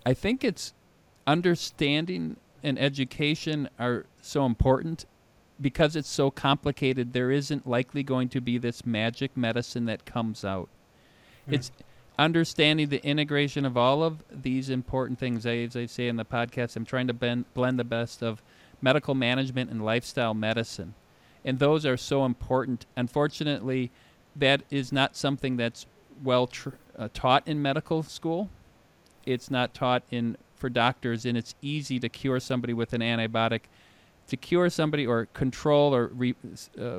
I 0.04 0.14
think 0.14 0.44
it's 0.44 0.72
understanding 1.26 2.36
and 2.62 2.78
education 2.78 3.68
are 3.78 4.06
so 4.20 4.46
important 4.46 5.04
because 5.60 5.96
it's 5.96 6.08
so 6.08 6.30
complicated. 6.30 7.12
There 7.12 7.30
isn't 7.30 7.66
likely 7.66 8.02
going 8.02 8.28
to 8.30 8.40
be 8.40 8.58
this 8.58 8.84
magic 8.84 9.36
medicine 9.36 9.86
that 9.86 10.04
comes 10.04 10.44
out. 10.44 10.68
Mm. 11.48 11.54
It's 11.54 11.70
understanding 12.18 12.88
the 12.88 13.04
integration 13.04 13.64
of 13.64 13.76
all 13.76 14.02
of 14.02 14.22
these 14.30 14.70
important 14.70 15.18
things. 15.18 15.46
As 15.46 15.76
I 15.76 15.86
say 15.86 16.08
in 16.08 16.16
the 16.16 16.24
podcast, 16.24 16.76
I'm 16.76 16.84
trying 16.84 17.06
to 17.06 17.14
blend, 17.14 17.52
blend 17.54 17.78
the 17.78 17.84
best 17.84 18.22
of 18.22 18.42
medical 18.80 19.14
management 19.14 19.70
and 19.70 19.84
lifestyle 19.84 20.34
medicine. 20.34 20.94
And 21.44 21.58
those 21.58 21.86
are 21.86 21.96
so 21.96 22.24
important. 22.24 22.86
Unfortunately, 22.96 23.90
that 24.34 24.62
is 24.70 24.92
not 24.92 25.16
something 25.16 25.56
that's 25.56 25.86
well 26.22 26.46
tr- 26.46 26.70
uh, 26.98 27.08
taught 27.14 27.46
in 27.46 27.62
medical 27.62 28.02
school. 28.02 28.50
It's 29.24 29.50
not 29.50 29.74
taught 29.74 30.02
in 30.10 30.36
for 30.56 30.68
doctors, 30.68 31.24
and 31.24 31.36
it's 31.36 31.54
easy 31.60 32.00
to 32.00 32.08
cure 32.08 32.40
somebody 32.40 32.72
with 32.72 32.92
an 32.92 33.00
antibiotic. 33.00 33.62
To 34.28 34.36
cure 34.36 34.68
somebody 34.70 35.06
or 35.06 35.26
control 35.26 35.94
or 35.94 36.08
re, 36.08 36.34
uh, 36.80 36.98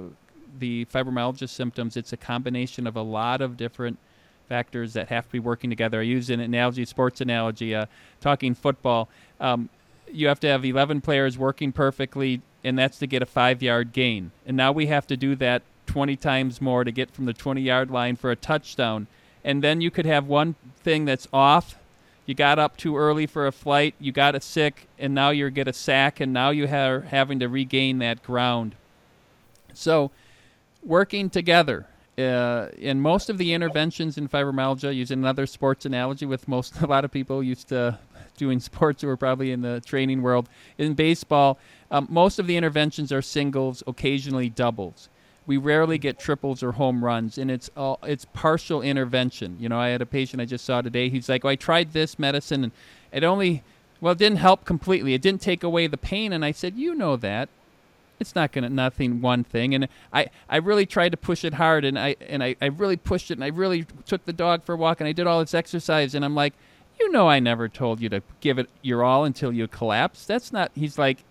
the 0.60 0.86
fibromyalgia 0.86 1.50
symptoms, 1.50 1.98
it's 1.98 2.14
a 2.14 2.18
combination 2.18 2.88
of 2.88 2.96
a 2.96 3.02
lot 3.02 3.42
of 3.42 3.58
different 3.58 4.00
factors 4.48 4.94
that 4.94 5.10
have 5.10 5.26
to 5.26 5.32
be 5.32 5.40
working 5.40 5.70
together. 5.70 6.00
I 6.00 6.04
use 6.04 6.30
an 6.30 6.40
analogy, 6.40 6.86
sports 6.86 7.22
analogy, 7.22 7.76
uh, 7.76 7.88
talking 8.22 8.56
football. 8.56 9.10
Um, 9.40 9.70
you 10.12 10.28
have 10.28 10.40
to 10.42 10.48
have 10.48 10.64
11 10.64 11.02
players 11.02 11.38
working 11.38 11.72
perfectly, 11.72 12.42
and 12.64 12.80
that's 12.80 12.98
to 13.00 13.08
get 13.08 13.22
a 13.22 13.26
five 13.26 13.62
yard 13.62 13.92
gain. 13.94 14.32
And 14.46 14.56
now 14.56 14.72
we 14.72 14.88
have 14.88 15.06
to 15.08 15.18
do 15.18 15.36
that 15.36 15.64
20 15.86 16.16
times 16.16 16.62
more 16.62 16.84
to 16.84 16.92
get 16.92 17.12
from 17.12 17.26
the 17.26 17.34
20 17.34 17.62
yard 17.62 17.92
line 17.92 18.16
for 18.16 18.32
a 18.32 18.36
touchdown. 18.36 19.08
And 19.44 19.64
then 19.64 19.82
you 19.82 19.92
could 19.92 20.06
have 20.06 20.28
one 20.28 20.56
thing 20.84 21.06
that's 21.06 21.28
off. 21.32 21.78
You 22.28 22.36
got 22.36 22.60
up 22.60 22.76
too 22.76 22.98
early 22.98 23.26
for 23.26 23.48
a 23.48 23.54
flight, 23.54 23.96
you 24.02 24.12
got 24.12 24.36
a 24.36 24.42
sick, 24.42 24.90
and 25.00 25.16
now 25.16 25.30
you 25.30 25.50
get 25.50 25.70
a 25.70 25.74
sack, 25.74 26.20
and 26.20 26.34
now 26.34 26.50
you 26.50 26.68
are 26.68 27.02
having 27.10 27.40
to 27.40 27.48
regain 27.48 28.00
that 28.00 28.22
ground. 28.22 28.76
So, 29.74 30.12
working 30.84 31.30
together. 31.30 31.88
Uh, 32.18 32.70
in 32.78 33.00
most 33.00 33.30
of 33.30 33.38
the 33.38 33.54
interventions 33.54 34.18
in 34.18 34.28
fibromyalgia, 34.28 34.94
using 34.94 35.20
another 35.20 35.46
sports 35.46 35.86
analogy, 35.86 36.26
with 36.26 36.48
most 36.48 36.76
a 36.82 36.86
lot 36.86 37.06
of 37.06 37.12
people 37.12 37.42
used 37.42 37.70
to 37.70 37.98
doing 38.36 38.60
sports 38.60 39.02
who 39.02 39.08
are 39.08 39.18
probably 39.18 39.52
in 39.52 39.62
the 39.62 39.80
training 39.82 40.22
world. 40.22 40.50
In 40.78 40.96
baseball, 40.96 41.58
um, 41.92 42.08
most 42.10 42.40
of 42.40 42.48
the 42.48 42.58
interventions 42.58 43.12
are 43.14 43.22
singles, 43.22 43.84
occasionally 43.88 44.50
doubles 44.50 45.08
we 45.48 45.56
rarely 45.56 45.98
get 45.98 46.20
triples 46.20 46.62
or 46.62 46.74
home 46.74 47.04
runs, 47.04 47.38
and 47.38 47.50
it's 47.50 47.70
all 47.76 48.00
it's 48.04 48.26
partial 48.26 48.82
intervention. 48.82 49.58
You 49.60 49.70
know, 49.70 49.80
I 49.80 49.88
had 49.88 50.02
a 50.02 50.06
patient 50.06 50.42
I 50.42 50.46
just 50.46 50.66
saw 50.66 50.82
today. 50.82 51.10
He's 51.10 51.30
like, 51.30 51.44
well, 51.44 51.54
"I 51.54 51.56
tried 51.56 51.94
this 51.94 52.20
medicine, 52.20 52.66
and 52.66 52.74
it 53.12 53.24
only 53.24 53.64
well, 54.00 54.12
it 54.12 54.20
didn't 54.20 54.38
help 54.38 54.66
completely. 54.66 55.16
It 55.16 55.22
didn't 55.22 55.42
take 55.42 55.64
away 55.64 55.88
the 55.88 55.98
pain." 55.98 56.34
And 56.34 56.46
I 56.46 56.52
said, 56.52 56.76
"You 56.76 56.94
know 56.94 57.16
that." 57.16 57.50
It's 58.20 58.36
not 58.36 58.52
gonna 58.52 58.70
nothing 58.70 59.22
one 59.22 59.44
thing, 59.44 59.74
and 59.76 59.88
I, 60.12 60.28
I 60.50 60.58
really 60.58 60.88
tried 60.88 61.10
to 61.10 61.18
push 61.18 61.46
it 61.46 61.54
hard, 61.54 61.86
and 61.86 61.98
I 61.98 62.16
and 62.28 62.44
I, 62.44 62.56
I 62.62 62.66
really 62.66 62.98
pushed 62.98 63.32
it, 63.32 63.36
and 63.36 63.44
I 63.44 63.48
really 63.48 63.86
took 64.06 64.26
the 64.26 64.34
dog 64.34 64.64
for 64.64 64.74
a 64.74 64.78
walk, 64.78 65.00
and 65.00 65.08
I 65.08 65.12
did 65.12 65.28
all 65.28 65.40
this 65.40 65.54
exercise, 65.54 66.16
and 66.16 66.26
I'm 66.26 66.36
like, 66.36 66.54
you 67.00 67.12
know, 67.12 67.30
I 67.30 67.40
never 67.40 67.70
told 67.70 68.02
you 68.02 68.10
to 68.10 68.24
give 68.42 68.58
it 68.58 68.70
your 68.82 69.04
all 69.04 69.24
until 69.24 69.54
you 69.54 69.68
collapse. 69.68 70.26
That's 70.26 70.52
not. 70.52 70.72
He's 70.74 70.98
like, 70.98 71.24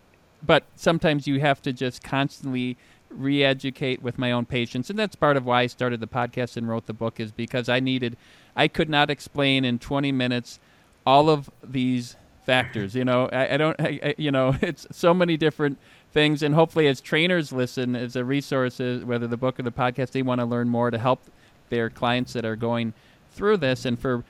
but 0.45 0.65
sometimes 0.77 1.27
you 1.27 1.41
have 1.41 1.61
to 1.63 1.73
just 1.73 2.05
constantly 2.05 2.77
re-educate 3.11 4.03
with 4.03 4.19
my 4.19 4.33
own 4.33 4.45
patients 4.45 4.91
and 4.91 4.99
that's 4.99 5.17
part 5.17 5.37
of 5.37 5.47
why 5.47 5.63
i 5.63 5.67
started 5.67 6.01
the 6.01 6.07
podcast 6.07 6.57
and 6.57 6.69
wrote 6.69 6.87
the 6.87 6.93
book 6.93 7.19
is 7.19 7.33
because 7.33 7.69
i 7.69 7.81
needed 7.81 8.17
i 8.55 8.69
could 8.69 8.91
not 8.91 9.11
explain 9.11 9.65
in 9.65 9.79
20 9.79 10.13
minutes 10.13 10.59
all 11.07 11.31
of 11.31 11.51
these 11.63 12.17
factors 12.45 12.95
you 12.95 13.05
know? 13.05 13.29
I, 13.33 13.55
I 13.55 13.57
don't 13.57 13.81
I, 13.81 14.01
I, 14.03 14.15
you 14.19 14.31
know 14.31 14.57
it's 14.63 14.87
so 14.91 15.15
many 15.15 15.37
different 15.37 15.79
things. 16.17 16.43
And 16.43 16.55
hopefully 16.55 16.89
as 16.89 17.03
trainers 17.03 17.53
listen 17.53 17.95
as 17.95 18.17
a 18.17 18.25
resource 18.25 18.81
uh, 18.81 19.03
whether 19.05 19.27
the 19.27 19.37
book 19.37 19.61
or 19.61 19.65
the 19.65 19.71
podcast 19.71 20.13
they 20.13 20.23
want 20.23 20.41
to 20.41 20.47
learn 20.47 20.71
more 20.71 20.91
to 20.91 20.97
help 20.97 21.21
their 21.69 21.91
clients 21.91 22.33
that 22.33 22.47
are 22.47 22.57
going 22.57 22.95
through 23.33 23.59
this. 23.59 23.85
And 23.85 23.99
for 23.99 24.25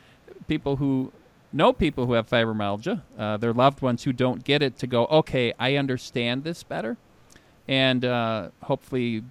people 0.48 0.76
who 0.76 1.12
know 1.52 1.72
people 1.72 2.06
who 2.06 2.14
have 2.14 2.28
fibromyalgia 2.28 3.02
uh, 3.16 3.36
their 3.36 3.52
loved 3.52 3.82
ones 3.82 4.02
who 4.02 4.12
don't 4.12 4.42
get 4.42 4.62
it 4.62 4.76
to 4.76 4.86
go 4.86 5.06
okay 5.06 5.54
i 5.58 5.76
understand 5.76 6.42
this 6.42 6.62
better 6.62 6.96
and 7.68 8.04
uh, 8.04 8.48
hopefully 8.62 9.22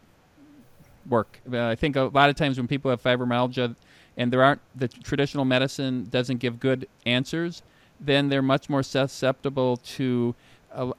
work. 1.08 1.39
Uh, 1.52 1.67
I 1.67 1.76
think 1.76 1.95
a 1.95 2.04
lot 2.04 2.30
of 2.30 2.36
times 2.36 2.58
when 2.58 2.67
people 2.67 2.91
have 2.91 3.02
fibromyalgia 3.02 3.76
and 4.17 4.32
there 4.32 4.43
aren't 4.43 4.62
the 4.76 4.88
traditional 4.88 5.45
medicine 5.45 6.08
doesn't 6.10 6.38
give 6.38 6.60
good 6.60 6.88
answers, 7.06 7.62
then 8.00 8.30
they're 8.30 8.41
much 8.41 8.69
more 8.69 8.84
susceptible 8.84 9.78
to 9.78 10.36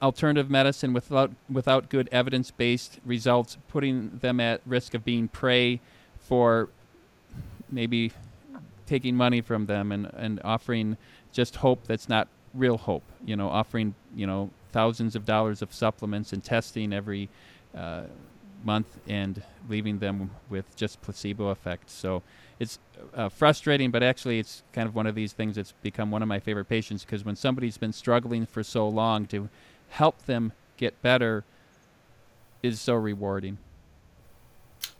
alternative 0.01 0.49
medicine 0.49 0.93
without 0.93 1.31
without 1.49 1.89
good 1.89 2.09
evidence-based 2.11 2.99
results, 3.05 3.57
putting 3.67 4.17
them 4.21 4.39
at 4.39 4.61
risk 4.65 4.93
of 4.93 5.05
being 5.05 5.27
prey 5.27 5.79
for 6.19 6.69
maybe 7.69 8.11
taking 8.85 9.15
money 9.15 9.41
from 9.41 9.65
them 9.65 9.91
and, 9.91 10.09
and 10.15 10.39
offering 10.43 10.97
just 11.31 11.57
hope 11.57 11.85
that's 11.85 12.09
not 12.09 12.27
real 12.53 12.77
hope. 12.77 13.03
You 13.25 13.35
know, 13.35 13.49
offering 13.49 13.93
you 14.15 14.25
know 14.25 14.49
thousands 14.71 15.15
of 15.15 15.25
dollars 15.25 15.61
of 15.61 15.73
supplements 15.73 16.33
and 16.33 16.43
testing 16.43 16.93
every 16.93 17.29
uh, 17.75 18.03
month 18.63 18.99
and 19.07 19.41
leaving 19.69 19.99
them 19.99 20.31
with 20.49 20.75
just 20.75 21.01
placebo 21.01 21.51
effects. 21.51 21.93
So 21.93 22.23
it's 22.59 22.79
uh, 23.13 23.29
frustrating, 23.29 23.91
but 23.91 24.03
actually, 24.03 24.39
it's 24.39 24.63
kind 24.73 24.87
of 24.87 24.95
one 24.95 25.07
of 25.07 25.15
these 25.15 25.33
things 25.33 25.55
that's 25.55 25.73
become 25.81 26.11
one 26.11 26.21
of 26.21 26.27
my 26.27 26.39
favorite 26.39 26.65
patients 26.65 27.03
because 27.03 27.23
when 27.23 27.35
somebody's 27.35 27.77
been 27.77 27.93
struggling 27.93 28.45
for 28.45 28.63
so 28.63 28.87
long, 28.87 29.25
to 29.27 29.49
help 29.89 30.25
them 30.25 30.53
get 30.75 30.99
better 31.01 31.43
is 32.63 32.81
so 32.81 32.95
rewarding. 32.95 33.57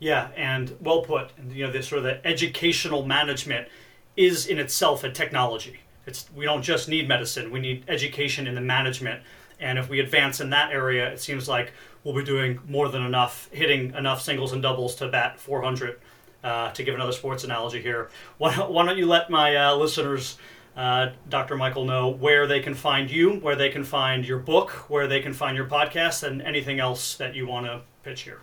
Yeah, 0.00 0.28
and 0.36 0.76
well 0.80 1.02
put. 1.02 1.32
And, 1.36 1.52
you 1.52 1.66
know, 1.66 1.72
this 1.72 1.88
sort 1.88 1.98
of 1.98 2.04
the 2.04 2.26
educational 2.26 3.04
management 3.04 3.68
is 4.16 4.46
in 4.46 4.58
itself 4.58 5.04
a 5.04 5.10
technology. 5.10 5.80
It's 6.06 6.28
we 6.34 6.44
don't 6.44 6.62
just 6.62 6.88
need 6.88 7.08
medicine; 7.08 7.50
we 7.50 7.60
need 7.60 7.84
education 7.88 8.46
in 8.46 8.54
the 8.54 8.60
management 8.60 9.22
and 9.60 9.78
if 9.78 9.88
we 9.88 10.00
advance 10.00 10.40
in 10.40 10.50
that 10.50 10.72
area, 10.72 11.10
it 11.12 11.20
seems 11.20 11.48
like 11.48 11.72
we'll 12.04 12.14
be 12.14 12.24
doing 12.24 12.60
more 12.68 12.88
than 12.88 13.04
enough, 13.04 13.48
hitting 13.52 13.94
enough 13.94 14.22
singles 14.22 14.52
and 14.52 14.62
doubles 14.62 14.94
to 14.96 15.08
bat 15.08 15.38
400. 15.38 15.98
Uh, 16.40 16.70
to 16.70 16.84
give 16.84 16.94
another 16.94 17.10
sports 17.10 17.42
analogy 17.42 17.82
here, 17.82 18.10
why 18.38 18.54
why 18.54 18.86
don't 18.86 18.96
you 18.96 19.06
let 19.06 19.28
my 19.28 19.56
uh, 19.56 19.74
listeners, 19.74 20.38
uh, 20.76 21.10
Dr. 21.28 21.56
Michael, 21.56 21.84
know 21.84 22.10
where 22.10 22.46
they 22.46 22.60
can 22.60 22.74
find 22.74 23.10
you, 23.10 23.40
where 23.40 23.56
they 23.56 23.70
can 23.70 23.82
find 23.82 24.24
your 24.24 24.38
book, 24.38 24.70
where 24.88 25.08
they 25.08 25.18
can 25.18 25.32
find 25.32 25.56
your 25.56 25.66
podcast, 25.66 26.22
and 26.22 26.40
anything 26.40 26.78
else 26.78 27.16
that 27.16 27.34
you 27.34 27.48
want 27.48 27.66
to 27.66 27.80
pitch 28.04 28.22
here? 28.22 28.38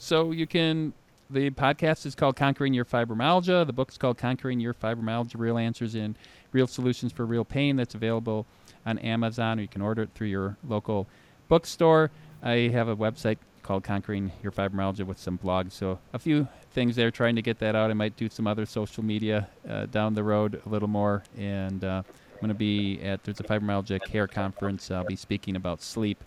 So 0.00 0.32
you 0.32 0.48
can. 0.48 0.92
The 1.30 1.50
podcast 1.50 2.06
is 2.06 2.16
called 2.16 2.34
Conquering 2.34 2.74
Your 2.74 2.84
Fibromyalgia. 2.84 3.64
The 3.64 3.72
book 3.72 3.90
is 3.90 3.96
called 3.96 4.18
Conquering 4.18 4.58
Your 4.58 4.74
Fibromyalgia: 4.74 5.36
Real 5.38 5.58
Answers 5.58 5.94
in 5.94 6.16
Real 6.50 6.66
Solutions 6.66 7.12
for 7.12 7.24
Real 7.24 7.44
Pain. 7.44 7.76
That's 7.76 7.94
available 7.94 8.46
on 8.86 8.98
Amazon, 8.98 9.58
or 9.58 9.62
you 9.62 9.68
can 9.68 9.82
order 9.82 10.02
it 10.02 10.10
through 10.14 10.28
your 10.28 10.56
local 10.66 11.06
bookstore. 11.48 12.10
I 12.42 12.70
have 12.72 12.88
a 12.88 12.96
website 12.96 13.38
called 13.62 13.84
Conquering 13.84 14.32
Your 14.42 14.52
Fibromyalgia 14.52 15.04
with 15.04 15.18
some 15.18 15.38
blogs. 15.38 15.72
So 15.72 15.98
a 16.12 16.18
few 16.18 16.48
things 16.72 16.96
there, 16.96 17.10
trying 17.10 17.36
to 17.36 17.42
get 17.42 17.58
that 17.58 17.74
out. 17.74 17.90
I 17.90 17.94
might 17.94 18.16
do 18.16 18.28
some 18.28 18.46
other 18.46 18.66
social 18.66 19.04
media 19.04 19.48
uh, 19.68 19.86
down 19.86 20.14
the 20.14 20.24
road 20.24 20.60
a 20.64 20.68
little 20.68 20.88
more. 20.88 21.22
And 21.36 21.84
uh, 21.84 22.02
I'm 22.06 22.40
going 22.40 22.48
to 22.48 22.54
be 22.54 23.00
at 23.02 23.22
there's 23.24 23.40
a 23.40 23.44
fibromyalgia 23.44 24.00
care 24.04 24.26
conference. 24.26 24.90
I'll 24.90 25.04
be 25.04 25.16
speaking 25.16 25.56
about 25.56 25.82
sleep, 25.82 26.24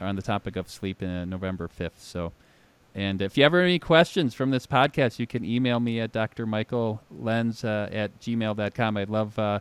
on 0.00 0.16
the 0.16 0.22
topic 0.22 0.56
of 0.56 0.68
sleep, 0.68 1.02
in 1.02 1.30
November 1.30 1.68
5th. 1.68 1.98
So. 1.98 2.32
And 2.96 3.20
if 3.22 3.36
you 3.36 3.42
have 3.42 3.54
any 3.54 3.80
questions 3.80 4.34
from 4.34 4.50
this 4.50 4.68
podcast, 4.68 5.18
you 5.18 5.26
can 5.26 5.44
email 5.44 5.80
me 5.80 5.98
at 5.98 6.12
drmichaellentz 6.12 7.64
uh, 7.64 7.92
at 7.92 8.20
gmail.com. 8.20 8.96
I'd 8.96 9.10
love 9.10 9.36
uh, 9.36 9.58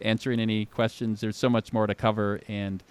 answering 0.00 0.40
any 0.40 0.64
questions. 0.66 1.20
There's 1.20 1.36
so 1.36 1.48
much 1.48 1.72
more 1.72 1.86
to 1.86 1.94
cover, 1.94 2.40
and 2.48 2.82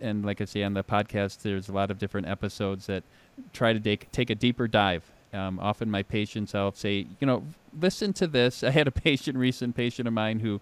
and 0.00 0.24
like 0.24 0.40
I 0.40 0.44
say 0.44 0.62
on 0.62 0.74
the 0.74 0.84
podcast, 0.84 1.42
there's 1.42 1.68
a 1.68 1.72
lot 1.72 1.90
of 1.90 1.98
different 1.98 2.28
episodes 2.28 2.86
that 2.86 3.04
try 3.52 3.72
to 3.72 3.80
take 3.80 4.10
take 4.12 4.30
a 4.30 4.34
deeper 4.34 4.68
dive 4.68 5.04
Um, 5.32 5.58
often 5.60 5.90
my 5.90 6.02
patients, 6.02 6.54
I'll 6.54 6.72
say, 6.72 7.06
you 7.20 7.26
know, 7.26 7.44
listen 7.78 8.12
to 8.14 8.26
this. 8.26 8.62
I 8.64 8.70
had 8.70 8.88
a 8.88 8.92
patient, 8.92 9.36
recent 9.38 9.74
patient 9.76 10.08
of 10.08 10.14
mine, 10.14 10.40
who 10.40 10.60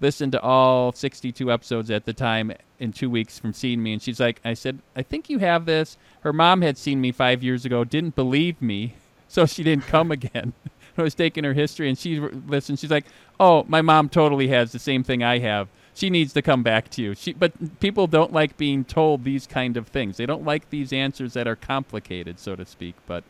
listened 0.00 0.32
to 0.32 0.40
all 0.42 0.92
62 0.92 1.52
episodes 1.52 1.90
at 1.90 2.04
the 2.04 2.12
time 2.12 2.52
in 2.78 2.92
two 2.92 3.08
weeks 3.08 3.38
from 3.38 3.52
seeing 3.52 3.82
me, 3.82 3.92
and 3.92 4.02
she's 4.02 4.20
like, 4.20 4.40
I 4.44 4.54
said, 4.54 4.80
I 4.96 5.02
think 5.02 5.30
you 5.30 5.38
have 5.38 5.66
this. 5.66 5.96
Her 6.20 6.32
mom 6.32 6.62
had 6.62 6.76
seen 6.78 7.00
me 7.00 7.12
five 7.12 7.42
years 7.42 7.64
ago, 7.64 7.84
didn't 7.84 8.16
believe 8.16 8.60
me, 8.60 8.94
so 9.28 9.46
she 9.46 9.62
didn't 9.62 9.86
come 9.86 10.10
again. 10.18 10.52
I 10.98 11.02
was 11.02 11.14
taking 11.14 11.44
her 11.44 11.52
history, 11.52 11.88
and 11.88 11.98
she 11.98 12.20
listened. 12.20 12.78
She's 12.78 12.90
like, 12.90 13.06
"Oh, 13.40 13.64
my 13.68 13.82
mom 13.82 14.08
totally 14.08 14.48
has 14.48 14.72
the 14.72 14.78
same 14.78 15.02
thing 15.02 15.22
I 15.22 15.38
have. 15.38 15.68
She 15.94 16.10
needs 16.10 16.32
to 16.34 16.42
come 16.42 16.62
back 16.62 16.90
to 16.90 17.02
you." 17.02 17.14
She, 17.14 17.32
but 17.32 17.80
people 17.80 18.06
don't 18.06 18.32
like 18.32 18.56
being 18.56 18.84
told 18.84 19.24
these 19.24 19.46
kind 19.46 19.76
of 19.76 19.88
things. 19.88 20.16
They 20.16 20.26
don't 20.26 20.44
like 20.44 20.70
these 20.70 20.92
answers 20.92 21.32
that 21.34 21.46
are 21.46 21.56
complicated, 21.56 22.38
so 22.38 22.56
to 22.56 22.64
speak. 22.64 22.94
But, 23.06 23.24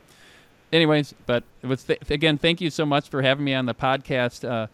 anyways, 0.73 1.15
but 1.27 1.45
th- 1.62 2.11
again, 2.11 2.39
thank 2.39 2.61
you 2.61 2.71
so 2.71 2.85
much 2.85 3.09
for 3.09 3.23
having 3.23 3.45
me 3.45 3.55
on 3.55 3.67
the 3.67 3.75
podcast, 3.75 4.49
uh, 4.49 4.67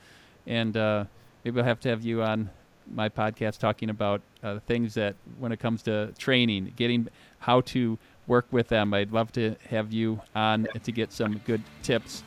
and 0.47 0.77
uh, 0.77 1.05
maybe 1.45 1.61
I'll 1.61 1.67
have 1.67 1.81
to 1.81 1.89
have 1.89 2.05
you 2.05 2.23
on 2.23 2.51
my 2.93 3.09
podcast 3.09 3.59
talking 3.59 3.89
about 3.89 4.21
uh, 4.43 4.59
things 4.67 4.95
that 4.95 5.15
when 5.39 5.53
it 5.53 5.61
comes 5.61 5.83
to 5.83 6.13
training, 6.19 6.73
getting 6.77 7.09
how 7.39 7.61
to 7.61 7.99
work 8.27 8.47
with 8.51 8.69
them. 8.69 8.95
I'd 8.95 9.13
love 9.13 9.33
to 9.33 9.57
have 9.69 9.93
you 9.93 10.21
on 10.35 10.69
to 10.83 10.93
get 10.93 11.13
some 11.13 11.39
good 11.39 11.63
tips 11.83 12.23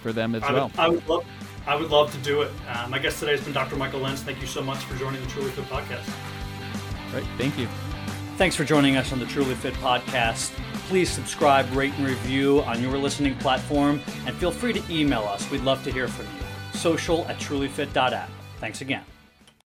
for 0.00 0.12
them 0.12 0.34
as 0.34 0.42
I 0.42 0.52
well. 0.52 0.68
Would, 0.68 0.78
I 0.78 0.88
would 0.88 1.08
love, 1.08 1.24
I 1.66 1.76
would 1.76 1.90
love 1.90 2.12
to 2.12 2.18
do 2.18 2.42
it. 2.42 2.50
Uh, 2.68 2.88
my 2.88 2.98
guest 2.98 3.20
today 3.20 3.32
has 3.32 3.42
been 3.42 3.52
Dr. 3.52 3.76
Michael 3.76 4.00
Lentz. 4.00 4.22
Thank 4.22 4.40
you 4.40 4.46
so 4.46 4.62
much 4.62 4.78
for 4.78 4.96
joining 4.98 5.20
the 5.20 5.26
TrulyFit 5.28 5.64
podcast. 5.64 6.08
Right, 7.12 7.24
thank 7.36 7.58
you. 7.58 7.68
Thanks 8.36 8.56
for 8.56 8.64
joining 8.64 8.96
us 8.96 9.12
on 9.12 9.18
the 9.18 9.26
TrulyFit 9.26 9.72
podcast. 9.74 10.50
Please 10.88 11.10
subscribe, 11.10 11.70
rate, 11.74 11.92
and 11.98 12.06
review 12.06 12.62
on 12.62 12.82
your 12.82 12.96
listening 12.96 13.36
platform, 13.36 14.00
and 14.26 14.34
feel 14.36 14.50
free 14.50 14.72
to 14.72 14.82
email 14.92 15.22
us. 15.22 15.48
We'd 15.50 15.62
love 15.62 15.84
to 15.84 15.92
hear 15.92 16.08
from 16.08 16.26
you. 16.26 16.78
Social 16.78 17.26
at 17.28 17.38
trulyfit.app. 17.38 18.30
Thanks 18.58 18.80
again. 18.80 19.04